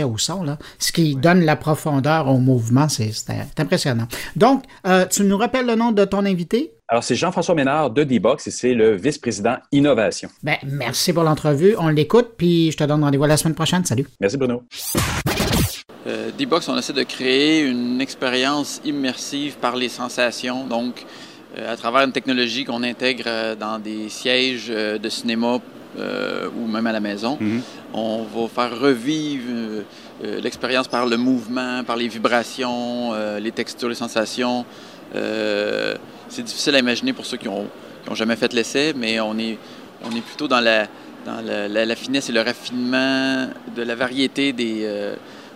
au 0.04 0.18
son. 0.18 0.42
Là. 0.42 0.58
Ce 0.78 0.92
qui 0.92 1.14
donne 1.14 1.44
la 1.44 1.56
profondeur 1.56 2.28
au 2.28 2.38
mouvement, 2.38 2.88
c'est 2.88 3.12
impressionnant. 3.58 4.06
Donc, 4.36 4.64
euh, 4.86 5.06
tu 5.06 5.22
nous 5.24 5.36
rappelles 5.36 5.66
le 5.66 5.74
nom 5.74 5.92
de 5.92 6.04
ton 6.04 6.24
invité? 6.24 6.72
Alors, 6.88 7.02
c'est 7.02 7.14
Jean-François 7.14 7.54
Ménard 7.54 7.90
de 7.90 8.04
D-Box 8.04 8.46
et 8.46 8.50
c'est 8.50 8.74
le 8.74 8.94
vice-président 8.96 9.56
innovation. 9.72 10.28
Ben, 10.42 10.56
merci 10.64 11.12
pour 11.12 11.22
l'entrevue. 11.22 11.74
On 11.78 11.88
l'écoute, 11.88 12.32
puis 12.36 12.70
je 12.72 12.76
te 12.76 12.84
donne 12.84 13.02
rendez-vous 13.02 13.24
la 13.24 13.36
semaine 13.36 13.54
prochaine. 13.54 13.84
Salut. 13.84 14.06
Merci, 14.20 14.36
Bruno. 14.36 14.62
Euh, 16.06 16.30
D-Box, 16.36 16.68
on 16.68 16.76
essaie 16.76 16.92
de 16.92 17.02
créer 17.02 17.62
une 17.62 18.00
expérience 18.00 18.80
immersive 18.84 19.56
par 19.56 19.76
les 19.76 19.88
sensations. 19.88 20.66
Donc, 20.66 21.06
euh, 21.56 21.72
à 21.72 21.76
travers 21.76 22.02
une 22.02 22.12
technologie 22.12 22.64
qu'on 22.64 22.82
intègre 22.82 23.56
dans 23.58 23.78
des 23.78 24.10
sièges 24.10 24.68
de 24.68 25.08
cinéma 25.08 25.60
ou 25.96 26.66
même 26.66 26.86
à 26.86 26.92
la 26.92 27.00
maison, 27.00 27.36
Mhm. 27.40 27.60
on 27.92 28.24
va 28.24 28.48
faire 28.48 28.78
revivre 28.78 29.82
l'expérience 30.22 30.88
par 30.88 31.06
le 31.06 31.16
mouvement, 31.16 31.82
par 31.84 31.96
les 31.96 32.08
vibrations, 32.08 33.12
les 33.40 33.52
textures, 33.52 33.88
les 33.88 33.94
sensations. 33.94 34.64
Euh, 35.14 35.94
c'est 36.28 36.42
difficile 36.42 36.74
à 36.74 36.78
imaginer 36.80 37.12
pour 37.12 37.26
ceux 37.26 37.36
qui 37.36 37.48
ont, 37.48 37.66
qui 38.04 38.10
ont 38.10 38.14
jamais 38.14 38.36
fait 38.36 38.52
l'essai, 38.52 38.92
mais 38.96 39.20
on 39.20 39.38
est, 39.38 39.58
on 40.04 40.10
est 40.16 40.20
plutôt 40.20 40.48
dans, 40.48 40.60
la, 40.60 40.86
dans 41.24 41.40
la, 41.44 41.68
la- 41.68 41.86
la 41.86 41.94
finesse 41.96 42.28
et 42.28 42.32
le 42.32 42.40
raffinement 42.40 43.48
de 43.76 43.82
la 43.82 43.94
variété 43.94 44.52
des, 44.52 44.80
euh, 44.82 45.14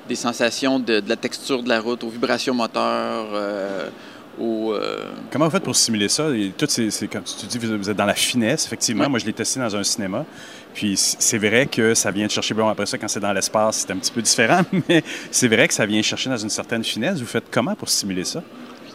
des 0.09 0.15
sensations, 0.15 0.79
de, 0.79 1.01
de 1.01 1.09
la 1.09 1.17
texture 1.17 1.63
de 1.63 1.69
la 1.69 1.81
route, 1.81 2.05
aux 2.05 2.09
vibrations 2.09 2.55
moteurs, 2.55 3.29
euh, 4.41 4.81
euh, 4.81 5.05
Comment 5.31 5.47
vous 5.47 5.51
faites 5.51 5.63
pour 5.65 5.77
simuler 5.77 6.09
ça? 6.09 6.27
Tout, 6.57 6.67
comme 7.11 7.23
tu 7.25 7.47
dis, 7.47 7.59
vous 7.59 7.91
êtes 7.91 7.97
dans 7.97 8.05
la 8.07 8.15
finesse, 8.15 8.67
effectivement. 8.67 9.09
Moi, 9.09 9.19
je 9.19 9.27
l'ai 9.27 9.33
testé 9.33 9.61
dans 9.61 9.75
un 9.77 9.83
cinéma. 9.83 10.25
Puis 10.75 10.95
c'est 10.97 11.39
vrai 11.39 11.67
que 11.67 11.95
ça 11.95 12.11
vient 12.11 12.27
te 12.27 12.33
chercher. 12.33 12.55
Bon, 12.55 12.69
après 12.69 12.87
ça, 12.87 12.99
quand 12.99 13.09
c'est 13.09 13.21
dans 13.21 13.33
l'espace, 13.33 13.85
c'est 13.87 13.93
un 13.93 13.97
petit 13.97 14.13
peu 14.13 14.23
différent, 14.23 14.63
mais 14.89 15.03
c'est 15.31 15.49
vrai 15.49 15.67
que 15.67 15.75
ça 15.75 15.87
vient 15.87 16.03
chercher 16.03 16.31
dans 16.31 16.37
une 16.37 16.51
certaine 16.51 16.85
finesse. 16.85 17.19
Vous 17.21 17.27
faites 17.27 17.47
comment 17.51 17.75
pour 17.75 17.89
simuler 17.89 18.25
ça? 18.25 18.43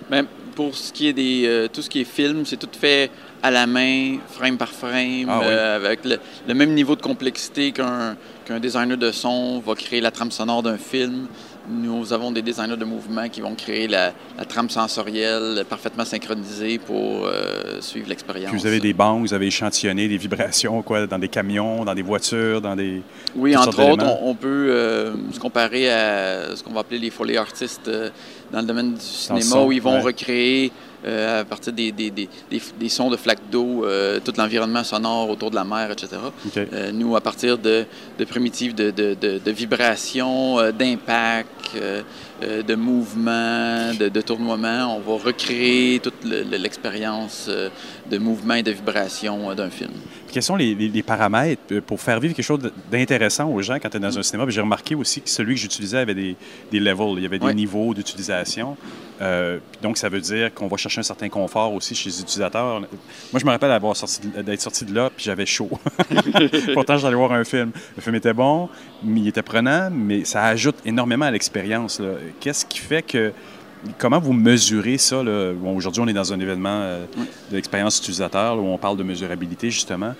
Ben, 0.09 0.25
pour 0.55 0.75
ce 0.75 0.93
qui 0.93 1.07
est 1.07 1.13
des 1.13 1.43
euh, 1.45 1.67
tout 1.67 1.81
ce 1.81 1.89
qui 1.89 2.01
est 2.01 2.05
film, 2.05 2.45
c'est 2.45 2.57
tout 2.57 2.69
fait 2.79 3.09
à 3.41 3.49
la 3.51 3.65
main, 3.67 4.17
frame 4.29 4.57
par 4.57 4.69
frame, 4.69 5.25
Ah 5.27 5.39
oui. 5.39 5.45
euh, 5.47 5.75
avec 5.75 6.05
le, 6.05 6.17
le 6.47 6.53
même 6.53 6.73
niveau 6.73 6.95
de 6.95 7.01
complexité 7.01 7.71
qu'un 7.71 8.15
qu'un 8.45 8.59
designer 8.59 8.97
de 8.97 9.11
son 9.11 9.59
va 9.59 9.73
créer 9.75 9.99
la 10.01 10.11
trame 10.11 10.31
sonore 10.31 10.61
d'un 10.63 10.77
film. 10.77 11.27
Nous 11.69 12.11
avons 12.11 12.31
des 12.31 12.41
designers 12.41 12.75
de 12.75 12.83
mouvement 12.83 13.29
qui 13.29 13.39
vont 13.39 13.55
créer 13.55 13.87
la, 13.87 14.11
la 14.37 14.43
trame 14.43 14.69
sensorielle 14.69 15.63
parfaitement 15.69 16.03
synchronisée 16.03 16.77
pour 16.77 17.25
euh, 17.25 17.79
suivre 17.79 18.09
l'expérience. 18.09 18.53
Vous 18.53 18.67
avez 18.67 18.81
des 18.81 18.91
bancs, 18.91 19.21
vous 19.21 19.33
avez 19.33 19.47
échantillonné 19.47 20.09
des 20.09 20.17
vibrations, 20.17 20.81
quoi, 20.81 21.07
dans 21.07 21.19
des 21.19 21.29
camions, 21.29 21.85
dans 21.85 21.95
des 21.95 22.01
voitures, 22.01 22.59
dans 22.59 22.75
des. 22.75 23.01
Oui, 23.35 23.55
entre 23.55 23.81
autres, 23.81 24.05
on, 24.05 24.31
on 24.31 24.35
peut 24.35 24.67
euh, 24.69 25.13
se 25.31 25.39
comparer 25.39 25.89
à 25.89 26.55
ce 26.55 26.63
qu'on 26.63 26.73
va 26.73 26.81
appeler 26.81 26.99
les 26.99 27.09
foley 27.09 27.37
artistes 27.37 27.87
euh, 27.87 28.09
dans 28.51 28.59
le 28.59 28.67
domaine 28.67 28.95
du 28.95 28.99
cinéma, 29.01 29.61
où 29.63 29.71
ils 29.71 29.81
vont 29.81 29.95
ouais. 29.95 30.01
recréer 30.01 30.71
euh, 31.05 31.41
à 31.41 31.45
partir 31.45 31.73
des, 31.73 31.91
des, 31.91 32.09
des, 32.11 32.29
des, 32.49 32.61
des 32.79 32.89
sons 32.89 33.09
de 33.09 33.17
flaques 33.17 33.49
d'eau 33.51 33.85
euh, 33.85 34.19
tout 34.23 34.33
l'environnement 34.37 34.83
sonore 34.83 35.29
autour 35.29 35.49
de 35.51 35.55
la 35.55 35.63
mer, 35.63 35.91
etc. 35.91 36.09
Euh, 36.73 36.91
nous, 36.91 37.15
à 37.15 37.21
partir 37.21 37.57
de, 37.57 37.85
de 38.19 38.25
primitives 38.25 38.73
de, 38.75 38.91
de, 38.91 39.15
de, 39.19 39.37
de 39.39 39.51
vibrations, 39.51 40.57
d'impact, 40.71 41.75
de 42.41 42.75
mouvements, 42.75 43.93
de, 43.99 44.09
tournoiements, 44.21 44.97
on 44.97 44.99
va 44.99 45.23
recréer 45.23 45.99
toute 45.99 46.23
le- 46.25 46.43
le- 46.43 46.57
l'expérience 46.57 47.49
de 48.09 48.17
mouvement 48.17 48.55
et 48.55 48.63
de 48.63 48.71
vibration 48.71 49.53
d'un 49.55 49.69
film. 49.69 49.91
Quels 50.33 50.41
sont 50.43 50.55
les, 50.55 50.73
les- 50.73 50.87
les 50.89 51.03
paramètres 51.03 51.61
euh, 51.71 51.79
pour 51.81 52.01
faire 52.01 52.19
vivre 52.19 52.33
quelque 52.33 52.43
chose 52.43 52.59
d'intéressant 52.91 53.47
aux 53.49 53.61
gens 53.61 53.75
quand 53.75 53.89
tu 53.89 53.97
es 53.97 53.99
dans 53.99 54.17
un 54.17 54.23
cinéma? 54.23 54.49
J'ai 54.49 54.61
remarqué 54.61 54.95
aussi 54.95 55.21
que 55.21 55.29
celui 55.29 55.53
que 55.53 55.61
j'utilisais 55.61 55.99
avait 55.99 56.15
des, 56.15 56.35
des 56.71 56.79
levels, 56.79 57.13
il 57.17 57.23
y 57.23 57.25
avait 57.27 57.37
des 57.37 57.45
Ouais. 57.45 57.53
niveaux 57.53 57.93
d'utilisation. 57.93 58.75
Euh, 59.21 59.59
donc, 59.83 59.97
ça 59.99 60.09
veut 60.09 60.19
dire 60.21 60.51
qu'on 60.53 60.67
va 60.67 60.75
chercher 60.75 60.99
un 61.01 61.03
certain 61.03 61.29
confort 61.29 61.71
aussi 61.73 61.93
chez 61.93 62.09
les 62.09 62.19
utilisateurs. 62.21 62.79
Moi, 62.79 62.87
je 63.39 63.45
me 63.45 63.51
rappelle 63.51 63.71
sorti 63.95 64.21
d'être 64.43 64.61
sorti 64.61 64.85
de 64.85 64.95
là, 64.95 65.11
puis 65.15 65.23
j'avais 65.25 65.45
chaud. 65.45 65.69
Pourtant, 66.73 66.97
j'allais 66.97 67.15
voir 67.15 67.31
un 67.33 67.43
film. 67.43 67.71
Le 67.95 68.01
film 68.01 68.15
était 68.15 68.33
bon, 68.33 68.69
mais 69.03 69.19
il 69.21 69.27
était 69.27 69.43
prenant, 69.43 69.89
mais 69.91 70.25
ça 70.25 70.43
ajoute 70.45 70.77
énormément 70.85 71.25
à 71.25 71.31
l'expérience. 71.31 72.01
Qu'est-ce 72.39 72.65
qui 72.65 72.79
fait 72.79 73.03
que. 73.03 73.31
Comment 73.97 74.19
vous 74.19 74.33
mesurez 74.33 74.97
ça? 74.97 75.21
Bon, 75.23 75.75
Aujourd'hui, 75.75 76.01
on 76.01 76.07
est 76.07 76.13
dans 76.13 76.31
un 76.31 76.39
événement 76.39 76.79
euh, 76.81 77.05
Oui. 77.17 77.25
de 77.51 77.55
l'expérience 77.55 77.99
utilisateur 77.99 78.55
là, 78.55 78.61
où 78.61 78.65
on 78.65 78.77
parle 78.77 78.97
de 78.97 79.03
mesurabilité, 79.03 79.69
justement. 79.71 80.13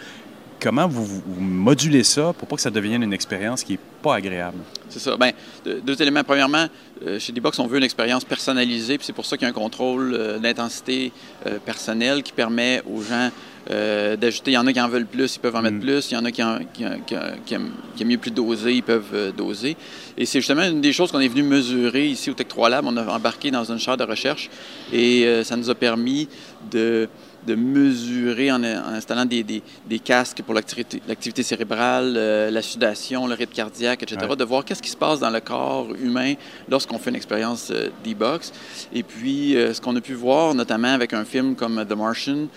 Comment 0.64 0.88
vous, 0.88 1.22
modulez 1.38 2.04
ça 2.04 2.32
pour 2.32 2.48
pas 2.48 2.56
que 2.56 2.62
ça 2.62 2.70
devienne 2.72 3.04
une 3.04 3.12
expérience 3.12 3.64
qui 3.64 3.74
n'est 3.74 3.80
pas 4.02 4.16
agréable? 4.16 4.60
C'est 4.88 5.00
ça. 5.00 5.18
Ben, 5.18 5.34
deux, 5.66 6.02
éléments. 6.02 6.24
Premièrement, 6.24 6.68
euh, 7.06 7.20
chez 7.20 7.34
D-Box, 7.34 7.60
on 7.60 7.68
veut 7.68 7.80
une 7.80 7.84
expérience 7.84 8.24
personnalisée, 8.24 8.98
puis 8.98 9.06
c'est 9.06 9.12
pour 9.12 9.26
ça 9.26 9.36
qu'il 9.36 9.44
y 9.46 9.48
a 9.48 9.50
un 9.50 9.54
contrôle 9.54 10.14
euh, 10.14 10.40
d'intensité 10.40 11.12
euh, 11.48 11.58
personnelle 11.60 12.24
qui 12.24 12.32
permet 12.32 12.82
aux 12.90 13.02
gens 13.02 13.30
euh, 13.72 14.16
d'ajouter. 14.16 14.52
Il 14.52 14.54
y 14.54 14.58
en 14.58 14.66
a 14.68 14.72
qui 14.72 14.80
en 14.80 14.88
veulent 14.88 15.06
plus, 15.06 15.36
ils 15.36 15.40
peuvent 15.40 15.56
en 15.58 15.62
mettre 15.62 15.76
Mm. 15.76 15.82
plus. 15.82 16.12
Il 16.12 16.14
y 16.14 16.18
en 16.18 16.24
a 16.24 16.32
qui, 16.32 16.42
en- 16.44 16.60
qui, 16.74 16.86
qui- 17.08 17.16
qui 17.46 17.54
aiment, 17.56 17.72
qui 17.98 18.04
aiment 18.04 18.10
mieux 18.10 18.18
plus 18.18 18.32
doser, 18.32 18.74
ils 18.76 18.84
peuvent 18.84 19.04
euh, 19.14 19.32
doser. 19.34 19.76
Et 20.18 20.26
c'est 20.26 20.40
justement 20.40 20.64
une 20.64 20.80
des 20.80 20.94
choses 20.94 21.12
qu'on 21.12 21.20
est 21.20 21.28
venu 21.28 21.44
mesurer 21.44 22.08
ici 22.08 22.30
au 22.30 22.34
Tech 22.36 22.48
3 22.48 22.70
Lab. 22.70 22.86
On 22.88 22.96
a 22.96 23.06
embarqué 23.06 23.52
dans 23.52 23.70
une 23.70 23.80
chaire 23.80 23.98
de 23.98 24.04
recherche 24.06 24.50
et 24.94 25.26
euh, 25.26 25.44
ça 25.44 25.58
nous 25.58 25.70
a 25.70 25.76
permis 25.76 26.30
de 26.72 27.10
de 27.48 27.56
mesurer 27.56 28.52
en, 28.52 28.64
en 28.64 28.94
installant 28.94 29.26
des, 29.26 29.44
des- 29.44 29.62
des 29.88 30.00
casques 30.00 30.42
pour 30.44 30.54
l'activité 30.54 31.44
cérébrale, 31.44 32.14
euh, 32.18 32.52
la 32.52 32.62
sudation, 32.62 33.28
le 33.28 33.34
rythme 33.36 33.54
cardiaque, 33.54 34.04
etc., 34.04 34.18
Ouais. 34.30 34.36
de 34.36 34.44
voir 34.44 34.64
qu'est-ce 34.66 34.82
qui 34.82 34.90
se 34.90 34.98
passe 34.98 35.20
dans 35.20 35.30
le 35.30 35.40
corps 35.40 35.88
humain 36.02 36.34
lorsqu'on 36.70 36.98
fait 37.00 37.10
une 37.10 37.16
expérience 37.16 37.70
euh, 37.72 37.90
d'e-box. 38.04 38.52
Et 38.94 39.04
puis, 39.04 39.56
euh, 39.56 39.74
ce 39.74 39.82
qu'on 39.82 39.96
a 39.96 40.02
pu 40.02 40.14
voir, 40.14 40.54
notamment 40.56 40.94
avec 40.94 41.14
un 41.14 41.26
film 41.26 41.56
comme 41.56 41.86
The 41.86 41.96
Martian, 41.96 42.48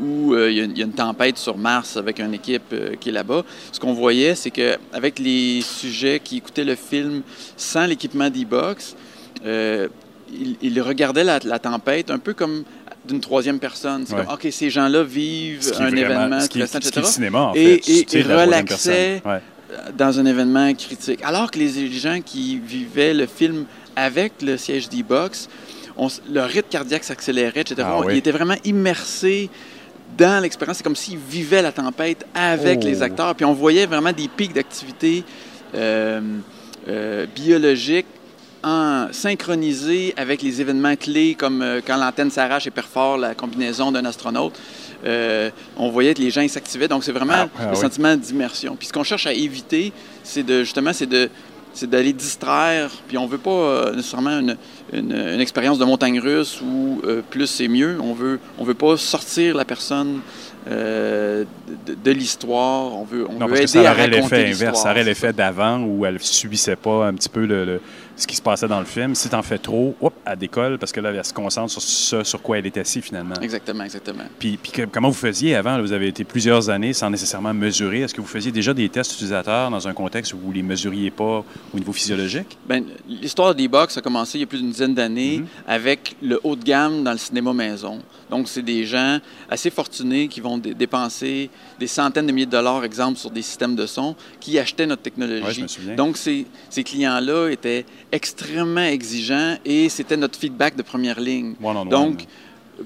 où 0.00 0.34
il 0.36 0.52
y, 0.54 0.60
a 0.60 0.64
une- 0.64 0.70
il 0.72 0.78
y 0.78 0.82
a 0.82 0.86
une 0.86 0.92
tempête 0.92 1.36
sur 1.38 1.56
Mars 1.58 1.96
avec 1.96 2.20
une 2.20 2.34
équipe 2.34 2.74
qui 3.00 3.08
est 3.08 3.12
là-bas, 3.12 3.42
ce 3.72 3.78
qu'on 3.80 3.92
voyait, 3.94 4.34
c'est 4.34 4.50
qu'avec 4.50 5.18
les 5.18 5.60
sujets 5.62 6.20
qui 6.22 6.38
écoutaient 6.38 6.64
le 6.64 6.74
film 6.76 7.22
sans 7.56 7.86
l'équipement 7.86 8.30
d'e-box, 8.30 8.96
ils 10.62 10.80
regardaient 10.80 11.24
la, 11.24 11.38
la 11.44 11.58
tempête 11.58 12.10
un 12.10 12.18
peu 12.18 12.34
comme 12.34 12.64
d'une 13.06 13.20
troisième 13.20 13.58
personne. 13.58 14.04
C'est 14.06 14.14
Ouais. 14.14 14.24
comme, 14.24 14.34
OK, 14.34 14.46
ces 14.50 14.70
gens-là 14.70 15.02
vivent 15.02 15.62
Ce 15.62 15.74
un 15.74 15.88
vraiment- 15.90 15.96
événement 15.96 16.40
ce 16.40 16.48
qui 16.48 16.60
est- 16.60 16.66
ce 16.66 16.72
qui 16.78 16.86
est 16.88 16.90
le 16.90 16.98
etc., 16.98 17.12
cinéma, 17.12 17.40
en 17.40 17.54
Et- 17.54 17.78
fait. 17.78 17.90
et- 17.92 17.98
et 18.00 18.64
personne. 18.64 18.92
Ouais. 19.24 19.40
dans 19.96 20.18
un 20.20 20.26
événement 20.26 20.72
critique. 20.74 21.20
Alors 21.24 21.50
que 21.50 21.58
les 21.58 21.90
gens 21.90 22.20
qui 22.24 22.58
vivaient 22.58 23.14
le 23.14 23.26
film 23.26 23.64
avec 23.96 24.34
le 24.42 24.58
siège 24.58 24.88
d'e-box, 24.90 25.48
le 26.30 26.40
rythme 26.42 26.68
cardiaque 26.68 27.04
s'accélérait, 27.04 27.60
etc. 27.62 27.76
Ah 27.86 27.96
On- 27.98 28.04
oui. 28.04 28.14
Ils 28.14 28.18
étaient 28.18 28.32
vraiment 28.32 28.56
immersés 28.66 29.48
dans 30.18 30.42
l'expérience. 30.42 30.76
C'est 30.76 30.82
comme 30.84 30.94
s'ils 30.96 31.16
vivaient 31.16 31.62
la 31.62 31.72
tempête 31.72 32.26
avec 32.34 32.80
Oh. 32.82 32.86
les 32.86 33.02
acteurs. 33.02 33.34
Puis 33.34 33.46
on 33.46 33.54
voyait 33.54 33.86
vraiment 33.86 34.12
des 34.12 34.28
pics 34.28 34.52
d'activité 34.52 35.24
euh, 35.74 36.20
euh, 36.88 37.24
biologique 37.34 38.04
en 38.64 39.08
synchronisé 39.12 40.14
avec 40.16 40.42
les 40.42 40.60
événements 40.60 40.96
clés 40.96 41.34
comme 41.34 41.62
euh, 41.62 41.80
quand 41.86 41.96
l'antenne 41.96 42.30
s'arrache 42.30 42.66
et 42.66 42.70
perfore 42.70 43.16
la 43.18 43.34
combinaison 43.34 43.90
d'un 43.92 44.04
astronaute. 44.04 44.58
Euh, 45.04 45.50
on 45.76 45.90
voyait 45.90 46.14
que 46.14 46.20
les 46.22 46.30
gens 46.30 46.46
s'activaient. 46.46 46.88
Donc, 46.88 47.02
c'est 47.04 47.12
vraiment 47.12 47.32
Ah, 47.34 47.48
ah 47.58 47.64
le 47.66 47.70
oui. 47.70 47.76
sentiment 47.76 48.14
d'immersion. 48.16 48.76
Puis 48.76 48.86
ce 48.88 48.92
qu'on 48.92 49.02
cherche 49.02 49.26
à 49.26 49.32
éviter, 49.32 49.92
c'est 50.22 50.44
de 50.44 50.62
justement, 50.62 50.92
c'est 50.92 51.06
de 51.08 51.28
c'est 51.74 51.88
d'aller 51.88 52.12
distraire, 52.12 52.90
puis 53.08 53.16
on 53.16 53.26
veut 53.26 53.38
pas 53.38 53.50
euh, 53.50 53.96
nécessairement 53.96 54.38
une, 54.40 54.58
une, 54.92 55.10
une 55.12 55.40
expérience 55.40 55.78
de 55.78 55.86
montagne 55.86 56.20
russe 56.20 56.60
où 56.60 57.00
plus 57.30 57.46
c'est 57.46 57.66
mieux. 57.66 57.96
On 58.02 58.12
veut, 58.12 58.38
on 58.58 58.64
veut 58.64 58.74
pas 58.74 58.98
sortir 58.98 59.56
la 59.56 59.64
personne 59.64 60.20
euh, 60.70 61.44
de, 61.86 61.94
de 61.94 62.10
l'histoire. 62.10 62.92
On 62.94 63.04
veut, 63.04 63.26
on 63.26 63.38
Non, 63.38 63.46
veut 63.46 63.52
parce 63.54 63.60
que 63.62 63.66
ça 63.68 63.90
aurait 63.90 64.06
l'effet 64.06 64.50
inverse. 64.50 64.82
Ça 64.82 64.90
aurait 64.90 65.02
l'effet 65.02 65.32
d'avant 65.32 65.78
où 65.80 66.04
elle 66.04 66.20
subissait 66.20 66.76
pas 66.76 67.06
un 67.06 67.14
petit 67.14 67.30
peu 67.30 67.46
le, 67.46 67.64
le- 67.64 67.80
ce 68.16 68.26
qui 68.26 68.36
se 68.36 68.42
passait 68.42 68.68
dans 68.68 68.78
le 68.80 68.84
film. 68.86 69.14
Si 69.14 69.28
tu 69.28 69.34
en 69.34 69.42
fais 69.42 69.58
trop, 69.58 69.94
hop, 70.00 70.12
elle 70.26 70.38
décolle 70.38 70.78
parce 70.78 70.92
que 70.92 71.00
là, 71.00 71.10
elle 71.12 71.24
se 71.24 71.32
concentre 71.32 71.70
sur 71.70 71.80
ce 71.82 72.22
sur 72.24 72.42
quoi 72.42 72.58
elle 72.58 72.66
est 72.66 72.76
assise 72.76 73.02
finalement. 73.02 73.34
Exactement, 73.40 73.84
exactement. 73.84 74.24
Puis, 74.38 74.58
puis 74.62 74.70
que- 74.72 74.82
comment 74.86 75.08
vous 75.08 75.14
faisiez 75.14 75.54
avant? 75.54 75.76
là, 75.76 75.82
vous 75.82 75.92
avez 75.92 76.08
été 76.08 76.24
plusieurs 76.24 76.68
années 76.70 76.92
sans 76.92 77.10
nécessairement 77.10 77.54
mesurer. 77.54 78.00
Est-ce 78.02 78.14
que 78.14 78.20
vous 78.20 78.26
faisiez 78.26 78.52
déjà 78.52 78.74
des 78.74 78.88
tests 78.88 79.12
utilisateurs 79.14 79.70
dans 79.70 79.88
un 79.88 79.92
contexte 79.94 80.34
où 80.34 80.38
vous 80.38 80.50
ne 80.50 80.54
les 80.54 80.62
mesuriez 80.62 81.10
pas 81.10 81.44
au 81.74 81.78
niveau 81.78 81.92
physiologique? 81.92 82.58
Ben, 82.66 82.84
l'histoire 83.08 83.54
des 83.54 83.68
box 83.68 83.96
a 83.96 84.00
commencé 84.02 84.38
il 84.38 84.42
y 84.42 84.44
a 84.44 84.46
plus 84.46 84.58
d'une 84.58 84.70
dizaine 84.70 84.94
d'années 84.94 85.38
Mhm. 85.38 85.46
avec 85.66 86.16
le 86.22 86.40
haut 86.44 86.56
de 86.56 86.62
gamme 86.64 87.02
dans 87.04 87.12
le 87.12 87.18
cinéma 87.18 87.52
maison. 87.52 88.00
Donc, 88.30 88.48
c'est 88.48 88.62
des 88.62 88.84
gens 88.84 89.18
assez 89.50 89.70
fortunés 89.70 90.28
qui 90.28 90.40
vont 90.40 90.56
dé- 90.58 90.72
dépenser 90.74 91.50
des 91.78 91.86
centaines 91.86 92.26
de 92.26 92.32
milliers 92.32 92.46
de 92.46 92.50
dollars, 92.50 92.82
exemple, 92.84 93.18
sur 93.18 93.30
des 93.30 93.42
systèmes 93.42 93.74
de 93.76 93.84
son, 93.86 94.14
qui 94.40 94.58
achetaient 94.58 94.86
notre 94.86 95.02
technologie. 95.02 95.42
Ouais, 95.44 95.52
je 95.52 95.60
me 95.60 95.66
souviens. 95.66 95.94
Donc, 95.96 96.16
ces, 96.16 96.46
ces 96.70 96.82
clients-là 96.82 97.48
étaient 97.50 97.84
extrêmement 98.12 98.84
exigeants 98.84 99.56
et 99.64 99.88
c'était 99.88 100.16
notre 100.16 100.38
feedback 100.38 100.76
de 100.76 100.82
première 100.82 101.18
ligne. 101.18 101.54
Donc, 101.90 102.26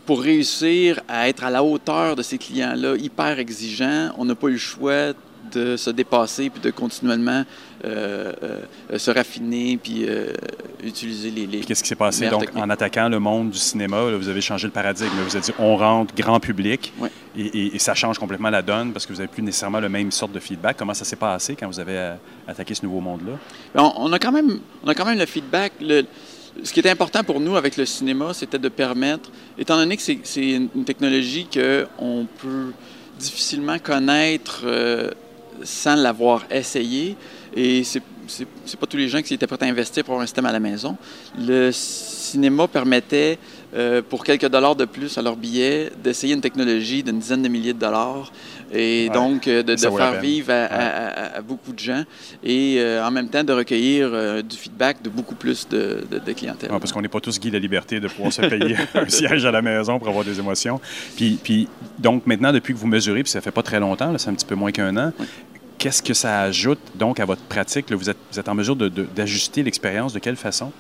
pour 0.05 0.23
réussir 0.23 1.01
à 1.09 1.29
être 1.29 1.45
à 1.45 1.51
la 1.51 1.63
hauteur 1.63 2.17
de 2.17 2.23
ces 2.23 2.39
clients-là, 2.39 2.97
hyper 2.97 3.39
exigeants, 3.39 4.11
on 4.19 4.25
n'a 4.25 4.35
pas 4.35 4.49
eu 4.49 4.53
le 4.53 4.59
choix 4.59 5.13
de 5.53 5.77
se 5.77 5.91
dépasser 5.91 6.51
puis 6.51 6.61
de 6.61 6.71
continuellement 6.71 7.45
se 7.85 9.11
raffiner 9.11 9.77
puis 9.77 10.05
euh, 10.09 10.33
utiliser 10.83 11.31
les. 11.31 11.47
les 11.47 11.61
qu'est-ce 11.61 11.83
qui 11.83 11.89
s'est 11.89 11.95
passé? 11.95 12.29
Donc, 12.29 12.41
techniques. 12.47 12.63
en 12.65 12.71
attaquant 12.71 13.09
le 13.09 13.19
monde 13.19 13.51
du 13.51 13.59
cinéma, 13.59 13.97
là, 14.11 14.17
vous 14.17 14.29
avez 14.29 14.41
changé 14.41 14.67
le 14.67 14.73
paradigme. 14.73 15.11
Vous 15.27 15.37
avez 15.37 15.45
dit, 15.45 15.53
on 15.59 15.77
rentre 15.77 16.15
grand 16.15 16.41
public 16.41 16.93
et, 17.37 17.43
et- 17.47 17.77
et 17.77 17.79
ça 17.79 17.95
change 17.95 18.19
complètement 18.19 18.51
la 18.51 18.63
donne 18.63 18.93
parce 18.93 19.07
que 19.07 19.13
vous 19.13 19.19
n'avez 19.19 19.29
plus 19.29 19.43
nécessairement 19.43 19.81
le 19.81 19.89
même 19.89 20.11
sorte 20.11 20.33
de 20.33 20.41
feedback. 20.41 20.77
Comment 20.79 20.95
ça 20.95 21.05
s'est 21.05 21.17
passé 21.17 21.57
quand 21.57 21.67
vous 21.67 21.81
avez 21.81 21.97
euh, 21.97 22.15
attaqué 22.49 22.75
ce 22.75 22.85
nouveau 22.85 23.01
monde-là? 23.01 23.33
On, 23.75 23.93
on 23.97 24.13
a 24.13 24.19
quand 24.19 24.33
même, 24.33 24.59
on 24.85 24.89
a 24.89 24.95
quand 24.95 25.05
même 25.05 25.19
le 25.19 25.27
feedback. 25.27 25.73
Le- 25.81 26.05
ce 26.63 26.73
qui 26.73 26.81
était 26.81 26.89
important 26.91 27.23
pour 27.23 27.39
nous 27.39 27.55
avec 27.57 27.77
le 27.77 27.85
cinéma, 27.85 28.33
c'était 28.33 28.59
de 28.59 28.71
permettre, 28.71 29.31
étant 29.59 29.77
donné 29.77 29.95
que 29.97 30.03
c'est 30.03 30.19
une 30.37 30.69
une 30.75 30.85
technologie 30.85 31.47
qu'on 31.53 32.27
peut 32.41 32.73
difficilement 33.19 33.79
connaître 33.79 34.63
euh, 34.65 35.11
sans 35.63 35.95
l'avoir 35.97 36.45
essayé, 36.51 37.17
et 37.57 37.83
c'est 37.85 38.03
c'est 38.29 38.77
pas 38.81 38.87
tous 38.87 38.97
les 38.97 39.07
gens 39.09 39.23
qui 39.23 39.35
étaient 39.35 39.47
prêts 39.47 39.57
à 39.61 39.67
investir 39.67 40.03
pour 40.03 40.15
avoir 40.15 40.25
un 40.25 40.27
système 40.27 40.47
à 40.47 40.53
la 40.53 40.59
maison. 40.59 40.97
Le 41.39 41.71
cinéma 41.71 42.67
permettait, 42.67 43.39
euh, 43.73 44.03
pour 44.03 44.25
quelques 44.25 44.49
dollars 44.49 44.75
de 44.75 44.85
plus 44.85 45.17
à 45.17 45.23
leur 45.23 45.37
billet, 45.37 45.93
d'essayer 46.03 46.35
une 46.35 46.41
technologie 46.41 47.05
d'une 47.05 47.21
dizaine 47.21 47.43
de 47.43 47.49
milliers 47.49 47.73
de 47.73 47.79
dollars 47.79 48.33
et 48.75 49.07
Ouais. 49.09 49.15
donc 49.15 49.47
euh, 49.47 49.63
de, 49.63 49.77
faire 49.77 50.21
vivre 50.21 50.51
à, 50.51 50.65
à- 50.65 51.07
à- 51.07 51.37
à 51.39 51.41
beaucoup 51.41 51.73
de 51.73 51.79
gens 51.79 52.03
et 52.43 52.79
euh, 52.79 53.07
en 53.07 53.13
même 53.13 53.29
temps 53.29 53.45
de 53.45 53.53
recueillir 53.53 54.43
du 54.43 54.57
feedback 54.57 55.01
de 55.03 55.09
beaucoup 55.09 55.37
plus 55.37 55.69
de, 55.69 56.05
de- 56.11 56.19
de 56.19 56.33
clientèle. 56.33 56.73
Ouais, 56.73 56.81
parce 56.81 56.93
qu'on 56.93 57.03
n'est 57.03 57.07
pas 57.09 57.21
tous 57.21 57.39
Guy 57.39 57.53
la 57.53 57.61
liberté 57.61 58.01
de 58.01 58.09
pouvoir 58.09 58.33
se 58.33 58.43
payer 58.43 58.75
un 58.95 59.09
siège 59.09 59.45
à 59.45 59.53
la 59.53 59.63
maison 59.63 60.01
pour 60.01 60.09
avoir 60.09 60.25
des 60.25 60.37
émotions. 60.41 60.81
Puis, 61.15 61.39
puis 61.41 61.69
donc, 62.01 62.27
maintenant, 62.27 62.53
depuis 62.53 62.75
que 62.75 62.79
vous 62.81 62.89
mesurez, 62.89 63.23
puis 63.23 63.31
ça 63.31 63.41
fait 63.41 63.53
pas 63.53 63.63
très 63.63 63.79
longtemps, 63.79 64.13
c'est 64.19 64.31
un 64.31 64.35
petit 64.35 64.47
peu 64.47 64.57
moins 64.57 64.73
qu'un 64.73 64.97
an, 64.97 65.13
qu'est-ce 65.79 66.03
que 66.03 66.15
ça 66.15 66.41
ajoute 66.43 66.79
donc 66.95 67.21
à 67.21 67.25
votre 67.25 67.43
pratique? 67.43 67.91
là? 67.91 67.97
vous, 67.97 68.11
êtes, 68.11 68.17
vous 68.33 68.39
êtes 68.41 68.49
en 68.49 68.55
mesure 68.55 68.77
de- 68.77 68.89
de- 68.89 69.07
d'ajuster 69.15 69.63
l'expérience 69.63 70.13
de 70.13 70.19
quelle 70.19 70.37
façon? 70.37 70.73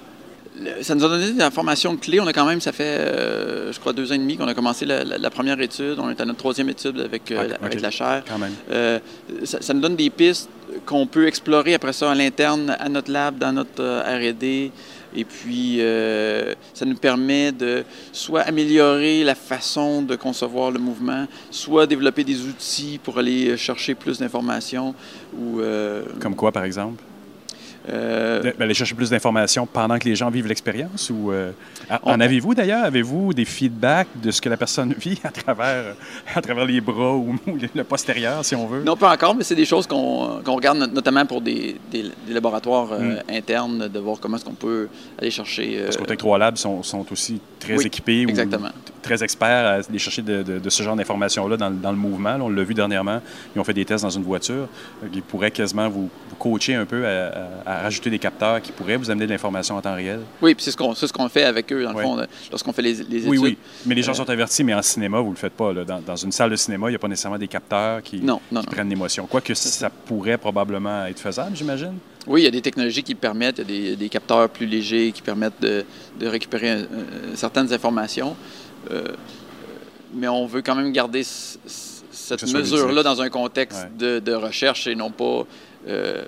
Ça 0.80 0.94
nous 0.94 1.05
a 1.05 1.09
donné 1.11 1.32
des 1.32 1.42
informations 1.42 1.99
clés. 1.99 2.18
On 2.18 2.26
a 2.26 2.32
quand 2.32 2.47
même, 2.47 2.62
ça 2.62 2.72
fait, 2.72 2.84
euh, 2.84 3.70
je 3.74 3.78
crois, 3.78 3.92
deux 3.92 4.11
ans 4.11 4.14
et 4.14 4.18
demi 4.18 4.38
qu'on 4.38 4.49
a 4.49 4.55
commencé 4.55 4.86
la, 4.86 5.05
la- 5.05 5.18
la 5.18 5.30
première 5.30 5.61
étude. 5.61 5.97
On 5.99 6.09
est 6.09 6.18
à 6.18 6.24
notre 6.24 6.38
troisième 6.38 6.70
étude 6.70 6.99
avec, 6.99 7.30
euh, 7.30 7.49
avec 7.61 7.78
la 7.82 7.90
chaire. 7.90 8.22
Quand 8.26 8.38
même. 8.38 8.55
Euh, 8.70 8.99
ça, 9.44 9.61
ça 9.61 9.74
nous 9.74 9.80
donne 9.80 9.97
des 9.97 10.09
pistes 10.09 10.49
qu'on 10.86 11.07
peut 11.07 11.26
explorer 11.26 11.74
après 11.74 11.92
ça 11.92 12.11
à 12.11 12.14
l'interne, 12.14 12.74
à 12.78 12.88
notre 12.88 13.12
lab, 13.12 13.36
dans 13.36 13.53
notre 13.53 13.82
R&D. 13.82 14.70
Et 15.16 15.24
puis, 15.24 15.78
euh, 15.80 16.54
ça 16.74 16.84
nous 16.84 16.94
permet 16.96 17.50
de 17.52 17.84
soit 18.12 18.42
améliorer 18.42 19.24
la 19.24 19.34
façon 19.34 20.02
de 20.02 20.14
concevoir 20.14 20.70
le 20.70 20.78
mouvement, 20.78 21.26
soit 21.50 21.86
développer 21.86 22.22
des 22.22 22.42
outils 22.44 23.00
pour 23.02 23.18
aller 23.18 23.56
chercher 23.56 23.94
plus 23.94 24.18
d'informations 24.18 24.94
ou... 25.38 25.60
euh, 25.60 26.02
Comme 26.20 26.36
quoi, 26.36 26.52
par 26.52 26.64
exemple? 26.64 27.02
Euh, 27.89 28.53
aller 28.59 28.74
chercher 28.74 28.95
plus 28.95 29.11
d'informations 29.11 29.66
pendant 29.66 29.99
que 29.99 30.09
les 30.09 30.16
gens 30.16 30.30
vivent 30.30 30.47
l'expérience? 30.47 31.11
Ou, 31.11 31.30
euh, 31.32 31.53
ah, 31.91 32.01
en 32.03 32.20
avez-vous 32.20 32.55
d'ailleurs? 32.55 32.84
Avez-vous 32.84 33.32
des 33.34 33.45
feedbacks 33.45 34.09
de 34.22 34.30
ce 34.30 34.41
que 34.41 34.49
la 34.49 34.57
personne 34.57 34.93
vit 34.99 35.18
à 35.24 35.30
travers, 35.30 35.95
à 36.34 36.41
travers 36.43 36.64
les 36.64 36.80
bras 36.80 37.14
ou, 37.16 37.37
le 37.74 37.84
postérieur, 37.84 38.45
si 38.45 38.55
on 38.55 38.66
veut? 38.66 38.82
Non, 38.82 38.97
pas 38.97 39.12
encore, 39.12 39.34
mais 39.34 39.45
c'est 39.45 39.55
des 39.55 39.64
choses 39.64 39.87
qu'on 39.87 40.41
qu'on 40.45 40.57
regarde 40.57 40.78
not- 40.78 40.87
notamment 40.89 41.24
pour 41.26 41.41
des, 41.41 41.76
des- 41.91 42.11
des 42.26 42.32
laboratoires 42.34 42.89
euh, 42.93 43.16
internes, 43.30 43.89
de 43.89 43.99
voir 43.99 44.18
comment 44.20 44.37
est-ce 44.37 44.45
qu'on 44.45 44.53
peut 44.55 44.89
aller 45.18 45.30
chercher. 45.30 45.78
euh, 45.78 45.84
Parce 45.87 45.97
Tech 46.07 46.18
3 46.18 46.39
Labs 46.39 46.57
sont, 46.57 46.82
sont 46.82 47.05
aussi 47.12 47.41
très 47.61 47.76
Oui, 47.76 47.87
équipés 47.87 48.26
ou 48.26 48.28
exactement. 48.30 48.68
très 49.03 49.22
experts 49.22 49.66
à 49.66 49.70
aller 49.89 49.99
chercher 49.99 50.22
de, 50.22 50.43
de- 50.43 50.59
de 50.59 50.70
ce 50.70 50.82
genre 50.82 50.97
d'informations-là 50.97 51.57
dans, 51.57 51.68
le- 51.70 51.76
dans 51.76 51.91
le 51.93 51.97
mouvement. 51.97 52.37
Là, 52.37 52.45
on 52.45 52.49
l'a 52.49 52.62
vu 52.64 52.74
dernièrement. 52.74 53.20
Ils 53.55 53.61
ont 53.61 53.64
fait 53.64 53.72
des 53.74 53.84
tests 53.84 54.05
dans 54.05 54.11
une 54.11 54.22
voiture. 54.24 54.68
Ils 55.12 55.22
pourraient 55.22 55.51
quasiment 55.51 55.89
vous, 55.89 56.09
vous 56.30 56.37
coacher 56.37 56.74
un 56.74 56.84
peu 56.84 57.07
à, 57.07 57.49
à- 57.64 57.76
à 57.77 57.83
rajouter 57.83 58.11
des 58.11 58.18
capteurs 58.18 58.61
qui 58.62 58.72
pourraient 58.72 58.97
vous 58.97 59.11
amener 59.11 59.27
de 59.27 59.31
l'information 59.33 59.77
en 59.77 59.81
temps 59.81 59.95
réel? 59.95 60.20
Oui, 60.43 60.55
puis 60.55 60.64
c'est 60.64 60.70
ce 60.70 60.77
qu'on 60.77 60.95
ce 60.95 61.07
qu'on 61.12 61.29
fait 61.29 61.45
avec 61.45 61.72
eux, 61.72 61.83
dans 61.83 61.91
le 61.91 61.97
Ouais. 61.97 62.03
fond, 62.03 62.18
euh, 62.18 62.24
lorsqu'on 62.51 62.72
fait 62.72 62.83
les, 62.83 62.95
les 62.95 63.18
études. 63.18 63.29
Oui, 63.29 63.39
oui. 63.39 63.59
Mais 63.87 63.95
les 63.95 64.03
gens 64.03 64.12
Euh, 64.12 64.14
sont 64.14 64.29
avertis, 64.31 64.64
mais 64.64 64.74
en 64.74 64.83
cinéma, 64.83 65.20
vous 65.20 65.29
ne 65.29 65.35
le 65.35 65.37
faites 65.39 65.53
pas. 65.53 65.72
là. 65.72 65.85
Dans, 65.85 66.01
dans 66.01 66.16
une 66.16 66.33
salle 66.33 66.51
de 66.51 66.57
cinéma, 66.57 66.89
il 66.89 66.93
n'y 66.93 66.97
a 66.97 66.99
pas 66.99 67.09
nécessairement 67.09 67.39
des 67.39 67.49
capteurs 67.49 68.03
qui, 68.03 68.20
Non, 68.20 68.41
non, 68.51 68.61
qui 68.61 68.66
non. 68.66 68.72
prennent 68.72 68.89
l'émotion. 68.91 69.27
Quoique 69.27 69.55
ça 69.55 69.91
pourrait 69.91 70.39
probablement 70.39 71.07
être 71.07 71.20
faisable, 71.20 71.57
j'imagine? 71.57 71.95
Oui, 72.27 72.41
il 72.43 72.45
y 72.45 72.49
a 72.49 72.51
des 72.51 72.62
technologies 72.62 73.03
qui 73.05 73.14
permettent, 73.14 73.59
il 73.59 73.70
y 73.70 73.89
a 73.89 73.91
des, 73.91 73.97
des 73.97 74.09
capteurs 74.09 74.49
plus 74.49 74.66
légers 74.66 75.12
qui 75.12 75.22
permettent 75.22 75.61
de, 75.61 75.85
de 76.18 76.27
récupérer 76.27 76.70
euh, 76.70 76.85
certaines 77.35 77.72
informations. 77.72 78.37
Euh, 78.91 79.05
mais 80.14 80.29
on 80.29 80.47
veut 80.47 80.62
quand 80.62 80.74
même 80.74 80.91
garder 80.93 81.22
cette 81.24 82.53
mesure-là 82.53 83.03
dans 83.03 83.20
un 83.22 83.29
contexte 83.29 83.79
Ouais. 83.85 83.91
de, 83.99 84.18
de 84.20 84.33
recherche 84.35 84.87
et 84.87 84.95
non 84.95 85.11
pas 85.11 85.45
euh, 85.89 86.24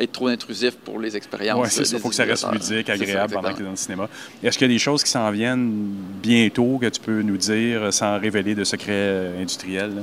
être 0.00 0.12
trop 0.12 0.28
intrusif 0.28 0.76
pour 0.76 0.98
les 0.98 1.16
expériences. 1.16 1.60
Oui, 1.62 1.68
c'est 1.70 1.84
ça. 1.84 1.96
Il 1.96 2.00
faut 2.02 2.08
que 2.08 2.14
ça 2.14 2.24
reste 2.24 2.50
ludique, 2.50 2.86
ça, 2.86 2.94
agréable 2.94 3.34
pendant 3.34 3.50
que 3.50 3.56
tu 3.56 3.62
es 3.62 3.64
dans 3.64 3.70
le 3.70 3.76
cinéma. 3.76 4.08
Est-ce 4.42 4.56
qu'il 4.58 4.66
y 4.66 4.70
a 4.70 4.74
des 4.74 4.78
choses 4.78 5.04
qui 5.04 5.10
s'en 5.10 5.30
viennent 5.30 5.70
bientôt 6.22 6.78
que 6.80 6.86
tu 6.86 7.00
peux 7.00 7.22
nous 7.22 7.36
dire 7.36 7.92
sans 7.92 8.18
révéler 8.18 8.54
de 8.54 8.64
secrets 8.64 8.90
euh, 8.90 9.40
industriels? 9.40 9.94
là? 9.94 10.02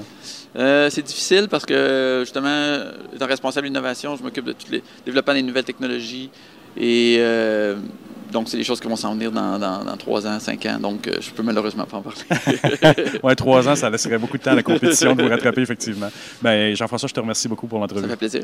Euh, 0.56 0.89
c'est 0.89 1.04
difficile 1.04 1.48
parce 1.50 1.66
que, 1.66 2.22
justement, 2.24 2.80
étant 3.14 3.28
responsable 3.28 3.68
d'innovation, 3.68 4.16
je 4.16 4.24
m'occupe 4.24 4.45
de 4.45 4.54
tout 4.54 4.68
le 4.72 4.82
développement 5.06 5.34
des 5.34 5.43
nouvelles 5.43 5.64
technologies. 5.66 6.30
Et 6.76 7.18
euh, 7.20 7.76
donc, 8.32 8.50
c'est 8.50 8.58
des 8.58 8.64
choses 8.64 8.80
qui 8.80 8.88
vont 8.88 8.95
s'en 8.95 9.14
venir 9.14 9.32
dans, 9.32 9.60
dans, 9.60 9.84
dans 9.84 9.98
3 9.98 10.28
ans, 10.28 10.39
5 10.39 10.66
ans. 10.66 10.80
Donc, 10.80 11.10
je 11.20 11.30
peux 11.32 11.43
malheureusement 11.43 11.86
pas 11.86 11.98
en 11.98 12.02
parler. 12.02 12.20
Oui, 13.24 13.36
trois 13.36 13.68
ans, 13.68 13.76
ça 13.76 13.89
laisserait 13.89 14.18
beaucoup 14.18 14.38
de 14.38 14.43
temps 14.43 14.52
à 14.52 14.56
la 14.56 14.64
compétition 14.64 15.16
de 15.16 15.24
vous 15.24 15.30
rattraper, 15.30 15.62
effectivement. 15.62 16.10
Ben, 16.41 16.76
Jean-François, 16.76 17.08
je 17.10 17.14
te 17.14 17.20
remercie 17.20 17.48
beaucoup 17.48 17.68
pour 17.68 17.78
Ça 17.80 17.82
l'entrevue. 17.82 18.10
fait 18.10 18.16
plaisir. 18.16 18.43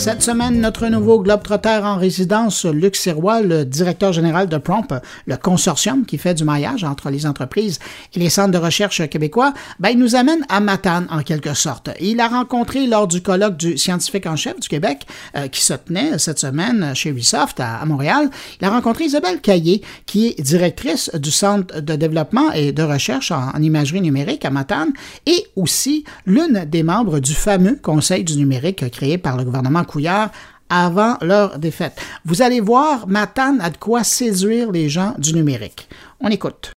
Cette 0.00 0.22
semaine, 0.22 0.62
notre 0.62 0.86
nouveau 0.86 1.20
globetrotter 1.20 1.80
en 1.84 1.98
résidence, 1.98 2.64
Luc 2.64 2.96
Sirois, 2.96 3.42
le 3.42 3.66
directeur 3.66 4.14
général 4.14 4.48
de 4.48 4.56
Prompt, 4.56 4.94
le 5.26 5.36
consortium 5.36 6.06
qui 6.06 6.16
fait 6.16 6.32
du 6.32 6.42
maillage 6.42 6.84
entre 6.84 7.10
les 7.10 7.26
entreprises 7.26 7.78
et 8.14 8.18
les 8.18 8.30
centres 8.30 8.50
de 8.50 8.56
recherche 8.56 9.06
québécois, 9.10 9.52
ben, 9.78 9.90
il 9.90 9.98
nous 9.98 10.16
amène 10.16 10.42
à 10.48 10.60
Matane, 10.60 11.06
en 11.10 11.20
quelque 11.20 11.52
sorte. 11.52 11.90
Il 12.00 12.18
a 12.20 12.28
rencontré 12.28 12.86
lors 12.86 13.08
du 13.08 13.20
colloque 13.20 13.58
du 13.58 13.76
scientifique 13.76 14.24
en 14.24 14.36
chef 14.36 14.58
du 14.58 14.68
Québec, 14.68 15.06
euh, 15.36 15.48
qui 15.48 15.60
se 15.60 15.74
tenait 15.74 16.16
cette 16.16 16.38
semaine 16.38 16.94
chez 16.94 17.10
Ubisoft 17.10 17.60
à, 17.60 17.76
à 17.76 17.84
Montréal, 17.84 18.30
il 18.58 18.66
a 18.66 18.70
rencontré 18.70 19.04
Isabelle 19.04 19.42
Caillé, 19.42 19.82
qui 20.06 20.28
est 20.28 20.40
directrice 20.40 21.10
du 21.14 21.30
Centre 21.30 21.78
de 21.78 21.94
développement 21.94 22.50
et 22.52 22.72
de 22.72 22.82
recherche 22.82 23.32
en, 23.32 23.50
en 23.54 23.60
imagerie 23.60 24.00
numérique 24.00 24.46
à 24.46 24.50
Matane, 24.50 24.94
et 25.26 25.44
aussi 25.56 26.04
l'une 26.24 26.64
des 26.64 26.84
membres 26.84 27.18
du 27.18 27.34
fameux 27.34 27.78
Conseil 27.82 28.24
du 28.24 28.36
numérique 28.36 28.90
créé 28.90 29.18
par 29.18 29.36
le 29.36 29.44
gouvernement 29.44 29.84
Couillard 29.90 30.30
avant 30.68 31.16
leur 31.20 31.58
défaite. 31.58 31.94
Vous 32.24 32.42
allez 32.42 32.60
voir, 32.60 33.08
Matane 33.08 33.60
a 33.60 33.70
de 33.70 33.76
quoi 33.76 34.04
séduire 34.04 34.70
les 34.70 34.88
gens 34.88 35.14
du 35.18 35.34
numérique. 35.34 35.88
On 36.20 36.28
écoute. 36.28 36.70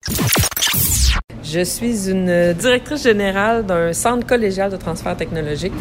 Je 1.43 1.63
suis 1.63 2.09
une 2.09 2.53
directrice 2.53 3.03
générale 3.03 3.65
d'un 3.65 3.93
centre 3.93 4.25
collégial 4.25 4.71
de 4.71 4.77
transfert 4.77 5.15
technologique, 5.15 5.73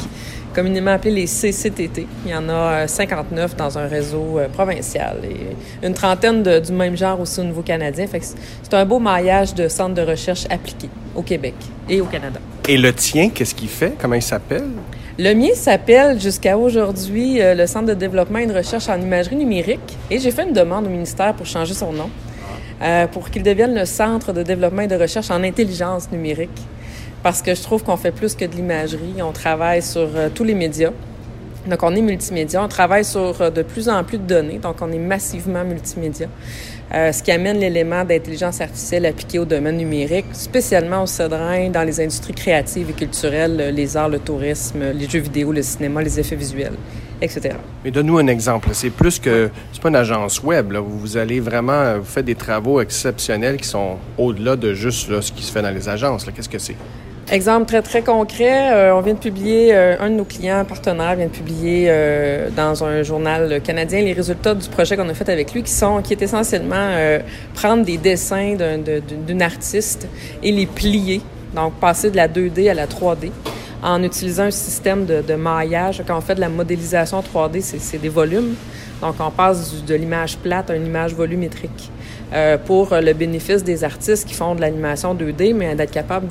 communément 0.54 0.90
appelé 0.90 1.12
les 1.12 1.26
CCTT. 1.26 2.06
Il 2.26 2.30
y 2.30 2.34
en 2.34 2.48
a 2.50 2.82
euh, 2.82 2.86
59 2.86 3.56
dans 3.56 3.78
un 3.78 3.86
réseau 3.86 4.38
euh, 4.38 4.48
provincial 4.48 5.18
et 5.24 5.86
une 5.86 5.94
trentaine 5.94 6.42
de- 6.42 6.58
du 6.58 6.72
même 6.72 6.96
genre 6.96 7.18
aussi 7.20 7.40
au 7.40 7.44
niveau 7.44 7.62
canadien. 7.62 8.06
C'est 8.12 8.74
un 8.74 8.84
beau 8.84 8.98
maillage 8.98 9.54
de 9.54 9.68
centres 9.68 9.94
de 9.94 10.02
recherche 10.02 10.44
appliqués 10.50 10.90
au 11.14 11.22
Québec 11.22 11.54
et 11.88 12.00
au 12.02 12.04
Canada. 12.06 12.40
Et 12.68 12.76
le 12.76 12.92
tien, 12.92 13.30
qu'est-ce 13.30 13.54
qu'il 13.54 13.68
fait? 13.70 13.94
Comment 13.98 14.16
il 14.16 14.22
s'appelle? 14.22 14.68
Le 15.18 15.34
mien 15.34 15.54
s'appelle 15.54 16.18
jusqu'à 16.18 16.56
aujourd'hui 16.56 17.42
euh, 17.42 17.54
le 17.54 17.66
Centre 17.66 17.84
de 17.84 17.92
développement 17.92 18.38
et 18.38 18.46
de 18.46 18.54
recherche 18.54 18.88
en 18.88 18.98
imagerie 18.98 19.36
numérique 19.36 19.98
et 20.10 20.18
j'ai 20.18 20.30
fait 20.30 20.44
une 20.44 20.54
demande 20.54 20.86
au 20.86 20.88
ministère 20.88 21.34
pour 21.34 21.44
changer 21.44 21.74
son 21.74 21.92
nom, 21.92 22.08
euh, 22.80 23.06
pour 23.08 23.28
qu'il 23.28 23.42
devienne 23.42 23.74
le 23.74 23.84
Centre 23.84 24.32
de 24.32 24.42
développement 24.42 24.80
et 24.80 24.86
de 24.86 24.96
recherche 24.96 25.30
en 25.30 25.44
intelligence 25.44 26.10
numérique. 26.10 26.62
Parce 27.22 27.42
que 27.42 27.54
je 27.54 27.60
trouve 27.60 27.84
qu'on 27.84 27.98
fait 27.98 28.10
plus 28.10 28.34
que 28.34 28.46
de 28.46 28.56
l'imagerie, 28.56 29.20
on 29.20 29.32
travaille 29.32 29.82
sur 29.82 30.08
euh, 30.14 30.30
tous 30.34 30.44
les 30.44 30.54
médias. 30.54 30.92
Donc, 31.66 31.82
on 31.82 31.94
est 31.94 32.00
multimédia. 32.00 32.64
On 32.64 32.68
travaille 32.68 33.04
sur 33.04 33.52
de 33.52 33.62
plus 33.62 33.88
en 33.88 34.02
plus 34.02 34.18
de 34.18 34.24
données. 34.24 34.58
Donc, 34.58 34.76
on 34.80 34.90
est 34.90 34.98
massivement 34.98 35.62
multimédia. 35.62 36.26
Euh, 36.94 37.10
ce 37.10 37.22
qui 37.22 37.30
amène 37.30 37.58
l'élément 37.58 38.04
d'intelligence 38.04 38.60
artificielle 38.60 39.06
appliqué 39.06 39.38
au 39.38 39.46
domaine 39.46 39.78
numérique, 39.78 40.26
spécialement 40.32 41.04
au 41.04 41.06
Cédrin, 41.06 41.70
dans 41.70 41.84
les 41.84 41.98
industries 42.00 42.34
créatives 42.34 42.90
et 42.90 42.92
culturelles, 42.92 43.58
euh, 43.60 43.70
les 43.70 43.96
arts, 43.96 44.10
le 44.10 44.18
tourisme, 44.18 44.92
les 44.92 45.08
jeux 45.08 45.20
vidéo, 45.20 45.52
le 45.52 45.62
cinéma, 45.62 46.02
les 46.02 46.20
effets 46.20 46.36
visuels, 46.36 46.74
etc. 47.22 47.56
Mais 47.82 47.90
donne-nous 47.90 48.18
un 48.18 48.26
exemple. 48.26 48.68
C'est 48.72 48.90
plus 48.90 49.18
que. 49.18 49.48
C'est 49.72 49.80
pas 49.80 49.88
une 49.88 49.96
agence 49.96 50.42
web. 50.42 50.74
Vous 50.74 51.16
allez 51.16 51.40
vraiment. 51.40 51.98
Vous 51.98 52.04
faites 52.04 52.26
des 52.26 52.34
travaux 52.34 52.78
exceptionnels 52.82 53.56
qui 53.56 53.68
sont 53.68 53.96
au-delà 54.18 54.56
de 54.56 54.74
juste 54.74 55.18
ce 55.22 55.32
qui 55.32 55.42
se 55.42 55.50
fait 55.50 55.62
dans 55.62 55.74
les 55.74 55.88
agences. 55.88 56.26
Qu'est-ce 56.34 56.48
que 56.48 56.58
c'est? 56.58 56.76
Exemple 57.30 57.66
très, 57.66 57.82
très 57.82 58.02
concret, 58.02 58.72
euh, 58.72 58.94
on 58.94 59.00
vient 59.00 59.14
de 59.14 59.18
publier, 59.18 59.70
euh, 59.72 59.96
un 60.00 60.10
de 60.10 60.16
nos 60.16 60.24
clients 60.24 60.64
partenaires 60.64 61.14
vient 61.14 61.26
de 61.26 61.30
publier 61.30 61.86
euh, 61.88 62.50
dans 62.50 62.84
un 62.84 63.02
journal 63.02 63.62
canadien 63.62 64.02
les 64.02 64.12
résultats 64.12 64.54
du 64.54 64.68
projet 64.68 64.96
qu'on 64.96 65.08
a 65.08 65.14
fait 65.14 65.28
avec 65.28 65.54
lui, 65.54 65.62
qui 65.62 65.70
sont, 65.70 66.02
qui 66.02 66.12
est 66.12 66.20
essentiellement 66.20 66.90
prendre 67.54 67.84
des 67.84 67.96
dessins 67.96 68.56
d'une 69.26 69.40
artiste 69.40 70.08
et 70.42 70.52
les 70.52 70.66
plier, 70.66 71.22
donc 71.54 71.74
passer 71.74 72.10
de 72.10 72.16
la 72.16 72.28
2D 72.28 72.70
à 72.70 72.74
la 72.74 72.86
3D 72.86 73.30
en 73.82 74.02
utilisant 74.02 74.44
un 74.44 74.50
système 74.50 75.06
de, 75.06 75.22
de 75.22 75.34
maillage. 75.34 76.02
Quand 76.06 76.18
on 76.18 76.20
fait 76.20 76.34
de 76.34 76.40
la 76.40 76.48
modélisation 76.48 77.20
3D, 77.20 77.60
c'est 77.62 77.98
des 77.98 78.08
volumes. 78.08 78.54
Donc, 79.00 79.16
on 79.18 79.30
passe 79.30 79.84
de 79.84 79.94
l'image 79.96 80.36
plate 80.38 80.70
à 80.70 80.76
une 80.76 80.86
image 80.86 81.12
volumétrique. 81.14 81.90
Euh, 82.32 82.56
pour 82.56 82.94
le 82.94 83.12
bénéfice 83.12 83.62
des 83.62 83.84
artistes 83.84 84.26
qui 84.26 84.32
font 84.32 84.54
de 84.54 84.62
l'animation 84.62 85.14
2D, 85.14 85.54
mais 85.54 85.74
d'être 85.74 85.90
capable 85.90 86.28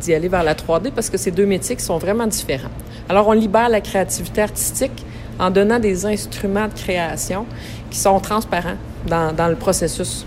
d'y 0.00 0.14
aller 0.14 0.28
vers 0.28 0.42
la 0.42 0.54
3D 0.54 0.90
parce 0.92 1.10
que 1.10 1.18
ces 1.18 1.30
deux 1.30 1.44
métiers 1.44 1.78
sont 1.78 1.98
vraiment 1.98 2.26
différents. 2.26 2.70
Alors, 3.06 3.28
on 3.28 3.32
libère 3.32 3.68
la 3.68 3.82
créativité 3.82 4.40
artistique 4.40 5.04
en 5.38 5.50
donnant 5.50 5.78
des 5.78 6.06
instruments 6.06 6.68
de 6.68 6.72
création 6.72 7.44
qui 7.90 7.98
sont 7.98 8.18
transparents 8.18 8.78
dans, 9.06 9.48
le 9.48 9.56
processus. 9.56 10.24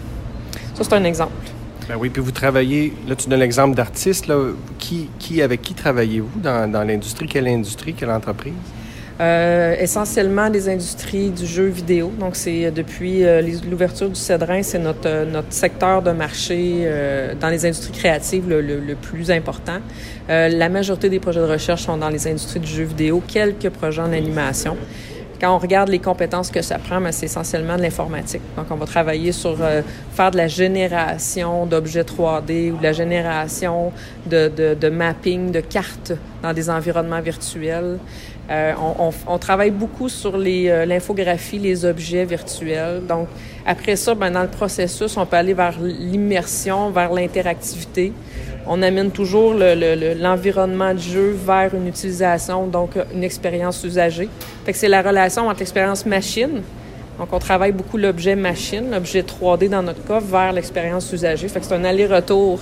Ça, 0.75 0.83
c'est 0.83 0.93
un 0.93 1.03
exemple. 1.03 1.33
Ben 1.87 1.95
oui, 1.99 2.09
puis 2.11 2.21
vous 2.21 2.31
travaillez, 2.31 2.93
là 3.07 3.15
tu 3.15 3.27
donnes 3.27 3.39
l'exemple 3.39 3.75
d'artistes, 3.75 4.31
qui, 4.77 5.09
qui, 5.17 5.41
avec 5.41 5.63
qui 5.63 5.73
travaillez-vous 5.73 6.39
dans 6.39 6.87
l'industrie? 6.87 7.25
Quelle 7.25 7.47
industrie, 7.47 7.95
quelle 7.95 8.11
entreprise? 8.11 8.53
Euh, 9.21 9.75
essentiellement 9.77 10.49
des 10.49 10.69
industries 10.69 11.29
du 11.29 11.45
jeu 11.45 11.65
vidéo. 11.65 12.09
Donc, 12.17 12.37
c'est 12.37 12.65
euh, 12.65 12.71
depuis 12.71 13.25
euh, 13.25 13.41
l'ouverture 13.69 14.07
du 14.07 14.15
Cédrin, 14.15 14.63
c'est 14.63 14.79
notre, 14.79 15.25
notre 15.25 15.51
secteur 15.51 16.01
de 16.01 16.11
marché 16.11 16.87
dans 17.39 17.49
les 17.49 17.65
industries 17.65 17.91
créatives 17.91 18.47
le, 18.47 18.61
le, 18.61 18.95
plus 18.95 19.29
important. 19.31 19.79
la 20.27 20.69
majorité 20.69 21.09
des 21.09 21.19
projets 21.19 21.41
de 21.41 21.45
recherche 21.45 21.83
sont 21.83 21.97
dans 21.97 22.09
les 22.09 22.27
industries 22.27 22.59
du 22.59 22.71
jeu 22.71 22.83
vidéo, 22.83 23.21
quelques 23.27 23.69
projets 23.69 24.01
en 24.01 24.13
animation. 24.13 24.77
Quand 25.41 25.55
on 25.55 25.57
regarde 25.57 25.89
les 25.89 25.99
compétences 25.99 26.51
que 26.51 26.61
ça 26.61 26.77
prend, 26.79 26.99
ben, 26.99 27.13
c'est 27.13 27.25
essentiellement 27.25 27.77
de 27.77 27.81
l'informatique. 27.81 28.41
Donc, 28.57 28.65
on 28.71 28.75
va 28.75 28.85
travailler 28.85 29.31
sur 29.31 29.57
faire 30.13 30.31
de 30.31 30.37
la 30.37 30.47
génération 30.47 31.65
d'objets 31.65 32.03
3D 32.03 32.71
ou 32.71 32.77
de 32.77 32.83
la 32.83 32.93
génération 32.93 33.91
de, 34.25 34.49
de, 34.49 34.73
de 34.75 34.89
mapping, 34.89 35.51
de 35.51 35.61
cartes 35.61 36.13
dans 36.41 36.53
des 36.53 36.69
environnements 36.69 37.21
virtuels. 37.21 37.99
Euh, 38.49 38.73
on, 39.27 39.37
travaille 39.37 39.69
beaucoup 39.69 40.09
sur 40.09 40.33
euh, 40.35 40.85
l'infographie, 40.85 41.59
les, 41.59 41.85
objets 41.85 42.25
virtuels. 42.25 43.05
Donc, 43.07 43.27
après 43.65 43.95
ça, 43.95 44.15
ben, 44.15 44.31
dans 44.31 44.41
le 44.41 44.47
processus, 44.47 45.15
on 45.17 45.25
peut 45.27 45.37
aller 45.37 45.53
vers 45.53 45.79
l'immersion, 45.79 46.89
vers 46.89 47.13
l'interactivité. 47.13 48.11
On 48.65 48.81
amène 48.81 49.11
toujours 49.11 49.53
l'environnement 49.53 50.93
de 50.93 50.99
jeu 50.99 51.37
vers 51.45 51.75
une 51.75 51.87
utilisation, 51.87 52.65
donc 52.65 52.91
une 53.13 53.23
expérience 53.23 53.83
usagée. 53.83 54.29
Fait 54.65 54.71
que 54.71 54.77
c'est 54.77 54.89
la 54.89 55.01
relation 55.01 55.47
entre 55.47 55.59
l'expérience 55.59 56.05
machine, 56.05 56.61
donc 57.19 57.29
on 57.33 57.39
travaille 57.39 57.71
beaucoup 57.71 57.97
l'objet 57.97 58.35
machine, 58.35 58.91
l'objet 58.91 59.21
3D 59.21 59.69
dans 59.69 59.83
notre 59.83 60.03
cas, 60.05 60.19
vers 60.19 60.53
l'expérience 60.53 61.11
usagée. 61.11 61.47
Fait 61.47 61.59
que 61.59 61.65
c'est 61.65 61.75
un 61.75 61.83
aller-retour 61.83 62.61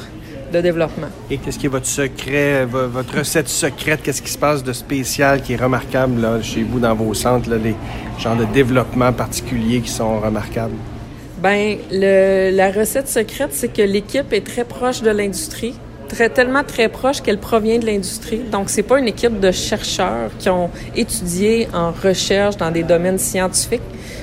de 0.52 0.62
développement. 0.62 1.08
Et 1.30 1.38
qu'est-ce 1.38 1.60
qui 1.60 1.66
est 1.66 1.70
votre 1.70 1.88
secret, 1.88 2.66
votre 2.66 3.20
recette 3.20 3.48
secrète? 3.48 4.02
Qu'est-ce 4.04 4.22
qui 4.22 4.32
se 4.32 4.38
passe 4.38 4.64
de 4.64 4.74
spécial 4.74 5.42
qui 5.42 5.54
est 5.54 5.62
remarquable 5.62 6.22
là, 6.22 6.42
chez 6.42 6.64
vous 6.64 6.80
dans 6.80 6.96
vos 6.96 7.14
centres, 7.14 7.50
là, 7.50 7.58
les 7.58 7.76
genres 8.20 8.38
de 8.38 8.46
développement 8.46 9.12
particuliers 9.14 9.82
qui 9.82 9.90
sont 9.92 10.20
remarquables? 10.20 10.76
Bien, 11.42 11.78
la 11.92 12.72
recette 12.72 13.08
secrète, 13.08 13.54
c'est 13.54 13.72
que 13.72 13.82
l'équipe 13.82 14.32
est 14.34 14.46
très 14.46 14.64
proche 14.64 15.02
de 15.02 15.12
l'industrie. 15.12 15.76
Très, 16.10 16.30
tellement 16.30 16.64
très 16.64 16.88
proche 16.88 17.22
qu'elle 17.22 17.38
provient 17.38 17.80
de 17.80 17.86
l'industrie. 17.86 18.40
Donc, 18.50 18.70
c'est 18.70 18.82
pas 18.82 18.98
une 18.98 19.10
équipe 19.10 19.42
de 19.42 19.52
chercheurs 19.52 20.32
qui 20.40 20.50
ont 20.50 20.70
étudié 20.96 21.68
en 21.74 21.92
recherche 21.92 22.56
dans 22.56 22.72
des 22.72 22.84
domaines 22.84 23.18
scientifiques. 23.20 23.82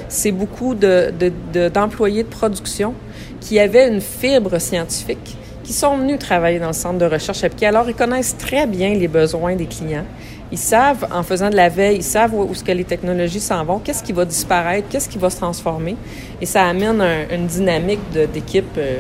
C'est 0.09 0.33
beaucoup 0.33 0.75
d'employés 0.75 2.23
de, 2.23 2.29
de, 2.29 2.31
de 2.31 2.35
production 2.35 2.95
qui 3.39 3.59
avaient 3.59 3.87
une 3.87 4.01
fibre 4.01 4.59
scientifique 4.59 5.37
qui 5.65 5.73
sont 5.73 5.97
venus 5.97 6.19
travailler 6.19 6.61
dans 6.61 6.69
le 6.69 6.73
centre 6.75 6.99
de 6.99 7.07
recherche 7.07 7.43
appliquée. 7.43 7.67
Alors, 7.67 7.89
ils 7.89 7.95
connaissent 7.95 8.37
très 8.37 8.67
bien 8.67 8.95
les 8.95 9.09
besoins 9.09 9.57
des 9.57 9.67
clients. 9.67 10.05
Ils 10.53 10.59
savent, 10.59 11.09
en 11.11 11.23
faisant 11.23 11.51
de 11.51 11.57
la 11.57 11.71
veille, 11.71 11.97
ils 11.97 12.05
savent 12.05 12.35
où, 12.35 12.55
ce 12.55 12.63
que 12.63 12.71
les 12.71 12.85
technologies 12.85 13.41
s'en 13.41 13.65
vont, 13.65 13.79
qu'est-ce 13.79 14.03
qui 14.03 14.13
va 14.13 14.25
disparaître, 14.25 14.87
qu'est-ce 14.89 15.09
qui 15.09 15.19
va 15.19 15.31
se 15.31 15.39
transformer. 15.39 15.97
Et 16.41 16.47
ça 16.47 16.65
amène 16.65 17.03
une 17.33 17.47
dynamique 17.47 18.01
d'équipe 18.33 18.77
euh, 18.77 18.99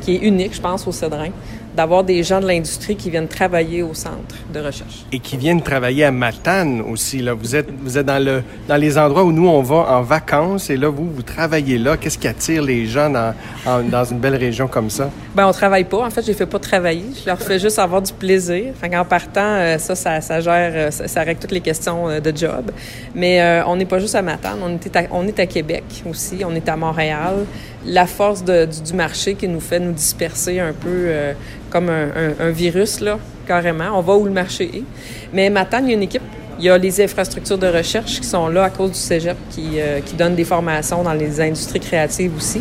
qui 0.00 0.16
est 0.16 0.18
unique, 0.18 0.54
je 0.54 0.60
pense, 0.60 0.86
au 0.86 0.92
Cédrin 0.92 1.30
d'avoir 1.76 2.04
des 2.04 2.22
gens 2.22 2.40
de 2.40 2.46
l'industrie 2.46 2.96
qui 2.96 3.10
viennent 3.10 3.28
travailler 3.28 3.82
au 3.82 3.94
centre 3.94 4.34
de 4.52 4.60
recherche. 4.60 5.04
Et 5.12 5.18
qui 5.18 5.36
viennent 5.36 5.62
travailler 5.62 6.04
à 6.04 6.10
Matane 6.10 6.80
aussi. 6.80 7.18
Là. 7.22 7.34
Vous, 7.34 7.54
êtes, 7.56 7.68
vous 7.82 7.98
êtes 7.98 8.06
dans, 8.06 8.22
le, 8.22 8.42
dans 8.68 8.76
les 8.76 8.98
endroits 8.98 9.24
où 9.24 9.32
nous, 9.32 9.48
on 9.48 9.62
va 9.62 9.76
en 9.90 10.02
vacances 10.02 10.70
et 10.70 10.76
là, 10.76 10.88
vous, 10.88 11.10
vous 11.10 11.22
travaillez 11.22 11.78
là. 11.78 11.96
Qu'est-ce 11.96 12.18
qui 12.18 12.28
attire 12.28 12.62
les 12.62 12.86
gens 12.86 13.10
dans, 13.10 13.34
dans 13.90 14.04
une 14.04 14.18
belle 14.18 14.36
région 14.36 14.68
comme 14.68 14.90
ça? 14.90 15.10
Bien, 15.34 15.48
on 15.48 15.52
travaille 15.52 15.84
pas. 15.84 16.04
En 16.04 16.10
fait, 16.10 16.22
je 16.22 16.28
les 16.28 16.34
fais 16.34 16.46
pas 16.46 16.58
travailler. 16.58 17.04
Je 17.22 17.26
leur 17.26 17.40
fais 17.40 17.58
juste 17.58 17.78
avoir 17.78 18.02
du 18.02 18.12
plaisir. 18.12 18.74
En 18.92 19.04
partant, 19.04 19.40
euh, 19.40 19.78
ça, 19.78 19.94
ça, 19.94 20.20
ça 20.20 20.40
gère, 20.40 20.72
euh, 20.74 20.90
ça, 20.90 21.22
règle 21.22 21.40
toutes 21.40 21.52
les 21.52 21.60
questions 21.60 22.08
euh, 22.08 22.20
de 22.20 22.36
job. 22.36 22.70
Mais 23.14 23.62
on 23.66 23.76
n'est 23.76 23.86
pas 23.86 23.98
juste 23.98 24.14
à 24.14 24.22
Matane. 24.22 24.58
On 24.62 24.70
est 24.74 24.96
à, 24.96 25.02
on 25.10 25.26
est 25.26 25.38
à 25.38 25.46
Québec 25.46 25.84
aussi. 26.08 26.42
On 26.44 26.54
est 26.54 26.68
à 26.68 26.76
Montréal. 26.76 27.46
La 27.86 28.06
force 28.06 28.44
du, 28.44 28.92
marché 28.94 29.34
qui 29.34 29.48
nous 29.48 29.60
fait 29.60 29.80
nous 29.80 29.92
disperser 29.92 30.60
un 30.60 30.72
peu 30.72 31.10
comme 31.70 31.88
un, 31.88 32.50
virus, 32.50 33.00
là, 33.00 33.18
carrément. 33.46 33.98
On 33.98 34.02
va 34.02 34.14
où 34.16 34.24
le 34.26 34.32
marché 34.32 34.70
est. 34.74 34.84
Mais 35.32 35.48
maintenant, 35.48 35.80
il 35.82 35.88
y 35.88 35.90
a 35.90 35.94
une 35.94 36.02
équipe. 36.02 36.22
Il 36.58 36.64
y 36.64 36.68
a 36.68 36.76
les 36.76 37.00
infrastructures 37.00 37.56
de 37.56 37.68
recherche 37.68 38.20
qui 38.20 38.26
sont 38.26 38.48
là 38.48 38.64
à 38.64 38.70
cause 38.70 38.90
du 38.90 38.98
cégep, 38.98 39.36
qui, 39.48 39.80
euh, 39.80 40.00
qui 40.00 40.14
des 40.14 40.44
formations 40.44 41.02
dans 41.02 41.14
les 41.14 41.40
industries 41.40 41.80
créatives 41.80 42.36
aussi. 42.36 42.60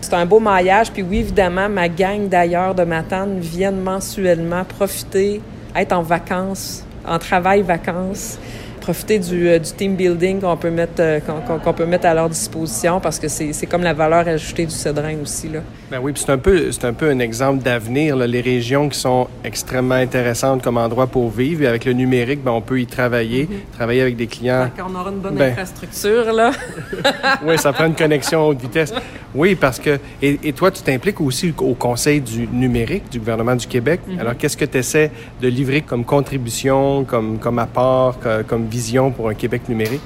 C'est 0.00 0.14
un 0.14 0.26
beau 0.26 0.38
maillage. 0.38 0.92
Puis 0.92 1.02
oui, 1.02 1.18
évidemment, 1.18 1.68
ma 1.68 1.88
gang 1.88 2.28
d'ailleurs 2.28 2.74
de 2.74 2.84
Matane 2.84 3.40
viennent 3.40 3.80
mensuellement 3.80 4.64
profiter, 4.64 5.40
être 5.74 5.92
en 5.92 6.02
vacances, 6.02 6.84
en 7.04 7.18
travail-vacances 7.18 8.38
profiter 8.82 9.20
du, 9.20 9.48
euh, 9.48 9.60
du 9.60 9.70
team 9.72 9.94
building 9.94 10.40
qu'on 10.40 10.56
peut 10.56 10.70
mettre 10.70 10.94
euh, 10.98 11.20
qu'on 11.20 11.72
peut 11.72 11.86
mettre 11.86 12.06
à 12.06 12.14
leur 12.14 12.28
disposition 12.28 12.98
parce 13.00 13.20
que 13.20 13.28
c'est 13.28 13.66
comme 13.66 13.84
la 13.84 13.94
valeur 13.94 14.26
ajoutée 14.26 14.66
du 14.66 14.74
Cédrin 14.74 15.14
aussi 15.22 15.48
là. 15.48 15.60
Ben 15.88 16.00
oui, 16.02 16.12
c'est 16.16 16.30
un 16.30 16.38
peu 16.38 16.72
c'est 16.72 16.84
un 16.84 16.92
peu 16.92 17.08
un 17.08 17.20
exemple 17.20 17.62
d'avenir 17.62 18.16
les 18.16 18.40
régions 18.40 18.88
qui 18.88 18.98
sont 18.98 19.28
extrêmement 19.44 19.94
intéressantes 19.94 20.62
comme 20.62 20.78
endroit 20.78 21.06
pour 21.06 21.30
vivre 21.30 21.62
et 21.62 21.68
avec 21.68 21.84
le 21.84 21.92
numérique 21.92 22.42
ben, 22.42 22.50
on 22.50 22.60
peut 22.60 22.80
y 22.80 22.86
travailler, 22.86 23.44
mm-hmm. 23.44 23.76
travailler 23.76 24.02
avec 24.02 24.16
des 24.16 24.26
clients. 24.26 24.68
on 24.78 24.94
aura 24.96 25.10
une 25.10 25.20
bonne 25.20 25.36
ben 25.36 25.52
infrastructure 25.52 26.32
là. 26.32 26.50
oui, 27.46 27.56
ça 27.58 27.72
prend 27.72 27.86
une 27.86 27.94
connexion 27.94 28.48
haute 28.48 28.60
vitesse. 28.60 28.92
Oui, 29.32 29.54
parce 29.54 29.78
que 29.78 30.00
et, 30.20 30.40
et 30.42 30.52
toi 30.52 30.72
tu 30.72 30.82
t'impliques 30.82 31.20
aussi 31.20 31.54
au 31.56 31.74
Conseil 31.74 32.20
du 32.20 32.48
numérique 32.48 33.10
du 33.12 33.20
gouvernement 33.20 33.54
du 33.54 33.68
Québec. 33.68 34.00
Mm-hmm. 34.08 34.20
Alors 34.20 34.36
qu'est-ce 34.36 34.56
que 34.56 34.64
tu 34.64 34.78
essaies 34.78 35.12
de 35.40 35.46
livrer 35.46 35.82
comme 35.82 36.04
contribution, 36.04 37.04
comme 37.04 37.38
comme 37.38 37.60
apport, 37.60 38.18
comme 38.48 38.66
vision 38.72 39.10
pour 39.10 39.28
un 39.28 39.34
Québec 39.34 39.68
numérique? 39.68 40.00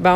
Ben, 0.00 0.14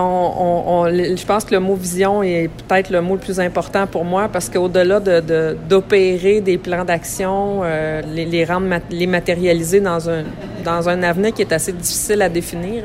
je 0.87 1.27
pense 1.27 1.45
que 1.45 1.53
le 1.55 1.61
mot 1.61 1.75
vision 1.75 2.23
est 2.23 2.49
peut-être 2.49 2.91
le 2.91 3.01
mot 3.01 3.15
le 3.15 3.21
plus 3.21 3.41
important 3.41 3.89
pour 3.89 4.05
moi 4.05 4.29
parce 4.33 4.49
qu'au-delà 4.49 5.01
de, 5.01 5.57
d'opérer 5.69 6.41
des 6.41 6.57
plans 6.57 6.85
d'action, 6.85 7.63
euh, 7.65 8.01
les, 8.03 8.45
rendre, 8.45 8.69
les 8.91 9.09
matérialiser 9.09 9.81
dans 9.81 10.09
un, 10.09 10.23
dans 10.65 10.89
un 10.89 11.03
avenir 11.03 11.35
qui 11.35 11.43
est 11.43 11.53
assez 11.53 11.73
difficile 11.73 12.23
à 12.23 12.29
définir, 12.29 12.85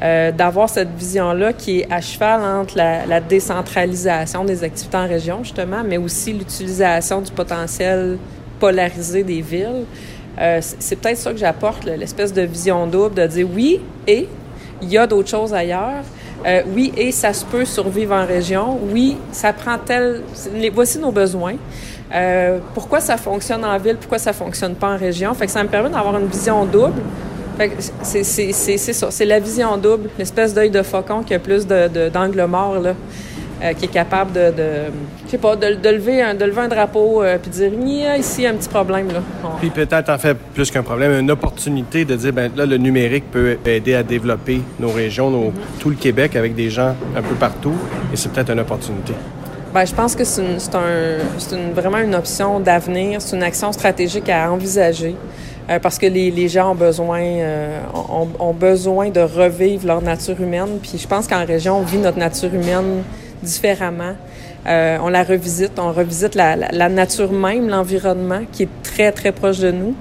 euh, 0.00 0.32
d'avoir 0.32 0.68
cette 0.68 0.92
vision-là 0.96 1.52
qui 1.52 1.80
est 1.80 1.92
à 1.92 2.00
cheval 2.00 2.40
entre 2.40 2.76
la, 2.76 3.20
décentralisation 3.20 4.44
des 4.44 4.64
activités 4.64 4.96
en 4.96 5.06
région, 5.06 5.44
justement, 5.44 5.84
mais 5.84 5.98
aussi 5.98 6.32
l'utilisation 6.32 7.20
du 7.20 7.30
potentiel 7.30 8.18
polarisé 8.58 9.22
des 9.22 9.40
villes. 9.40 9.84
Euh, 10.40 10.60
c'est 10.60 10.96
peut-être 10.96 11.18
ça 11.18 11.32
que 11.32 11.38
j'apporte, 11.38 11.84
l'espèce 11.84 12.32
de 12.32 12.42
vision 12.42 12.86
double, 12.86 13.14
de 13.14 13.26
dire 13.26 13.48
oui, 13.52 13.80
et 14.06 14.28
il 14.80 14.88
y 14.88 14.98
a 14.98 15.06
d'autres 15.06 15.28
choses 15.28 15.52
ailleurs. 15.52 16.04
Euh, 16.46 16.62
oui, 16.72 16.92
et 16.96 17.10
ça 17.10 17.32
se 17.32 17.44
peut 17.44 17.64
survivre 17.64 18.14
en 18.14 18.24
région. 18.24 18.78
Oui, 18.92 19.16
ça 19.32 19.52
prend 19.52 19.76
tel... 19.78 20.22
Voici 20.72 20.98
nos 20.98 21.10
besoins. 21.10 21.56
Euh, 22.14 22.58
pourquoi 22.74 23.00
ça 23.00 23.16
fonctionne 23.16 23.64
en 23.64 23.76
ville, 23.78 23.96
pourquoi 23.96 24.18
ça 24.18 24.32
fonctionne 24.32 24.74
pas 24.74 24.94
en 24.94 24.96
région? 24.96 25.34
Fait 25.34 25.46
que 25.46 25.52
ça 25.52 25.62
me 25.62 25.68
permet 25.68 25.90
d'avoir 25.90 26.16
une 26.18 26.28
vision 26.28 26.64
double. 26.64 27.02
Fait 27.58 27.70
que 27.70 27.74
c'est 28.02 28.22
ça, 28.22 29.10
c'est 29.10 29.24
la 29.24 29.40
vision 29.40 29.76
double, 29.76 30.08
l'espèce 30.16 30.54
d'œil 30.54 30.70
de 30.70 30.82
faucon 30.82 31.24
qui 31.24 31.34
a 31.34 31.40
plus 31.40 31.66
d'angle 31.66 32.36
de, 32.36 32.44
mort, 32.44 32.78
là. 32.78 32.94
Euh, 33.60 33.72
qui 33.72 33.86
est 33.86 33.88
capable 33.88 34.30
de, 34.30 34.52
de 34.52 34.68
je 35.26 35.32
sais 35.32 35.38
pas, 35.38 35.56
de, 35.56 35.66
lever 35.90 36.22
un, 36.22 36.34
de 36.34 36.44
lever 36.44 36.60
un 36.60 36.68
drapeau 36.68 37.24
euh, 37.24 37.38
puis 37.42 37.50
dire 37.50 37.72
ici 38.16 38.46
un 38.46 38.54
petit 38.54 38.68
problème 38.68 39.08
là. 39.08 39.20
Puis 39.58 39.70
peut-être 39.70 40.10
en 40.10 40.18
fait 40.18 40.36
plus 40.54 40.70
qu'un 40.70 40.84
problème, 40.84 41.18
une 41.18 41.30
opportunité 41.32 42.04
de 42.04 42.14
dire 42.14 42.32
ben 42.32 42.52
là 42.54 42.66
le 42.66 42.76
numérique 42.76 43.28
peut 43.32 43.58
aider 43.66 43.96
à 43.96 44.04
développer 44.04 44.60
nos 44.78 44.90
régions, 44.90 45.28
nos, 45.28 45.48
mm-hmm. 45.48 45.80
tout 45.80 45.90
le 45.90 45.96
Québec 45.96 46.36
avec 46.36 46.54
des 46.54 46.70
gens 46.70 46.94
un 47.16 47.22
peu 47.22 47.34
partout 47.34 47.74
et 48.12 48.16
c'est 48.16 48.30
peut-être 48.30 48.52
une 48.52 48.60
opportunité. 48.60 49.14
Ben, 49.74 49.84
je 49.84 49.94
pense 49.94 50.14
que 50.14 50.22
c'est 50.22 50.44
un, 50.74 51.72
vraiment 51.74 51.98
une 51.98 52.14
option 52.14 52.60
d'avenir, 52.60 53.20
c'est 53.20 53.34
une 53.36 53.42
action 53.42 53.72
stratégique 53.72 54.28
à 54.28 54.52
envisager. 54.52 55.16
Euh, 55.68 55.78
parce 55.78 55.98
que 55.98 56.06
les, 56.06 56.30
les, 56.30 56.48
gens 56.48 56.72
ont 56.72 56.74
besoin, 56.74 57.20
euh, 57.20 57.80
ont, 57.92 58.28
ont, 58.38 58.54
besoin 58.54 59.10
de 59.10 59.20
revivre 59.20 59.86
leur 59.86 60.00
nature 60.00 60.40
humaine. 60.40 60.78
Puis 60.80 60.96
je 60.96 61.06
pense 61.06 61.26
qu'en 61.26 61.44
région, 61.44 61.80
on 61.80 61.82
vit 61.82 61.98
notre 61.98 62.16
nature 62.18 62.54
humaine 62.54 63.02
différemment. 63.42 64.14
Euh, 64.66 64.98
on 65.02 65.08
la 65.08 65.22
revisite, 65.24 65.78
on 65.78 65.92
revisite 65.92 66.34
la, 66.34 66.56
la, 66.56 66.88
nature 66.88 67.32
même, 67.32 67.68
l'environnement 67.68 68.40
qui 68.50 68.64
est 68.64 68.82
très, 68.82 69.12
très 69.12 69.32
proche 69.32 69.58
de 69.58 69.70
nous. 69.70 69.94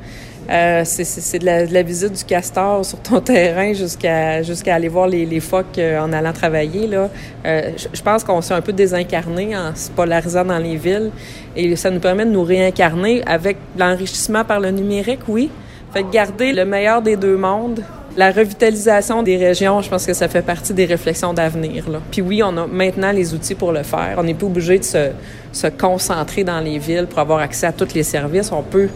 Euh, 0.50 0.84
c'est 0.86 1.40
de 1.40 1.46
la, 1.46 1.66
de 1.66 1.74
la, 1.74 1.84
visite 1.84 2.14
du 2.14 2.24
castor 2.24 2.86
sur 2.86 3.00
ton 3.00 3.20
terrain 3.22 3.74
jusqu'à 3.74 4.42
jusqu'à 4.44 4.76
aller 4.76 4.88
voir 4.88 5.08
les, 5.08 5.26
les 5.26 5.42
phoques 5.42 5.78
euh, 5.78 6.00
en 6.00 6.14
allant 6.14 6.32
travailler. 6.32 6.88
Là. 6.88 7.10
Euh, 7.46 7.72
je 7.94 8.02
pense 8.02 8.24
qu'on 8.24 8.42
s'est 8.42 8.54
un 8.54 8.62
peu 8.62 8.72
désincarné 8.72 9.58
en 9.58 9.76
se 9.76 9.90
polarisant 9.92 10.46
dans 10.46 10.58
les 10.58 10.78
villes 10.78 11.12
et 11.56 11.76
ça 11.76 11.90
nous 11.90 12.00
permet 12.00 12.26
de 12.26 12.32
nous 12.32 12.44
réincarner 12.44 13.22
avec 13.26 13.58
l'enrichissement 13.78 14.46
par 14.46 14.62
le 14.62 14.72
numérique, 14.72 15.28
oui. 15.28 15.50
Fait 15.94 16.06
garder 16.10 16.54
le 16.54 16.64
meilleur 16.66 17.02
des 17.02 17.18
deux 17.18 17.38
mondes 17.38 17.84
la 18.18 18.32
revitalisation 18.32 19.22
des 19.22 19.38
régions, 19.38 19.82
je 19.82 19.90
pense 19.90 20.06
que 20.06 20.14
ça 20.14 20.28
fait 20.28 20.42
partie 20.42 20.74
des 20.74 20.86
réflexions 20.86 21.34
d'avenir. 21.34 21.86
Puis 22.12 22.22
oui, 22.22 22.42
on 22.44 22.58
a 22.58 22.66
maintenant 22.66 23.12
les 23.12 23.34
outils 23.34 23.54
pour 23.54 23.72
le 23.72 23.84
faire. 23.84 24.16
On 24.18 24.24
n'est 24.24 24.34
pas 24.34 24.48
obligé 24.48 24.80
de 24.80 24.84
se, 24.84 25.12
se, 25.54 25.68
concentrer 25.68 26.44
dans 26.44 26.60
les 26.60 26.80
villes 26.80 27.06
pour 27.08 27.20
avoir 27.20 27.40
accès 27.40 27.68
à 27.68 27.72
tous 27.72 27.94
les 27.94 28.02
services. 28.02 28.52
On 28.52 28.64
peut 28.64 28.90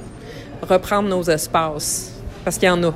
reprendre 0.67 1.07
nos 1.07 1.23
espaces 1.23 2.13
parce 2.43 2.57
qu'il 2.57 2.67
y 2.67 2.71
en 2.71 2.83
a. 2.83 2.93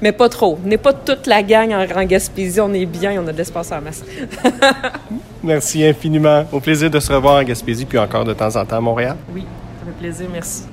Mais 0.00 0.12
pas 0.12 0.28
trop. 0.30 0.58
N'est 0.64 0.78
pas 0.78 0.94
toute 0.94 1.26
la 1.26 1.42
gang 1.42 1.72
en, 1.72 2.04
Gaspésie. 2.04 2.60
On 2.60 2.72
est 2.72 2.86
bien, 2.86 3.20
on 3.22 3.26
a 3.28 3.32
de 3.32 3.38
l'espace 3.38 3.70
en 3.70 3.82
masse. 3.82 4.04
merci 5.42 5.84
infiniment. 5.84 6.44
Au 6.50 6.60
plaisir 6.60 6.90
de 6.90 7.00
se 7.00 7.12
revoir 7.12 7.40
en 7.40 7.42
Gaspésie, 7.42 7.84
puis 7.84 7.98
encore 7.98 8.24
de 8.24 8.32
temps 8.32 8.54
en 8.56 8.64
temps 8.64 8.76
à 8.76 8.80
Montréal. 8.80 9.16
Oui, 9.34 9.42
ça 9.42 9.86
fait 9.86 9.98
plaisir. 9.98 10.28
Merci. 10.32 10.67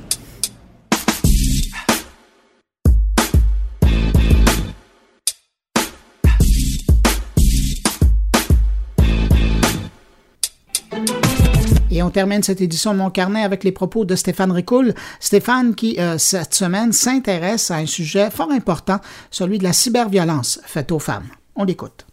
Et 11.95 12.03
on 12.03 12.09
termine 12.09 12.43
cette 12.43 12.59
édition 12.59 12.91
de 12.91 12.97
Mon 12.97 13.09
Carnet 13.09 13.43
avec 13.43 13.63
les 13.63 13.71
propos 13.71 14.03
de 14.03 14.15
Stéphane 14.15 14.51
Ricoul. 14.51 14.93
Stéphane 15.21 15.75
qui, 15.75 15.95
euh, 15.97 16.17
cette 16.17 16.53
semaine, 16.53 16.91
s'intéresse 16.91 17.71
à 17.71 17.77
un 17.77 17.85
sujet 17.85 18.29
fort 18.31 18.51
important, 18.51 18.97
celui 19.31 19.59
de 19.59 19.63
la 19.63 19.71
cyberviolence 19.71 20.59
faite 20.65 20.91
aux 20.91 20.99
femmes. 20.99 21.23
On 21.55 21.63
l'écoute. 21.63 22.05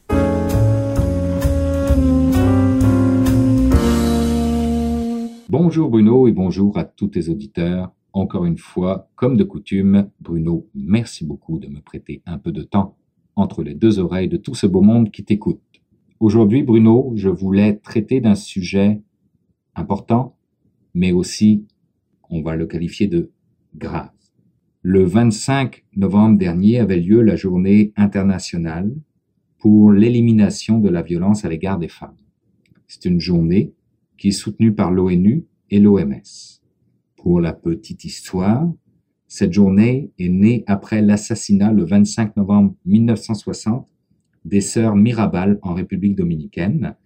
Bonjour 5.49 5.91
Bruno 5.91 6.29
et 6.29 6.33
bonjour 6.33 6.79
à 6.79 6.85
tous 6.85 7.09
tes 7.09 7.29
auditeurs. 7.29 7.91
Encore 8.13 8.45
une 8.45 8.59
fois, 8.59 9.09
comme 9.17 9.37
de 9.37 9.43
coutume, 9.43 10.11
Bruno, 10.21 10.69
merci 10.77 11.25
beaucoup 11.25 11.59
de 11.59 11.67
me 11.67 11.81
prêter 11.81 12.23
un 12.27 12.39
peu 12.39 12.53
de 12.53 12.63
temps 12.63 12.95
entre 13.35 13.65
les 13.65 13.75
deux 13.75 13.99
oreilles 13.99 14.29
de 14.29 14.37
tout 14.37 14.55
ce 14.55 14.69
beau 14.69 14.81
monde 14.81 15.11
qui 15.11 15.25
t'écoute. 15.25 15.61
Aujourd'hui, 16.21 16.63
Bruno, 16.63 17.15
je 17.17 17.29
voulais 17.29 17.81
traiter 17.83 18.21
d'un 18.21 18.37
sujet 18.37 19.01
important, 19.75 20.37
mais 20.95 21.13
aussi, 21.13 21.67
on 22.31 22.43
va 22.43 22.57
le 22.57 22.67
qualifier 22.67 23.09
de 23.09 23.31
grave. 23.75 24.11
Le 24.83 25.05
25 25.05 25.85
novembre 25.97 26.39
dernier 26.39 26.79
avait 26.79 26.99
lieu 26.99 27.23
la 27.23 27.37
journée 27.37 27.93
internationale 27.97 28.93
pour 29.59 29.93
l'élimination 29.93 30.79
de 30.79 30.89
la 30.89 31.03
violence 31.03 31.45
à 31.45 31.49
l'égard 31.49 31.79
des 31.79 31.89
femmes. 31.89 32.17
C'est 32.89 33.05
une 33.05 33.21
journée 33.21 33.73
qui 34.19 34.29
est 34.29 34.33
soutenue 34.33 34.75
par 34.75 34.91
l'ONU 34.91 35.47
et 35.71 35.79
l'OMS. 35.79 36.23
Pour 37.17 37.41
la 37.41 37.53
petite 37.53 38.05
histoire, 38.05 38.69
cette 39.29 39.53
journée 39.53 40.11
est 40.19 40.29
née 40.29 40.65
après 40.67 41.01
l'assassinat 41.01 41.73
le 41.73 41.85
25 41.85 42.37
novembre 42.37 42.75
1960 42.85 43.89
des 44.45 44.61
sœurs 44.61 44.97
Mirabal 44.97 45.59
en 45.63 45.75
République 45.75 46.17
dominicaine, 46.17 46.97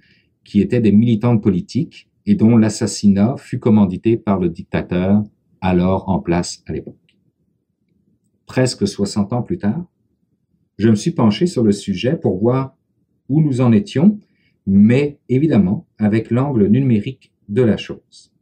qui 0.43 0.61
étaient 0.61 0.81
des 0.81 0.93
militantes 0.93 1.43
politiques 1.43 2.09
et 2.27 2.35
dont 2.35 2.57
l'assassinat 2.57 3.37
fut 3.39 3.59
commandité 3.59 4.17
par 4.17 4.39
le 4.39 4.49
dictateur 4.49 5.23
alors 5.61 6.09
en 6.09 6.19
place 6.21 6.63
à 6.67 6.73
l'époque. 6.73 7.17
Presque 8.47 8.87
60 8.87 9.33
ans 9.33 9.43
plus 9.43 9.59
tard, 9.59 9.87
je 10.79 10.89
me 10.89 10.95
suis 10.95 11.13
penché 11.13 11.47
sur 11.47 11.63
le 11.63 11.73
sujet 11.73 12.17
pour 12.17 12.39
voir 12.39 12.77
où 13.29 13.41
nous 13.41 13.61
en 13.61 13.73
étions, 13.73 14.19
mais 14.67 15.19
évidemment 15.29 15.87
avec 15.99 16.31
l'angle 16.31 16.67
numérique 16.67 17.33
de 17.49 17.63
la 17.63 17.77
chose. 17.77 18.33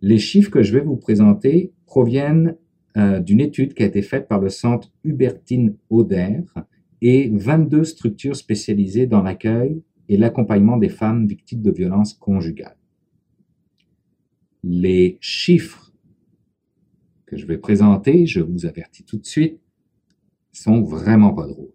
Les 0.00 0.18
chiffres 0.18 0.50
que 0.50 0.62
je 0.62 0.72
vais 0.72 0.84
vous 0.84 0.96
présenter 0.96 1.72
proviennent 1.86 2.56
euh, 2.96 3.20
d'une 3.20 3.40
étude 3.40 3.74
qui 3.74 3.82
a 3.82 3.86
été 3.86 4.02
faite 4.02 4.28
par 4.28 4.40
le 4.40 4.48
centre 4.48 4.92
Hubertine 5.04 5.76
Oder 5.88 6.40
et 7.00 7.30
22 7.32 7.84
structures 7.84 8.36
spécialisées 8.36 9.06
dans 9.06 9.22
l'accueil 9.22 9.82
et 10.08 10.16
l'accompagnement 10.16 10.76
des 10.76 10.88
femmes 10.88 11.26
victimes 11.26 11.62
de 11.62 11.70
violences 11.70 12.14
conjugales. 12.14 12.78
Les 14.62 15.18
chiffres 15.20 15.92
que 17.26 17.36
je 17.36 17.46
vais 17.46 17.58
présenter, 17.58 18.26
je 18.26 18.40
vous 18.40 18.66
avertis 18.66 19.04
tout 19.04 19.18
de 19.18 19.26
suite, 19.26 19.60
sont 20.52 20.82
vraiment 20.82 21.32
pas 21.32 21.46
drôles. 21.46 21.72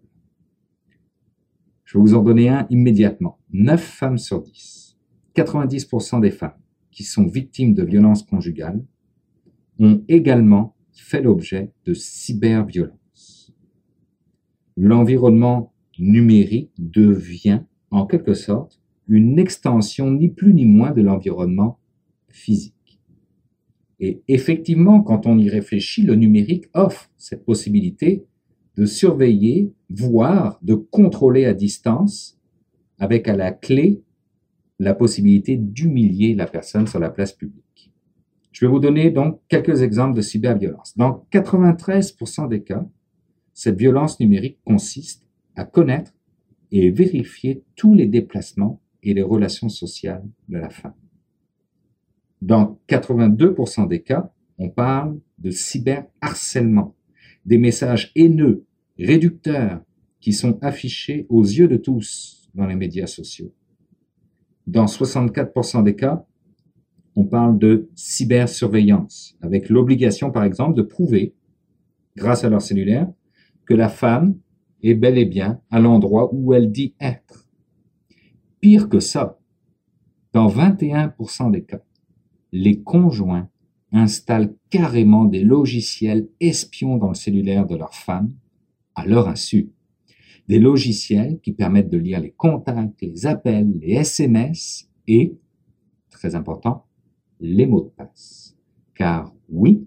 Je 1.84 1.98
vais 1.98 2.02
vous 2.02 2.14
en 2.14 2.22
donner 2.22 2.48
un 2.48 2.66
immédiatement. 2.70 3.38
9 3.52 3.82
femmes 3.82 4.18
sur 4.18 4.42
10, 4.42 4.98
90% 5.34 6.20
des 6.20 6.30
femmes 6.30 6.60
qui 6.90 7.02
sont 7.02 7.26
victimes 7.26 7.74
de 7.74 7.82
violences 7.82 8.22
conjugales 8.22 8.84
ont 9.78 10.04
également 10.08 10.76
fait 10.92 11.22
l'objet 11.22 11.72
de 11.84 11.94
cyberviolence. 11.94 13.54
L'environnement 14.76 15.72
numérique 15.98 16.72
devient 16.78 17.62
en 17.90 18.06
quelque 18.06 18.34
sorte 18.34 18.80
une 19.08 19.38
extension 19.38 20.10
ni 20.10 20.28
plus 20.28 20.52
ni 20.52 20.66
moins 20.66 20.92
de 20.92 21.02
l'environnement 21.02 21.78
physique. 22.28 23.00
Et 24.00 24.22
effectivement, 24.28 25.00
quand 25.00 25.26
on 25.26 25.38
y 25.38 25.48
réfléchit, 25.48 26.02
le 26.02 26.14
numérique 26.14 26.66
offre 26.74 27.10
cette 27.16 27.44
possibilité 27.44 28.24
de 28.76 28.84
surveiller, 28.84 29.72
voire 29.90 30.58
de 30.62 30.74
contrôler 30.74 31.46
à 31.46 31.54
distance, 31.54 32.38
avec 32.98 33.26
à 33.26 33.36
la 33.36 33.50
clé 33.50 34.02
la 34.78 34.94
possibilité 34.94 35.56
d'humilier 35.56 36.34
la 36.34 36.46
personne 36.46 36.86
sur 36.86 37.00
la 37.00 37.10
place 37.10 37.32
publique. 37.32 37.92
Je 38.52 38.64
vais 38.64 38.70
vous 38.70 38.78
donner 38.78 39.10
donc 39.10 39.40
quelques 39.48 39.82
exemples 39.82 40.16
de 40.16 40.20
cyberviolence. 40.20 40.96
Dans 40.96 41.26
93% 41.32 42.48
des 42.48 42.62
cas, 42.62 42.86
cette 43.52 43.78
violence 43.78 44.20
numérique 44.20 44.58
consiste 44.64 45.26
à 45.56 45.64
connaître 45.64 46.12
et 46.70 46.90
vérifier 46.90 47.62
tous 47.76 47.94
les 47.94 48.06
déplacements 48.06 48.80
et 49.02 49.14
les 49.14 49.22
relations 49.22 49.68
sociales 49.68 50.24
de 50.48 50.58
la 50.58 50.70
femme. 50.70 50.94
Dans 52.42 52.78
82% 52.88 53.88
des 53.88 54.02
cas, 54.02 54.32
on 54.58 54.68
parle 54.68 55.18
de 55.38 55.50
cyberharcèlement, 55.50 56.94
des 57.44 57.58
messages 57.58 58.12
haineux, 58.14 58.64
réducteurs, 58.98 59.82
qui 60.20 60.32
sont 60.32 60.58
affichés 60.62 61.26
aux 61.28 61.44
yeux 61.44 61.68
de 61.68 61.76
tous 61.76 62.50
dans 62.54 62.66
les 62.66 62.74
médias 62.74 63.06
sociaux. 63.06 63.52
Dans 64.66 64.86
64% 64.86 65.82
des 65.84 65.94
cas, 65.94 66.26
on 67.14 67.24
parle 67.24 67.58
de 67.58 67.88
cybersurveillance, 67.94 69.36
avec 69.40 69.68
l'obligation, 69.68 70.30
par 70.30 70.44
exemple, 70.44 70.76
de 70.76 70.82
prouver, 70.82 71.34
grâce 72.16 72.44
à 72.44 72.48
leur 72.48 72.62
cellulaire, 72.62 73.08
que 73.64 73.74
la 73.74 73.88
femme 73.88 74.36
est 74.82 74.94
bel 74.94 75.18
et 75.18 75.24
bien 75.24 75.60
à 75.70 75.80
l'endroit 75.80 76.30
où 76.32 76.54
elle 76.54 76.70
dit 76.70 76.94
être. 77.00 77.48
Pire 78.60 78.88
que 78.88 79.00
ça, 79.00 79.38
dans 80.32 80.48
21% 80.48 81.50
des 81.50 81.64
cas, 81.64 81.82
les 82.52 82.80
conjoints 82.82 83.48
installent 83.92 84.54
carrément 84.70 85.24
des 85.24 85.42
logiciels 85.42 86.28
espions 86.40 86.96
dans 86.96 87.08
le 87.08 87.14
cellulaire 87.14 87.66
de 87.66 87.76
leurs 87.76 87.94
femmes 87.94 88.32
à 88.94 89.06
leur 89.06 89.28
insu. 89.28 89.70
Des 90.48 90.58
logiciels 90.58 91.40
qui 91.40 91.52
permettent 91.52 91.90
de 91.90 91.98
lire 91.98 92.20
les 92.20 92.32
contacts, 92.32 93.00
les 93.02 93.26
appels, 93.26 93.70
les 93.80 93.94
SMS 93.94 94.90
et, 95.06 95.36
très 96.10 96.34
important, 96.34 96.86
les 97.40 97.66
mots 97.66 97.82
de 97.82 97.90
passe. 97.90 98.56
Car 98.94 99.32
oui, 99.48 99.86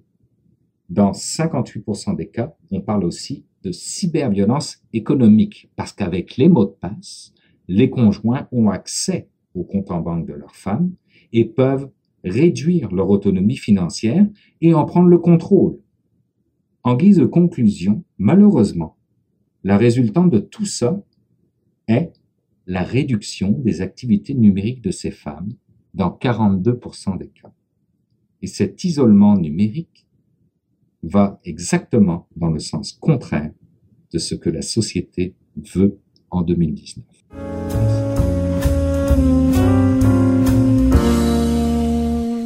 dans 0.90 1.12
58% 1.12 2.16
des 2.16 2.30
cas, 2.30 2.56
on 2.72 2.82
parle 2.82 3.04
aussi 3.04 3.46
de 3.64 3.72
cyberviolence 3.72 4.82
économique, 4.94 5.70
parce 5.76 5.94
qu'avec 5.94 6.38
les 6.38 6.50
mots 6.50 6.66
de 6.66 6.76
passe, 6.80 7.34
les 7.68 7.90
conjoints 7.90 8.48
ont 8.52 8.70
accès 8.70 9.30
au 9.54 9.64
compte 9.64 9.92
en 9.92 10.02
banque 10.02 10.28
de 10.28 10.34
leur 10.34 10.56
femme 10.56 10.92
et 11.34 11.46
peuvent 11.46 11.90
réduire 12.24 12.92
leur 12.92 13.10
autonomie 13.10 13.58
financière 13.58 14.28
et 14.62 14.74
en 14.74 14.86
prendre 14.86 15.10
le 15.10 15.18
contrôle. 15.18 15.80
En 16.84 16.96
guise 16.96 17.18
de 17.18 17.26
conclusion, 17.26 18.04
malheureusement, 18.18 18.98
la 19.64 19.78
résultante 19.78 20.32
de 20.32 20.40
tout 20.40 20.66
ça 20.66 21.04
est 21.88 22.12
la 22.66 22.84
réduction 22.84 23.52
des 23.52 23.82
activités 23.82 24.34
numériques 24.34 24.82
de 24.82 24.92
ces 24.92 25.12
femmes 25.12 25.54
dans 25.94 26.10
42% 26.10 27.18
des 27.18 27.30
cas. 27.30 27.52
Et 28.42 28.48
cet 28.48 28.84
isolement 28.84 29.38
numérique 29.38 30.08
va 31.04 31.40
exactement 31.44 32.28
dans 32.36 32.50
le 32.50 32.60
sens 32.60 32.94
contraire 32.94 33.52
de 34.14 34.20
ce 34.20 34.36
que 34.36 34.50
la 34.50 34.62
société 34.62 35.36
veut 35.56 36.00
en 36.30 36.42
2019. 36.42 37.06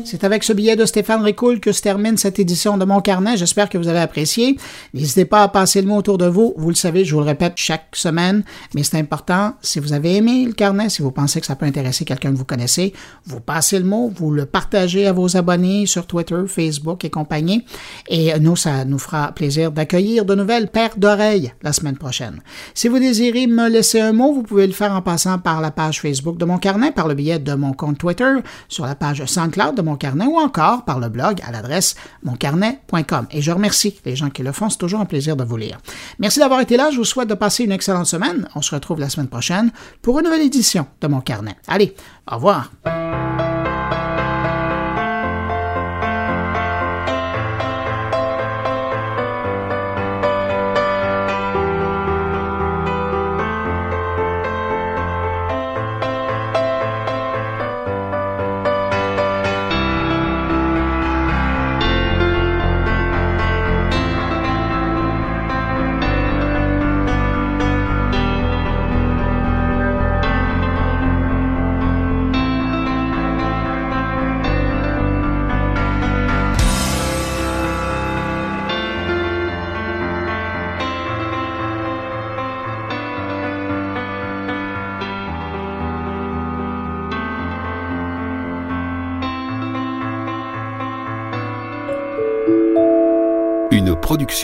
C'est 0.06 0.24
avec 0.24 0.44
ce 0.44 0.54
billet 0.54 0.76
de 0.76 0.86
Stéphane 0.86 1.24
Ricoul 1.24 1.60
que 1.60 1.72
se 1.72 1.82
termine 1.82 2.16
cette 2.16 2.38
édition 2.38 2.78
de 2.78 2.86
Mon 2.86 3.02
Carnet. 3.02 3.38
J'espère 3.38 3.70
que 3.70 3.80
vous 3.80 3.88
avez 3.88 4.00
apprécié. 4.00 4.56
N'hésitez 4.94 5.26
pas 5.26 5.42
à 5.42 5.48
passer 5.48 5.82
le 5.82 5.88
mot 5.88 5.96
autour 5.98 6.20
de 6.20 6.28
vous. 6.28 6.54
Vous 6.58 6.70
le 6.70 6.76
savez, 6.76 7.06
je 7.06 7.16
vous 7.16 7.22
le 7.22 7.26
répète 7.26 7.54
chaque 7.56 7.88
semaine, 7.96 8.44
mais 8.76 8.84
c'est 8.84 9.00
important. 9.00 9.56
Si 9.62 9.80
vous 9.80 9.94
avez 9.94 10.16
aimé 10.16 10.46
le 10.46 10.54
carnet, 10.54 10.90
si 10.90 11.02
vous 11.02 11.10
pensez 11.10 11.40
que 11.40 11.48
ça 11.48 11.56
peut 11.56 11.66
intéresser 11.66 12.06
quelqu'un 12.06 12.32
que 12.32 12.38
vous 12.38 12.46
connaissez, 12.46 12.94
vous 13.26 13.40
passez 13.40 13.80
le 13.80 13.86
mot, 13.86 14.14
vous 14.16 14.30
le 14.30 14.46
partagez 14.46 15.08
à 15.08 15.12
vos 15.12 15.38
abonnés 15.38 15.88
sur 15.88 16.06
Twitter, 16.06 16.44
Facebook 16.48 17.04
et 17.04 17.10
compagnie. 17.10 17.66
Et 18.08 18.38
nous, 18.40 18.56
ça 18.56 18.86
nous 18.86 19.00
fera 19.00 19.32
plaisir 19.32 19.72
d'accueillir 19.72 20.24
de 20.24 20.36
nouvelles 20.36 20.68
paires 20.68 20.98
d'oreilles 20.98 21.52
la 21.64 21.74
semaine 21.74 21.98
prochaine. 21.98 22.42
Si 22.76 22.90
vous 22.90 23.00
désirez 23.00 23.48
me 23.48 23.70
laisser 23.70 24.02
un 24.02 24.14
mot, 24.14 24.34
vous 24.34 24.44
pouvez 24.44 24.68
le 24.68 24.74
faire 24.74 24.94
en 24.94 25.02
passant 25.02 25.40
par 25.40 25.62
la 25.62 25.72
page 25.72 26.00
Facebook 26.00 26.38
de 26.38 26.46
Mon 26.46 26.60
Carnet, 26.60 26.92
par 26.92 27.08
le 27.08 27.16
billet 27.16 27.40
de 27.40 27.56
mon 27.56 27.74
compte 27.74 27.98
Twitter, 27.98 28.36
sur 28.70 28.86
la 28.86 28.94
page 28.94 29.26
SoundCloud 29.26 29.76
de 29.76 29.82
Mon 29.82 29.96
Carnet 29.96 30.05
ou 30.14 30.38
encore 30.38 30.86
par 30.86 31.00
le 31.00 31.10
blog 31.10 31.42
à 31.46 31.52
l'adresse 31.52 31.96
moncarnet.com. 32.24 33.28
Et 33.32 33.42
je 33.42 33.52
remercie 33.52 34.00
les 34.06 34.16
gens 34.16 34.30
qui 34.30 34.44
le 34.44 34.52
font. 34.52 34.70
C'est 34.70 34.78
toujours 34.78 35.00
un 35.00 35.06
plaisir 35.06 35.36
de 35.36 35.44
vous 35.44 35.58
lire. 35.58 35.78
Merci 36.20 36.40
d'avoir 36.40 36.62
été 36.62 36.78
là. 36.78 36.92
Je 36.92 36.98
vous 36.98 37.06
souhaite 37.06 37.30
de 37.30 37.34
passer 37.34 37.64
une 37.64 37.72
excellente 37.72 38.06
semaine. 38.06 38.48
On 38.56 38.62
se 38.62 38.74
retrouve 38.74 39.00
la 39.00 39.10
semaine 39.10 39.28
prochaine 39.28 39.72
pour 40.02 40.20
une 40.20 40.26
nouvelle 40.26 40.42
édition 40.42 40.88
de 41.02 41.08
Mon 41.08 41.22
Carnet. 41.22 41.56
Allez, 41.68 41.96
au 42.32 42.36
revoir. 42.36 42.72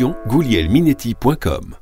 goulielminetti.com 0.09 1.80